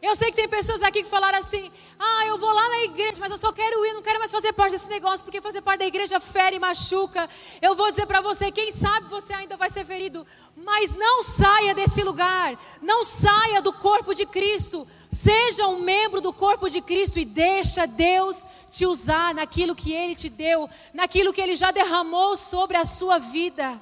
Eu 0.07 0.15
sei 0.15 0.31
que 0.31 0.37
tem 0.37 0.47
pessoas 0.47 0.81
aqui 0.81 1.03
que 1.03 1.09
falaram 1.09 1.37
assim: 1.37 1.69
ah, 1.99 2.25
eu 2.27 2.37
vou 2.37 2.53
lá 2.53 2.65
na 2.69 2.83
igreja, 2.83 3.17
mas 3.19 3.29
eu 3.29 3.37
só 3.37 3.51
quero 3.51 3.85
ir, 3.85 3.93
não 3.93 4.01
quero 4.01 4.19
mais 4.19 4.31
fazer 4.31 4.53
parte 4.53 4.71
desse 4.71 4.87
negócio, 4.87 5.21
porque 5.25 5.41
fazer 5.41 5.61
parte 5.61 5.79
da 5.79 5.85
igreja 5.85 6.17
fere 6.17 6.55
e 6.55 6.59
machuca. 6.59 7.29
Eu 7.61 7.75
vou 7.75 7.91
dizer 7.91 8.05
para 8.05 8.21
você: 8.21 8.49
quem 8.49 8.71
sabe 8.71 9.09
você 9.09 9.33
ainda 9.33 9.57
vai 9.57 9.69
ser 9.69 9.83
ferido, 9.83 10.25
mas 10.55 10.95
não 10.95 11.23
saia 11.23 11.73
desse 11.75 12.01
lugar, 12.03 12.57
não 12.81 13.03
saia 13.03 13.61
do 13.61 13.73
corpo 13.73 14.13
de 14.13 14.25
Cristo, 14.25 14.87
seja 15.11 15.67
um 15.67 15.81
membro 15.81 16.21
do 16.21 16.31
corpo 16.31 16.69
de 16.69 16.79
Cristo 16.79 17.19
e 17.19 17.25
deixa 17.25 17.85
Deus 17.85 18.45
te 18.71 18.85
usar 18.85 19.33
naquilo 19.33 19.75
que 19.75 19.91
Ele 19.91 20.15
te 20.15 20.29
deu, 20.29 20.69
naquilo 20.93 21.33
que 21.33 21.41
Ele 21.41 21.53
já 21.55 21.71
derramou 21.71 22.37
sobre 22.37 22.77
a 22.77 22.85
sua 22.85 23.19
vida. 23.19 23.77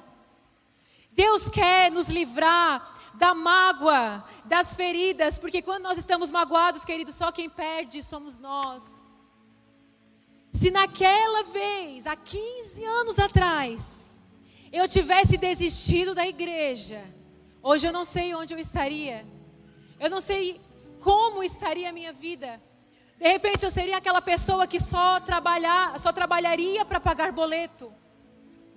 Deus 1.12 1.48
quer 1.48 1.90
nos 1.92 2.08
livrar 2.08 2.96
da 3.16 3.34
mágoa, 3.34 4.24
das 4.44 4.76
feridas, 4.76 5.38
porque 5.38 5.62
quando 5.62 5.84
nós 5.84 5.98
estamos 5.98 6.30
magoados, 6.30 6.84
querido, 6.84 7.12
só 7.12 7.32
quem 7.32 7.48
perde 7.48 8.02
somos 8.02 8.38
nós. 8.38 9.06
Se 10.52 10.70
naquela 10.70 11.44
vez, 11.44 12.06
há 12.06 12.16
15 12.16 12.84
anos 12.84 13.18
atrás, 13.18 14.20
eu 14.72 14.86
tivesse 14.88 15.36
desistido 15.36 16.14
da 16.14 16.26
igreja, 16.26 17.02
hoje 17.62 17.86
eu 17.86 17.92
não 17.92 18.04
sei 18.04 18.34
onde 18.34 18.54
eu 18.54 18.58
estaria, 18.58 19.26
eu 19.98 20.10
não 20.10 20.20
sei 20.20 20.60
como 21.00 21.42
estaria 21.42 21.88
a 21.88 21.92
minha 21.92 22.12
vida. 22.12 22.60
De 23.18 23.28
repente 23.28 23.64
eu 23.64 23.70
seria 23.70 23.96
aquela 23.96 24.20
pessoa 24.20 24.66
que 24.66 24.78
só 24.78 25.20
trabalhar, 25.20 25.98
só 25.98 26.12
trabalharia 26.12 26.84
para 26.84 27.00
pagar 27.00 27.32
boleto. 27.32 27.92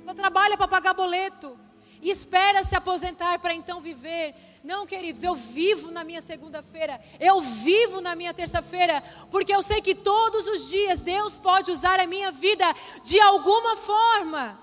Só 0.05 0.13
trabalha 0.13 0.55
para 0.55 0.67
pagar 0.67 0.93
boleto 0.93 1.59
espera 2.01 2.63
se 2.63 2.75
aposentar 2.75 3.39
para 3.39 3.53
então 3.53 3.81
viver. 3.81 4.35
Não, 4.63 4.85
queridos, 4.85 5.23
eu 5.23 5.35
vivo 5.35 5.89
na 5.89 6.03
minha 6.03 6.21
segunda-feira, 6.21 6.99
eu 7.19 7.41
vivo 7.41 8.01
na 8.01 8.15
minha 8.15 8.33
terça-feira, 8.33 9.01
porque 9.31 9.53
eu 9.53 9.61
sei 9.61 9.81
que 9.81 9.95
todos 9.95 10.47
os 10.47 10.69
dias 10.69 11.01
Deus 11.01 11.37
pode 11.37 11.71
usar 11.71 11.99
a 11.99 12.07
minha 12.07 12.31
vida 12.31 12.65
de 13.03 13.19
alguma 13.19 13.77
forma. 13.77 14.59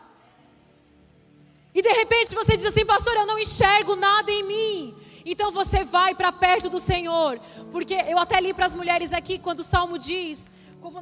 E 1.75 1.83
de 1.83 1.93
repente 1.93 2.35
você 2.35 2.57
diz 2.57 2.67
assim, 2.67 2.87
pastor, 2.87 3.15
eu 3.17 3.27
não 3.27 3.39
enxergo 3.39 3.97
nada 3.97 4.31
em 4.31 4.43
mim. 4.43 4.97
Então 5.27 5.51
você 5.51 5.85
vai 5.85 6.15
para 6.15 6.31
perto 6.31 6.69
do 6.69 6.79
Senhor, 6.79 7.41
porque 7.73 7.95
eu 7.95 8.19
até 8.19 8.41
li 8.41 8.55
para 8.55 8.65
as 8.65 8.75
mulheres 8.75 9.13
aqui 9.13 9.39
quando 9.39 9.61
o 9.61 9.65
salmo 9.65 9.99
diz: 9.99 10.51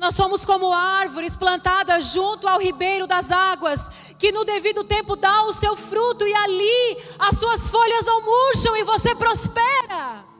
nós 0.01 0.15
somos 0.15 0.45
como 0.45 0.73
árvores 0.73 1.37
plantadas 1.37 2.13
junto 2.13 2.47
ao 2.47 2.61
ribeiro 2.61 3.07
das 3.07 3.31
águas, 3.31 3.89
que 4.19 4.33
no 4.33 4.45
devido 4.45 4.85
tempo 4.85 5.17
dá 5.17 5.45
o 5.45 5.53
seu 5.53 5.77
fruto 5.77 6.27
e 6.27 6.35
ali 6.35 6.99
as 7.19 7.39
suas 7.39 7.69
folhas 7.69 8.05
não 8.05 8.23
murcham 8.23 8.77
e 8.77 8.85
você 8.85 9.15
prospera. 9.15 10.34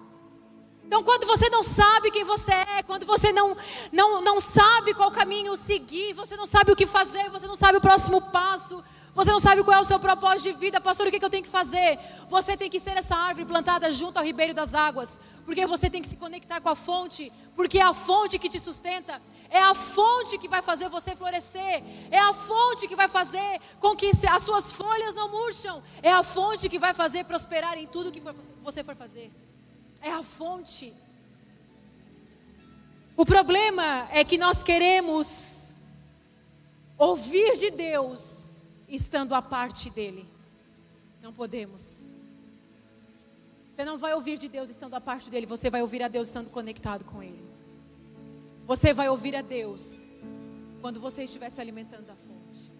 Então, 0.95 1.03
quando 1.03 1.27
você 1.27 1.51
não 1.51 1.61
sabe 1.61 2.13
quem 2.13 2.23
você 2.23 2.53
é, 2.53 2.81
quando 2.85 3.05
você 3.05 3.33
não, 3.33 3.57
não, 3.91 4.23
não 4.23 4.41
sabe 4.41 4.95
qual 4.95 5.11
caminho 5.11 5.57
seguir, 5.57 6.13
você 6.13 6.37
não 6.37 6.47
sabe 6.47 6.71
o 6.71 6.77
que 6.77 6.87
fazer, 6.87 7.29
você 7.31 7.49
não 7.49 7.57
sabe 7.57 7.79
o 7.79 7.81
próximo 7.81 8.21
passo, 8.21 8.81
você 9.13 9.33
não 9.33 9.41
sabe 9.41 9.65
qual 9.65 9.77
é 9.77 9.81
o 9.81 9.85
seu 9.85 9.99
propósito 9.99 10.53
de 10.53 10.53
vida, 10.53 10.81
pastor, 10.81 11.09
o 11.09 11.11
que, 11.11 11.19
que 11.19 11.25
eu 11.25 11.31
tenho 11.31 11.43
que 11.43 11.49
fazer? 11.49 11.99
Você 12.31 12.57
tem 12.57 12.71
que 12.71 12.79
ser 12.79 12.97
essa 12.97 13.17
árvore 13.17 13.45
plantada 13.45 13.91
junto 13.91 14.19
ao 14.19 14.25
ribeiro 14.25 14.55
das 14.55 14.73
águas, 14.73 15.19
porque 15.45 15.67
você 15.67 15.91
tem 15.91 16.01
que 16.01 16.07
se 16.07 16.15
conectar 16.15 16.61
com 16.61 16.69
a 16.69 16.77
fonte, 16.77 17.33
porque 17.57 17.81
é 17.81 17.83
a 17.83 17.93
fonte 17.93 18.39
que 18.39 18.49
te 18.49 18.61
sustenta, 18.61 19.21
é 19.51 19.61
a 19.61 19.75
fonte 19.75 20.39
que 20.39 20.47
vai 20.47 20.63
fazer 20.63 20.89
você 20.89 21.17
florescer, 21.17 21.83
é 22.09 22.21
a 22.21 22.33
fonte 22.33 22.87
que 22.87 22.95
vai 22.95 23.09
fazer 23.09 23.61
com 23.81 23.97
que 23.97 24.13
as 24.31 24.43
suas 24.45 24.71
folhas 24.71 25.13
não 25.13 25.29
murcham, 25.29 25.83
é 26.05 26.13
a 26.13 26.23
fonte 26.23 26.69
que 26.69 26.79
vai 26.79 26.95
fazer 26.95 27.25
prosperar 27.25 27.77
em 27.77 27.87
tudo 27.89 28.13
que 28.13 28.23
você 28.63 28.85
for 28.85 28.95
fazer. 28.95 29.33
É 30.05 30.13
a 30.13 30.23
fonte. 30.23 30.93
O 33.17 33.25
problema 33.25 34.07
é 34.13 34.23
que 34.23 34.37
nós 34.37 34.63
queremos 34.63 35.75
ouvir 36.99 37.57
de 37.57 37.71
Deus 37.71 38.71
estando 38.87 39.35
à 39.35 39.41
parte 39.41 39.89
dele. 39.89 40.29
Não 41.23 41.33
podemos. 41.33 42.29
Você 43.71 43.83
não 43.83 43.97
vai 43.97 44.13
ouvir 44.13 44.37
de 44.37 44.47
Deus 44.47 44.69
estando 44.69 44.93
à 44.93 45.01
parte 45.01 45.31
dele, 45.31 45.47
você 45.47 45.71
vai 45.71 45.81
ouvir 45.81 46.03
a 46.03 46.09
Deus 46.09 46.29
estando 46.29 46.51
conectado 46.51 47.03
com 47.07 47.23
ele. 47.23 47.43
Você 48.67 48.93
vai 48.93 49.09
ouvir 49.09 49.35
a 49.35 49.43
Deus 49.43 50.15
quando 50.83 51.01
você 51.01 51.25
estiver 51.25 51.49
se 51.49 51.63
alimentando 51.63 52.05
da 52.05 52.15
fonte. 52.15 52.71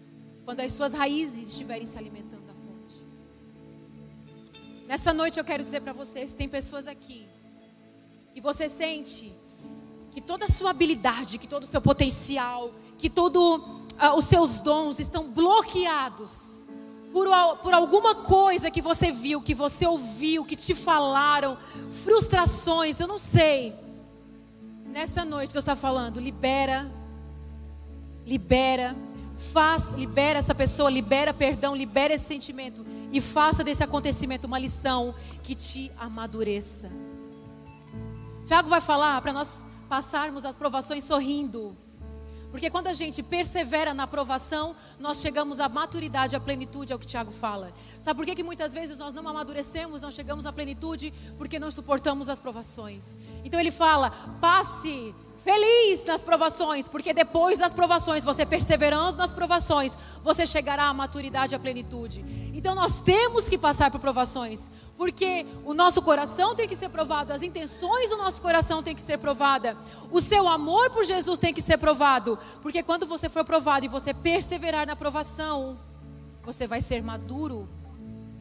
Quando 0.45 0.59
as 0.59 0.71
suas 0.73 0.93
raízes 0.93 1.49
estiverem 1.49 1.87
se 1.87 1.97
alimentando. 1.97 2.44
Nessa 4.87 5.11
noite 5.11 5.39
eu 5.39 5.43
quero 5.43 5.63
dizer 5.63 5.81
para 5.81 5.93
vocês, 5.93 6.35
tem 6.35 6.47
pessoas 6.47 6.87
aqui 6.87 7.25
e 8.35 8.39
você 8.39 8.69
sente 8.69 9.33
que 10.11 10.21
toda 10.21 10.45
a 10.45 10.49
sua 10.49 10.69
habilidade, 10.69 11.39
que 11.39 11.47
todo 11.47 11.63
o 11.63 11.67
seu 11.67 11.81
potencial, 11.81 12.71
que 12.97 13.09
todo 13.09 13.83
ah, 13.97 14.15
os 14.15 14.25
seus 14.25 14.59
dons 14.59 14.99
estão 14.99 15.27
bloqueados 15.31 16.67
por, 17.11 17.27
por 17.63 17.73
alguma 17.73 18.13
coisa 18.13 18.69
que 18.69 18.81
você 18.81 19.11
viu, 19.11 19.41
que 19.41 19.55
você 19.55 19.87
ouviu, 19.87 20.45
que 20.45 20.55
te 20.55 20.75
falaram, 20.75 21.57
frustrações, 22.03 22.99
eu 22.99 23.07
não 23.07 23.17
sei. 23.17 23.73
Nessa 24.85 25.25
noite 25.25 25.53
Deus 25.53 25.63
está 25.63 25.75
falando, 25.75 26.19
libera, 26.19 26.91
libera, 28.23 28.95
faz, 29.51 29.93
libera 29.93 30.37
essa 30.37 30.53
pessoa, 30.53 30.91
libera 30.91 31.33
perdão, 31.33 31.75
libera 31.75 32.13
esse 32.13 32.25
sentimento 32.25 32.85
e 33.15 33.21
faça 33.21 33.63
desse 33.63 33.81
acontecimento 33.81 34.43
uma 34.43 34.59
lição 34.59 35.15
que 35.41 35.55
te 35.55 35.89
amadureça. 35.97 36.91
Tiago 38.45 38.67
vai 38.67 38.81
falar 38.81 39.21
para 39.21 39.31
nós 39.31 39.65
passarmos 39.87 40.43
as 40.43 40.57
provações 40.57 41.05
sorrindo. 41.05 41.77
Porque 42.51 42.69
quando 42.69 42.87
a 42.87 42.93
gente 42.93 43.23
persevera 43.23 43.93
na 43.93 44.03
aprovação, 44.03 44.75
nós 44.99 45.21
chegamos 45.21 45.61
à 45.61 45.69
maturidade, 45.69 46.35
à 46.35 46.41
plenitude, 46.41 46.91
é 46.91 46.95
o 46.95 46.99
que 46.99 47.07
Tiago 47.07 47.31
fala. 47.31 47.73
Sabe 48.01 48.17
por 48.17 48.25
que, 48.25 48.35
que 48.35 48.43
muitas 48.43 48.73
vezes 48.73 48.99
nós 48.99 49.13
não 49.13 49.25
amadurecemos, 49.25 50.01
não 50.01 50.11
chegamos 50.11 50.45
à 50.45 50.51
plenitude? 50.51 51.13
Porque 51.37 51.57
não 51.57 51.71
suportamos 51.71 52.27
as 52.27 52.41
provações. 52.41 53.17
Então 53.45 53.57
ele 53.57 53.71
fala: 53.71 54.11
passe 54.41 55.15
Feliz 55.45 56.03
nas 56.05 56.23
provações, 56.23 56.87
porque 56.87 57.13
depois 57.13 57.59
das 57.59 57.71
provações, 57.71 58.25
você 58.25 58.43
perseverando 58.47 59.15
nas 59.15 59.31
provações, 59.31 59.95
você 60.23 60.43
chegará 60.43 60.85
à 60.85 60.93
maturidade, 60.93 61.53
à 61.53 61.59
plenitude. 61.59 62.25
Então 62.51 62.73
nós 62.73 63.03
temos 63.03 63.47
que 63.47 63.55
passar 63.55 63.91
por 63.91 63.99
provações, 63.99 64.71
porque 64.97 65.45
o 65.63 65.71
nosso 65.71 66.01
coração 66.01 66.55
tem 66.55 66.67
que 66.67 66.75
ser 66.75 66.89
provado, 66.89 67.31
as 67.31 67.43
intenções 67.43 68.09
do 68.09 68.17
nosso 68.17 68.41
coração 68.41 68.81
tem 68.81 68.95
que 68.95 69.01
ser 69.03 69.19
provada, 69.19 69.77
o 70.11 70.19
seu 70.19 70.47
amor 70.47 70.89
por 70.89 71.05
Jesus 71.05 71.37
tem 71.37 71.53
que 71.53 71.61
ser 71.61 71.77
provado, 71.77 72.39
porque 72.59 72.81
quando 72.81 73.05
você 73.05 73.29
for 73.29 73.45
provado 73.45 73.85
e 73.85 73.87
você 73.87 74.15
perseverar 74.15 74.87
na 74.87 74.95
provação, 74.95 75.77
você 76.41 76.65
vai 76.65 76.81
ser 76.81 77.03
maduro. 77.03 77.69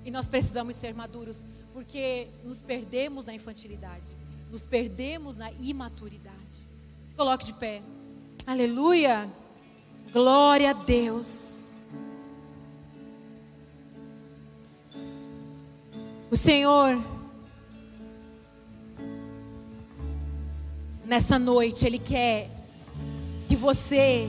E 0.02 0.10
nós 0.10 0.26
precisamos 0.26 0.74
ser 0.74 0.94
maduros, 0.94 1.44
porque 1.70 2.28
nos 2.42 2.62
perdemos 2.62 3.26
na 3.26 3.34
infantilidade, 3.34 4.16
nos 4.50 4.66
perdemos 4.66 5.36
na 5.36 5.52
imaturidade. 5.52 6.73
Se 7.14 7.16
coloque 7.16 7.44
de 7.44 7.54
pé. 7.54 7.80
Aleluia. 8.44 9.30
Glória 10.12 10.70
a 10.70 10.72
Deus. 10.72 11.76
O 16.28 16.34
Senhor, 16.34 17.00
nessa 21.04 21.38
noite, 21.38 21.86
Ele 21.86 22.00
quer 22.00 22.50
que 23.46 23.54
você 23.54 24.28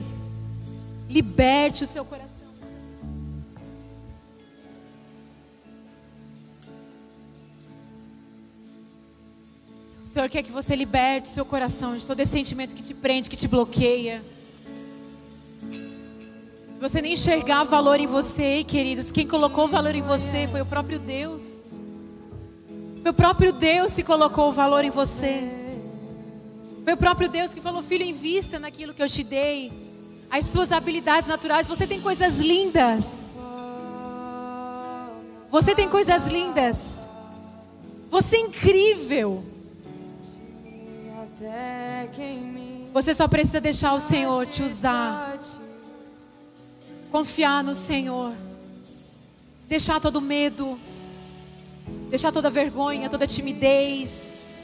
liberte 1.10 1.82
o 1.82 1.88
seu 1.88 2.04
coração. 2.04 2.25
Senhor 10.16 10.30
quer 10.30 10.42
que 10.42 10.50
você 10.50 10.74
liberte 10.74 11.28
seu 11.28 11.44
coração 11.44 11.94
de 11.94 12.06
todo 12.06 12.18
esse 12.20 12.32
sentimento 12.32 12.74
que 12.74 12.82
te 12.82 12.94
prende, 12.94 13.28
que 13.28 13.36
te 13.36 13.46
bloqueia. 13.46 14.24
Você 16.80 17.02
nem 17.02 17.12
enxergar 17.12 17.64
valor 17.64 18.00
em 18.00 18.06
você, 18.06 18.64
queridos. 18.64 19.12
Quem 19.12 19.28
colocou 19.28 19.68
valor 19.68 19.94
em 19.94 20.00
você 20.00 20.48
foi 20.48 20.62
o 20.62 20.64
próprio 20.64 20.98
Deus. 20.98 21.64
O 23.06 23.12
próprio 23.12 23.52
Deus 23.52 23.92
que 23.92 24.02
colocou 24.02 24.48
o 24.48 24.52
valor 24.52 24.86
em 24.86 24.88
você. 24.88 25.50
O 26.90 26.96
próprio 26.96 27.28
Deus 27.28 27.52
que 27.52 27.60
falou: 27.60 27.82
Filho, 27.82 28.02
invista 28.02 28.58
naquilo 28.58 28.94
que 28.94 29.02
eu 29.02 29.08
te 29.10 29.22
dei. 29.22 29.70
As 30.30 30.46
suas 30.46 30.72
habilidades 30.72 31.28
naturais. 31.28 31.68
Você 31.68 31.86
tem 31.86 32.00
coisas 32.00 32.38
lindas. 32.38 33.36
Você 35.50 35.74
tem 35.74 35.90
coisas 35.90 36.26
lindas. 36.26 37.06
Você 38.08 38.36
é 38.36 38.40
incrível. 38.40 39.55
Você 42.92 43.12
só 43.12 43.28
precisa 43.28 43.60
deixar 43.60 43.92
o 43.92 44.00
Senhor 44.00 44.46
te 44.46 44.62
usar. 44.62 45.36
Confiar 47.12 47.62
no 47.62 47.74
Senhor. 47.74 48.32
Deixar 49.68 50.00
todo 50.00 50.20
medo. 50.20 50.78
Deixar 52.08 52.32
toda 52.32 52.48
vergonha, 52.48 53.10
toda 53.10 53.26
timidez. 53.26 54.56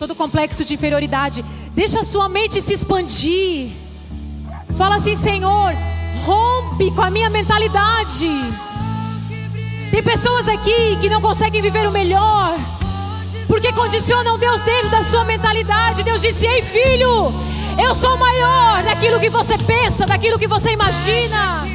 Todo 0.00 0.16
complexo 0.16 0.64
de 0.64 0.74
inferioridade. 0.74 1.44
Deixa 1.72 2.00
a 2.00 2.04
sua 2.04 2.28
mente 2.28 2.60
se 2.60 2.74
expandir. 2.74 3.70
Fala 4.76 4.96
assim, 4.96 5.14
Senhor, 5.14 5.72
rompe 6.24 6.90
com 6.90 7.02
a 7.02 7.10
minha 7.10 7.30
mentalidade. 7.30 8.28
Tem 9.92 10.02
pessoas 10.02 10.48
aqui 10.48 10.96
que 11.00 11.08
não 11.08 11.20
conseguem 11.20 11.62
viver 11.62 11.86
o 11.86 11.92
melhor 11.92 12.58
porque 13.46 13.72
condicionam 13.72 14.38
Deus 14.38 14.60
dentro 14.62 14.90
da 14.90 15.02
sua 15.02 15.24
mentalidade. 15.24 16.02
Deus 16.02 16.20
disse: 16.20 16.46
Ei, 16.46 16.62
filho, 16.62 17.32
eu 17.78 17.94
sou 17.94 18.16
maior 18.16 18.82
daquilo 18.82 19.20
que 19.20 19.30
você 19.30 19.56
pensa, 19.58 20.06
daquilo 20.06 20.38
que 20.38 20.46
você 20.46 20.72
imagina. 20.72 21.66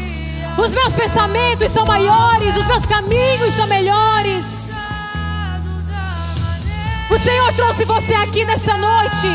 Os 0.57 0.73
meus 0.75 0.93
pensamentos 0.93 1.71
são 1.71 1.85
maiores, 1.85 2.57
os 2.57 2.67
meus 2.67 2.85
caminhos 2.85 3.53
são 3.53 3.67
melhores. 3.67 4.71
O 7.09 7.17
Senhor 7.17 7.53
trouxe 7.53 7.85
você 7.85 8.13
aqui 8.13 8.45
nessa 8.45 8.77
noite 8.77 9.27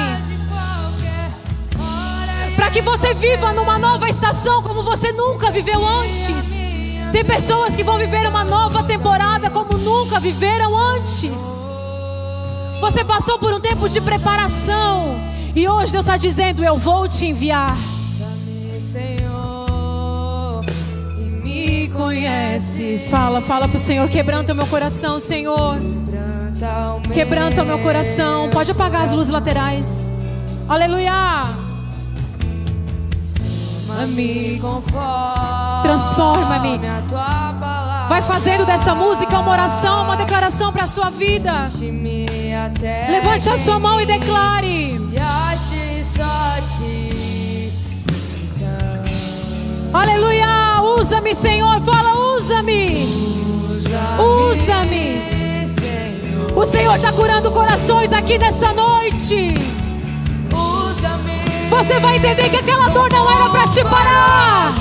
para 2.55 2.71
que 2.71 2.81
você 2.81 3.13
viva 3.13 3.53
numa 3.53 3.79
nova 3.79 4.09
estação 4.09 4.63
como 4.63 4.83
você 4.83 5.13
nunca 5.13 5.51
viveu 5.51 5.87
antes. 5.87 6.55
Tem 7.13 7.25
pessoas 7.25 7.77
que 7.77 7.85
vão 7.85 7.99
viver 7.99 8.27
uma 8.27 8.45
nova 8.45 8.83
temporada 8.83 9.51
como 9.51 9.77
nunca 9.77 10.19
viveram 10.19 10.77
antes. 10.77 11.56
Você 12.81 13.05
passou 13.05 13.39
por 13.39 13.53
um 13.53 13.61
tempo 13.61 13.89
de 13.89 14.01
preparação. 14.01 15.19
E 15.55 15.69
hoje 15.69 15.93
Deus 15.93 16.05
está 16.05 16.17
dizendo: 16.17 16.65
Eu 16.65 16.77
vou 16.77 17.09
te 17.09 17.27
enviar. 17.27 17.77
Senhor, 18.81 20.65
e 21.17 21.21
me 21.21 21.89
conheces. 21.89 23.09
Fala, 23.09 23.41
fala 23.41 23.67
para 23.67 23.77
o 23.77 23.81
Senhor: 23.81 24.09
Quebranta 24.09 24.53
o 24.53 24.57
meu 24.57 24.67
coração, 24.67 25.19
Senhor. 25.19 25.79
Quebranta 27.13 27.63
o 27.63 27.67
meu 27.67 27.79
coração. 27.81 28.49
Pode 28.51 28.71
apagar 28.71 29.03
as 29.03 29.13
luzes 29.13 29.33
laterais. 29.33 30.11
Aleluia. 30.69 31.13
Transforma-me. 35.83 36.81
Vai 38.09 38.23
fazendo 38.23 38.65
dessa 38.65 38.95
música 38.95 39.39
uma 39.39 39.53
oração, 39.53 40.05
uma 40.05 40.17
declaração 40.17 40.73
para 40.73 40.85
a 40.85 40.89
sua 40.89 41.11
vida. 41.11 41.67
Levante 43.11 43.51
a 43.51 43.59
sua 43.59 43.79
mão 43.79 44.01
e 44.01 44.07
declare. 44.07 44.99
Aleluia! 49.93 50.81
Usa-me, 50.99 51.35
Senhor. 51.35 51.81
Fala, 51.83 52.35
usa-me. 52.35 53.05
Usa-me. 54.19 55.27
O 56.55 56.65
Senhor 56.65 56.97
está 56.97 57.13
curando 57.13 57.51
corações 57.51 58.11
aqui 58.13 58.39
nessa 58.39 58.73
noite. 58.73 59.55
Você 61.69 62.01
vai 62.01 62.17
entender 62.17 62.49
que 62.49 62.57
aquela 62.57 62.89
dor 62.89 63.13
não 63.13 63.31
era 63.31 63.51
para 63.51 63.69
te 63.69 63.85
parar. 63.85 64.73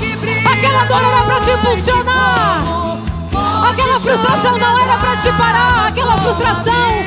Aquela 0.50 0.84
dor 0.86 1.02
era 1.02 1.22
para 1.24 1.40
te 1.40 1.50
impulsionar. 1.50 2.62
Aquela 3.70 4.00
frustração 4.00 4.58
não 4.58 4.78
era 4.78 4.96
para 4.96 5.16
te 5.16 5.30
parar, 5.32 5.88
aquela 5.88 6.16
frustração 6.18 7.05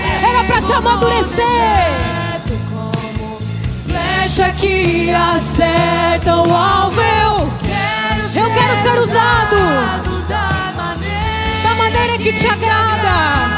para 0.49 0.61
te 0.63 0.73
amadurecer. 0.73 1.45
Flecha 3.85 4.51
que 4.53 5.13
acerta 5.13 6.37
o 6.37 6.53
alvo, 6.53 7.01
eu 8.35 8.53
quero 8.53 8.81
ser 8.81 8.99
usado 8.99 9.57
da 11.63 11.73
maneira 11.75 12.17
que 12.17 12.33
te 12.33 12.47
agrada. 12.47 13.49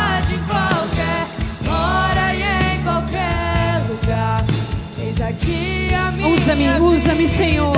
Usa-me, 6.24 6.68
usa-me, 6.80 7.28
Senhor. 7.30 7.76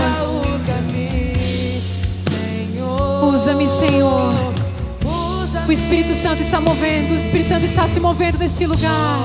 Usa-me, 3.21 3.67
Senhor. 3.67 4.52
O 5.67 5.71
Espírito 5.71 6.13
Santo 6.13 6.41
está 6.41 6.59
movendo, 6.59 7.13
o 7.13 7.15
Espírito 7.15 7.47
Santo 7.47 7.65
está 7.65 7.87
se 7.87 7.99
movendo 7.99 8.37
nesse 8.37 8.65
lugar. 8.65 9.17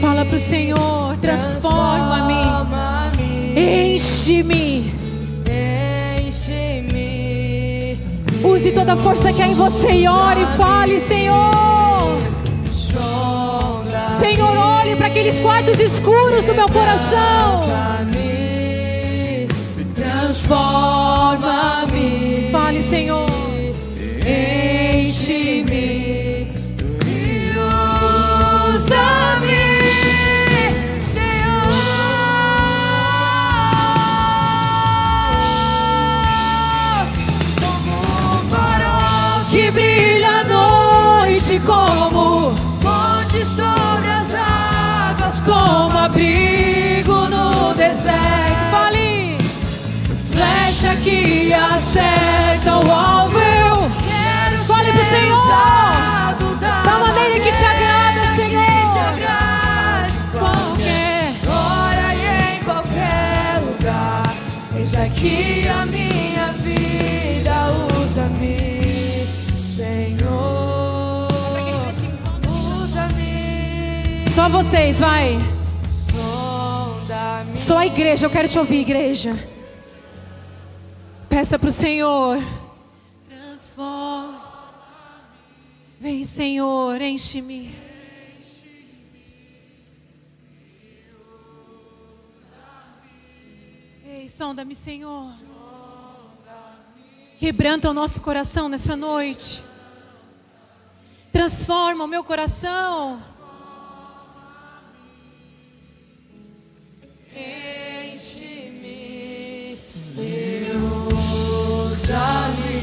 Fala 0.00 0.24
para 0.24 0.36
o 0.36 0.38
Senhor, 0.38 1.16
transforma-me, 1.18 2.34
enche-me. 3.56 4.94
Use 8.42 8.72
toda 8.72 8.92
a 8.94 8.96
força 8.96 9.32
que 9.32 9.42
há 9.42 9.48
em 9.48 9.54
você 9.54 9.92
e 9.92 10.08
ore, 10.08 10.44
fale, 10.56 11.00
Senhor. 11.00 11.50
Senhor, 14.18 14.56
olhe 14.56 14.96
para 14.96 15.06
aqueles 15.06 15.38
quartos 15.40 15.78
escuros 15.80 16.44
do 16.44 16.54
meu 16.54 16.68
coração 16.68 17.62
transforma-me. 20.38 22.50
Fale, 22.50 22.80
Senhor. 22.80 23.27
Acerta 51.54 52.78
o 52.78 52.90
alvo. 52.90 53.38
Eu 53.38 53.90
Quero 54.08 54.58
Fale 54.64 54.92
pro 54.92 55.04
Senhor. 55.04 55.48
da, 56.60 56.98
maneira 56.98 57.40
que 57.40 57.52
te 57.52 57.64
agrada, 57.64 58.34
Senhor. 58.34 58.64
Que 58.64 58.92
te 58.92 58.98
agrade, 58.98 60.12
qualquer. 60.32 61.34
hora 61.46 62.14
e 62.14 62.56
em 62.56 62.64
qualquer 62.64 63.60
lugar. 63.64 64.34
Eis 64.76 64.94
aqui 64.94 65.68
a 65.68 65.86
minha 65.86 66.52
vida, 66.54 67.54
usa-me, 68.02 69.26
Senhor. 69.56 71.28
Usa-me, 72.82 74.30
Só 74.34 74.48
vocês, 74.48 74.98
vai. 74.98 75.38
Só 77.54 77.78
a 77.78 77.86
igreja, 77.86 78.26
eu 78.26 78.30
quero 78.30 78.48
te 78.48 78.58
ouvir, 78.58 78.80
igreja. 78.80 79.36
Peça 81.38 81.56
pro 81.56 81.70
Senhor. 81.70 82.42
Transforma. 83.28 84.42
Vem, 86.00 86.24
Senhor, 86.24 87.00
enche-me. 87.00 87.72
Ei, 94.04 94.28
sonda-me, 94.28 94.74
Senhor. 94.74 95.32
Quebranta 97.38 97.88
o 97.88 97.94
nosso 97.94 98.20
coração 98.20 98.68
nessa 98.68 98.96
noite. 98.96 99.62
Transforma 101.30 102.02
o 102.02 102.08
meu 102.08 102.24
coração. 102.24 103.22
Enche-me, 107.28 107.87
sonda-me, 112.08 112.77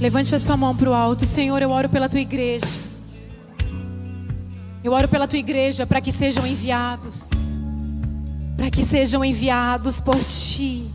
Levante 0.00 0.34
a 0.34 0.38
sua 0.38 0.56
mão 0.56 0.74
para 0.74 0.88
o 0.88 0.94
alto. 0.94 1.26
Senhor, 1.26 1.60
eu 1.60 1.70
oro 1.70 1.86
pela 1.86 2.08
tua 2.08 2.20
igreja. 2.20 2.66
Eu 4.82 4.92
oro 4.92 5.06
pela 5.06 5.28
tua 5.28 5.38
igreja 5.38 5.86
para 5.86 6.00
que 6.00 6.10
sejam 6.10 6.46
enviados. 6.46 7.28
Para 8.56 8.70
que 8.70 8.82
sejam 8.82 9.22
enviados 9.22 10.00
por 10.00 10.16
ti. 10.24 10.90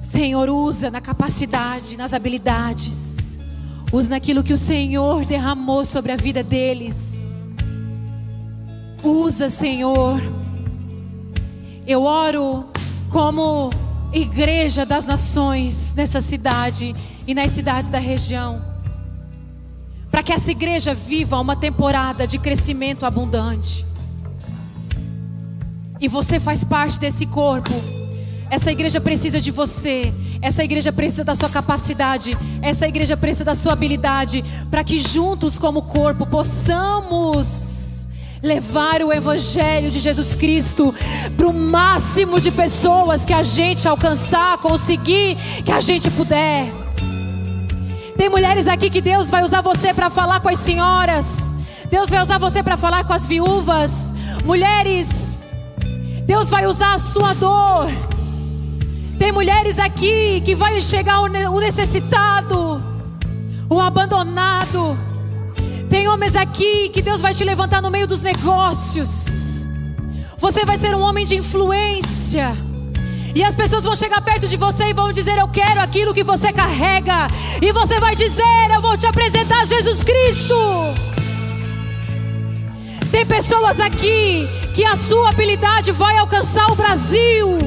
Senhor, 0.00 0.48
usa 0.48 0.90
na 0.90 1.02
capacidade, 1.02 1.98
nas 1.98 2.14
habilidades. 2.14 3.38
Usa 3.92 4.08
naquilo 4.08 4.42
que 4.42 4.54
o 4.54 4.58
Senhor 4.58 5.26
derramou 5.26 5.84
sobre 5.84 6.10
a 6.10 6.16
vida 6.16 6.42
deles. 6.42 7.34
Usa, 9.04 9.50
Senhor. 9.50 10.22
Eu 11.86 12.02
oro 12.02 12.64
como 13.10 13.68
igreja 14.12 14.86
das 14.86 15.04
nações 15.04 15.94
nessa 15.94 16.20
cidade 16.20 16.94
e 17.26 17.34
nas 17.34 17.50
cidades 17.50 17.90
da 17.90 17.98
região. 17.98 18.62
Para 20.10 20.22
que 20.22 20.32
essa 20.32 20.50
igreja 20.50 20.94
viva 20.94 21.38
uma 21.38 21.54
temporada 21.54 22.26
de 22.26 22.38
crescimento 22.38 23.04
abundante. 23.04 23.86
E 26.00 26.08
você 26.08 26.40
faz 26.40 26.64
parte 26.64 26.98
desse 26.98 27.26
corpo. 27.26 27.72
Essa 28.50 28.72
igreja 28.72 29.00
precisa 29.00 29.40
de 29.40 29.50
você. 29.50 30.12
Essa 30.40 30.64
igreja 30.64 30.92
precisa 30.92 31.24
da 31.24 31.34
sua 31.34 31.50
capacidade. 31.50 32.36
Essa 32.62 32.88
igreja 32.88 33.16
precisa 33.16 33.44
da 33.44 33.54
sua 33.54 33.72
habilidade. 33.72 34.44
Para 34.70 34.82
que 34.82 34.98
juntos, 34.98 35.58
como 35.58 35.82
corpo, 35.82 36.24
possamos 36.24 37.87
levar 38.42 39.02
o 39.02 39.12
Evangelho 39.12 39.90
de 39.90 40.00
Jesus 40.00 40.34
Cristo 40.34 40.94
para 41.36 41.46
o 41.46 41.52
máximo 41.52 42.40
de 42.40 42.50
pessoas 42.50 43.24
que 43.26 43.32
a 43.32 43.42
gente 43.42 43.86
alcançar, 43.86 44.58
conseguir, 44.58 45.36
que 45.64 45.72
a 45.72 45.80
gente 45.80 46.10
puder. 46.10 46.66
Tem 48.16 48.28
mulheres 48.28 48.66
aqui 48.66 48.90
que 48.90 49.00
Deus 49.00 49.30
vai 49.30 49.42
usar 49.42 49.60
você 49.60 49.94
para 49.94 50.10
falar 50.10 50.40
com 50.40 50.48
as 50.48 50.58
senhoras. 50.58 51.52
Deus 51.90 52.10
vai 52.10 52.20
usar 52.20 52.38
você 52.38 52.62
para 52.62 52.76
falar 52.76 53.04
com 53.04 53.12
as 53.12 53.26
viúvas. 53.26 54.12
Mulheres, 54.44 55.50
Deus 56.24 56.50
vai 56.50 56.66
usar 56.66 56.94
a 56.94 56.98
sua 56.98 57.32
dor. 57.34 57.90
Tem 59.18 59.32
mulheres 59.32 59.78
aqui 59.78 60.40
que 60.44 60.54
vai 60.54 60.76
enxergar 60.76 61.20
o 61.20 61.60
necessitado, 61.60 62.82
o 63.68 63.80
abandonado. 63.80 64.98
Tem 65.88 66.06
homens 66.06 66.36
aqui 66.36 66.90
que 66.90 67.00
Deus 67.00 67.20
vai 67.20 67.32
te 67.32 67.44
levantar 67.44 67.80
no 67.80 67.90
meio 67.90 68.06
dos 68.06 68.20
negócios. 68.20 69.66
Você 70.38 70.64
vai 70.64 70.76
ser 70.76 70.94
um 70.94 71.00
homem 71.00 71.24
de 71.24 71.36
influência. 71.36 72.56
E 73.34 73.42
as 73.42 73.56
pessoas 73.56 73.84
vão 73.84 73.96
chegar 73.96 74.20
perto 74.20 74.46
de 74.46 74.56
você 74.56 74.88
e 74.88 74.92
vão 74.92 75.12
dizer: 75.12 75.38
Eu 75.38 75.48
quero 75.48 75.80
aquilo 75.80 76.12
que 76.12 76.22
você 76.22 76.52
carrega. 76.52 77.26
E 77.62 77.72
você 77.72 77.98
vai 77.98 78.14
dizer: 78.14 78.70
Eu 78.74 78.82
vou 78.82 78.96
te 78.96 79.06
apresentar 79.06 79.64
Jesus 79.64 80.02
Cristo. 80.02 80.54
Tem 83.10 83.24
pessoas 83.24 83.80
aqui 83.80 84.46
que 84.74 84.84
a 84.84 84.94
sua 84.94 85.30
habilidade 85.30 85.92
vai 85.92 86.18
alcançar 86.18 86.70
o 86.70 86.76
Brasil. 86.76 87.58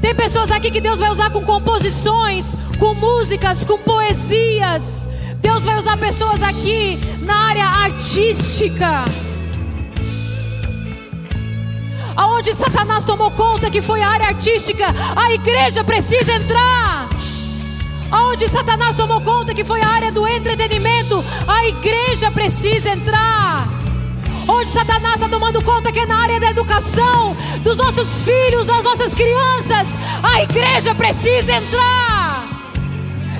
Tem 0.00 0.14
pessoas 0.14 0.50
aqui 0.50 0.70
que 0.70 0.80
Deus 0.80 0.98
vai 0.98 1.10
usar 1.10 1.30
com 1.30 1.44
composições, 1.44 2.56
com 2.78 2.94
músicas, 2.94 3.64
com 3.64 3.78
poesias. 3.78 5.08
Deus 5.40 5.64
vai 5.64 5.76
usar 5.78 5.96
pessoas 5.96 6.42
aqui 6.42 6.98
na 7.20 7.48
área 7.48 7.66
artística. 7.66 9.04
Aonde 12.16 12.52
Satanás 12.52 13.04
tomou 13.04 13.30
conta 13.30 13.70
que 13.70 13.80
foi 13.80 14.02
a 14.02 14.08
área 14.08 14.26
artística, 14.28 14.86
a 15.16 15.32
igreja 15.32 15.84
precisa 15.84 16.32
entrar. 16.32 17.08
Aonde 18.10 18.48
Satanás 18.48 18.96
tomou 18.96 19.20
conta 19.20 19.54
que 19.54 19.64
foi 19.64 19.80
a 19.82 19.88
área 19.88 20.10
do 20.10 20.26
entretenimento, 20.26 21.24
a 21.46 21.66
igreja 21.66 22.30
precisa 22.30 22.90
entrar. 22.90 23.68
Onde 24.48 24.70
Satanás 24.70 25.16
está 25.16 25.28
tomando 25.28 25.62
conta 25.62 25.92
que 25.92 25.98
é 25.98 26.06
na 26.06 26.22
área 26.22 26.40
da 26.40 26.50
educação, 26.50 27.36
dos 27.62 27.76
nossos 27.76 28.22
filhos, 28.22 28.66
das 28.66 28.82
nossas 28.82 29.14
crianças, 29.14 29.88
a 30.22 30.42
igreja 30.42 30.94
precisa 30.94 31.52
entrar. 31.52 32.17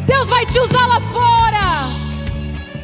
Deus 0.09 0.27
vai 0.31 0.47
te 0.47 0.59
usar 0.59 0.87
lá 0.87 1.01
fora 1.01 1.87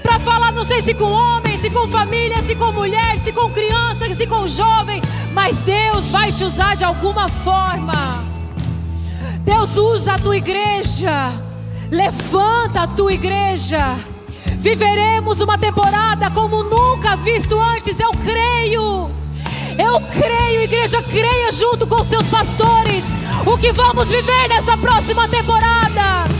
para 0.03 0.21
falar, 0.21 0.53
não 0.53 0.63
sei 0.63 0.83
se 0.83 0.93
com 0.93 1.11
homem, 1.11 1.57
se 1.57 1.71
com 1.71 1.89
família, 1.89 2.43
se 2.43 2.55
com 2.55 2.71
mulher, 2.71 3.19
se 3.19 3.33
com 3.33 3.51
criança, 3.51 4.15
se 4.15 4.27
com 4.27 4.47
jovem, 4.47 5.01
mas 5.33 5.57
Deus 5.61 6.11
vai 6.11 6.31
te 6.31 6.45
usar 6.45 6.77
de 6.77 6.85
alguma 6.85 7.27
forma. 7.27 8.23
Deus 9.41 9.79
usa 9.79 10.13
a 10.13 10.19
tua 10.19 10.37
igreja, 10.37 11.33
levanta 11.91 12.83
a 12.83 12.87
tua 12.87 13.15
igreja. 13.15 13.97
Viveremos 14.59 15.41
uma 15.41 15.57
temporada 15.57 16.31
como 16.31 16.63
nunca 16.63 17.17
visto 17.17 17.59
antes, 17.59 17.99
eu 17.99 18.11
creio. 18.11 19.11
Eu 19.79 20.01
creio, 20.13 20.63
igreja, 20.63 21.03
creia 21.03 21.51
junto 21.51 21.87
com 21.87 22.03
seus 22.05 22.27
pastores 22.29 23.05
o 23.47 23.57
que 23.57 23.73
vamos 23.73 24.09
viver 24.09 24.49
nessa 24.49 24.77
próxima 24.77 25.27
temporada. 25.27 26.34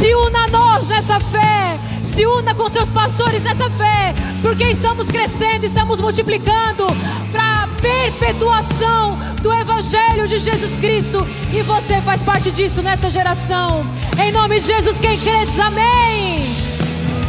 Se 0.00 0.14
una 0.14 0.44
a 0.44 0.48
nós 0.48 0.88
nessa 0.88 1.20
fé, 1.20 1.78
se 2.02 2.24
una 2.24 2.54
com 2.54 2.66
seus 2.70 2.88
pastores 2.88 3.42
nessa 3.42 3.68
fé, 3.68 4.14
porque 4.40 4.64
estamos 4.64 5.08
crescendo, 5.08 5.66
estamos 5.66 6.00
multiplicando 6.00 6.86
para 7.30 7.68
perpetuação 7.82 9.18
do 9.42 9.52
Evangelho 9.52 10.26
de 10.26 10.38
Jesus 10.38 10.78
Cristo. 10.78 11.26
E 11.52 11.60
você 11.60 12.00
faz 12.00 12.22
parte 12.22 12.50
disso 12.50 12.80
nessa 12.80 13.10
geração. 13.10 13.84
Em 14.18 14.32
nome 14.32 14.58
de 14.60 14.68
Jesus, 14.68 14.98
quem 14.98 15.20
crê 15.20 15.44
diz 15.44 15.60
amém. 15.60 16.46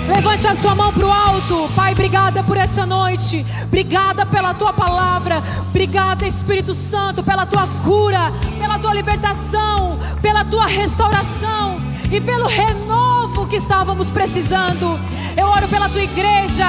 Levante 0.07 0.47
a 0.47 0.55
sua 0.55 0.73
mão 0.73 0.93
para 0.93 1.05
o 1.05 1.11
alto. 1.11 1.69
Pai, 1.75 1.91
obrigada 1.91 2.41
por 2.41 2.55
essa 2.55 2.85
noite. 2.85 3.45
Obrigada 3.63 4.25
pela 4.25 4.53
tua 4.53 4.71
palavra. 4.71 5.43
Obrigada, 5.67 6.25
Espírito 6.25 6.73
Santo, 6.73 7.21
pela 7.21 7.45
tua 7.45 7.67
cura, 7.83 8.31
pela 8.57 8.79
tua 8.79 8.93
libertação, 8.93 9.99
pela 10.21 10.45
tua 10.45 10.67
restauração 10.67 11.80
e 12.11 12.19
pelo 12.19 12.45
renovo 12.45 13.47
que 13.47 13.55
estávamos 13.55 14.11
precisando. 14.11 14.99
Eu 15.37 15.47
oro 15.47 15.67
pela 15.67 15.87
tua 15.87 16.03
igreja, 16.03 16.65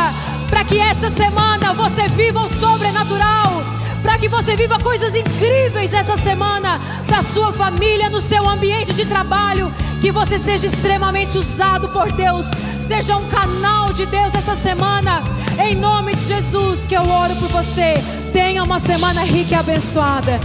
para 0.49 0.65
que 0.65 0.79
essa 0.79 1.11
semana 1.11 1.75
você 1.75 2.07
viva 2.09 2.41
o 2.41 2.49
sobrenatural, 2.49 3.63
para 4.03 4.19
que 4.19 4.29
você 4.29 4.55
viva 4.55 4.79
coisas 4.79 5.15
incríveis 5.15 5.93
essa 5.93 6.17
semana, 6.17 6.81
da 7.09 7.23
sua 7.23 7.53
família, 7.53 8.09
no 8.09 8.21
seu 8.21 8.49
ambiente 8.49 8.95
de 8.95 9.05
trabalho, 9.05 9.73
que 10.01 10.13
você 10.13 10.39
seja 10.39 10.67
extremamente 10.67 11.37
usado 11.37 11.89
por 11.89 12.11
Deus, 12.13 12.47
seja 12.87 13.17
um 13.17 13.29
canal 13.29 13.93
de 13.93 14.07
Deus 14.07 14.35
essa 14.35 14.55
semana, 14.55 15.23
em 15.59 15.75
nome 15.75 16.15
de 16.15 16.23
Jesus, 16.23 16.87
que 16.87 16.97
eu 16.97 17.09
oro 17.09 17.35
por 17.37 17.49
você. 17.49 17.95
Tenha 18.33 18.63
uma 18.63 18.79
semana 18.79 19.25
rica 19.25 19.55
e 19.55 19.59
abençoada, 19.59 20.39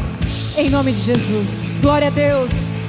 em 0.57 0.69
nome 0.69 0.91
de 0.91 0.99
Jesus. 0.99 1.79
Glória 1.81 2.07
a 2.07 2.11
Deus. 2.11 2.86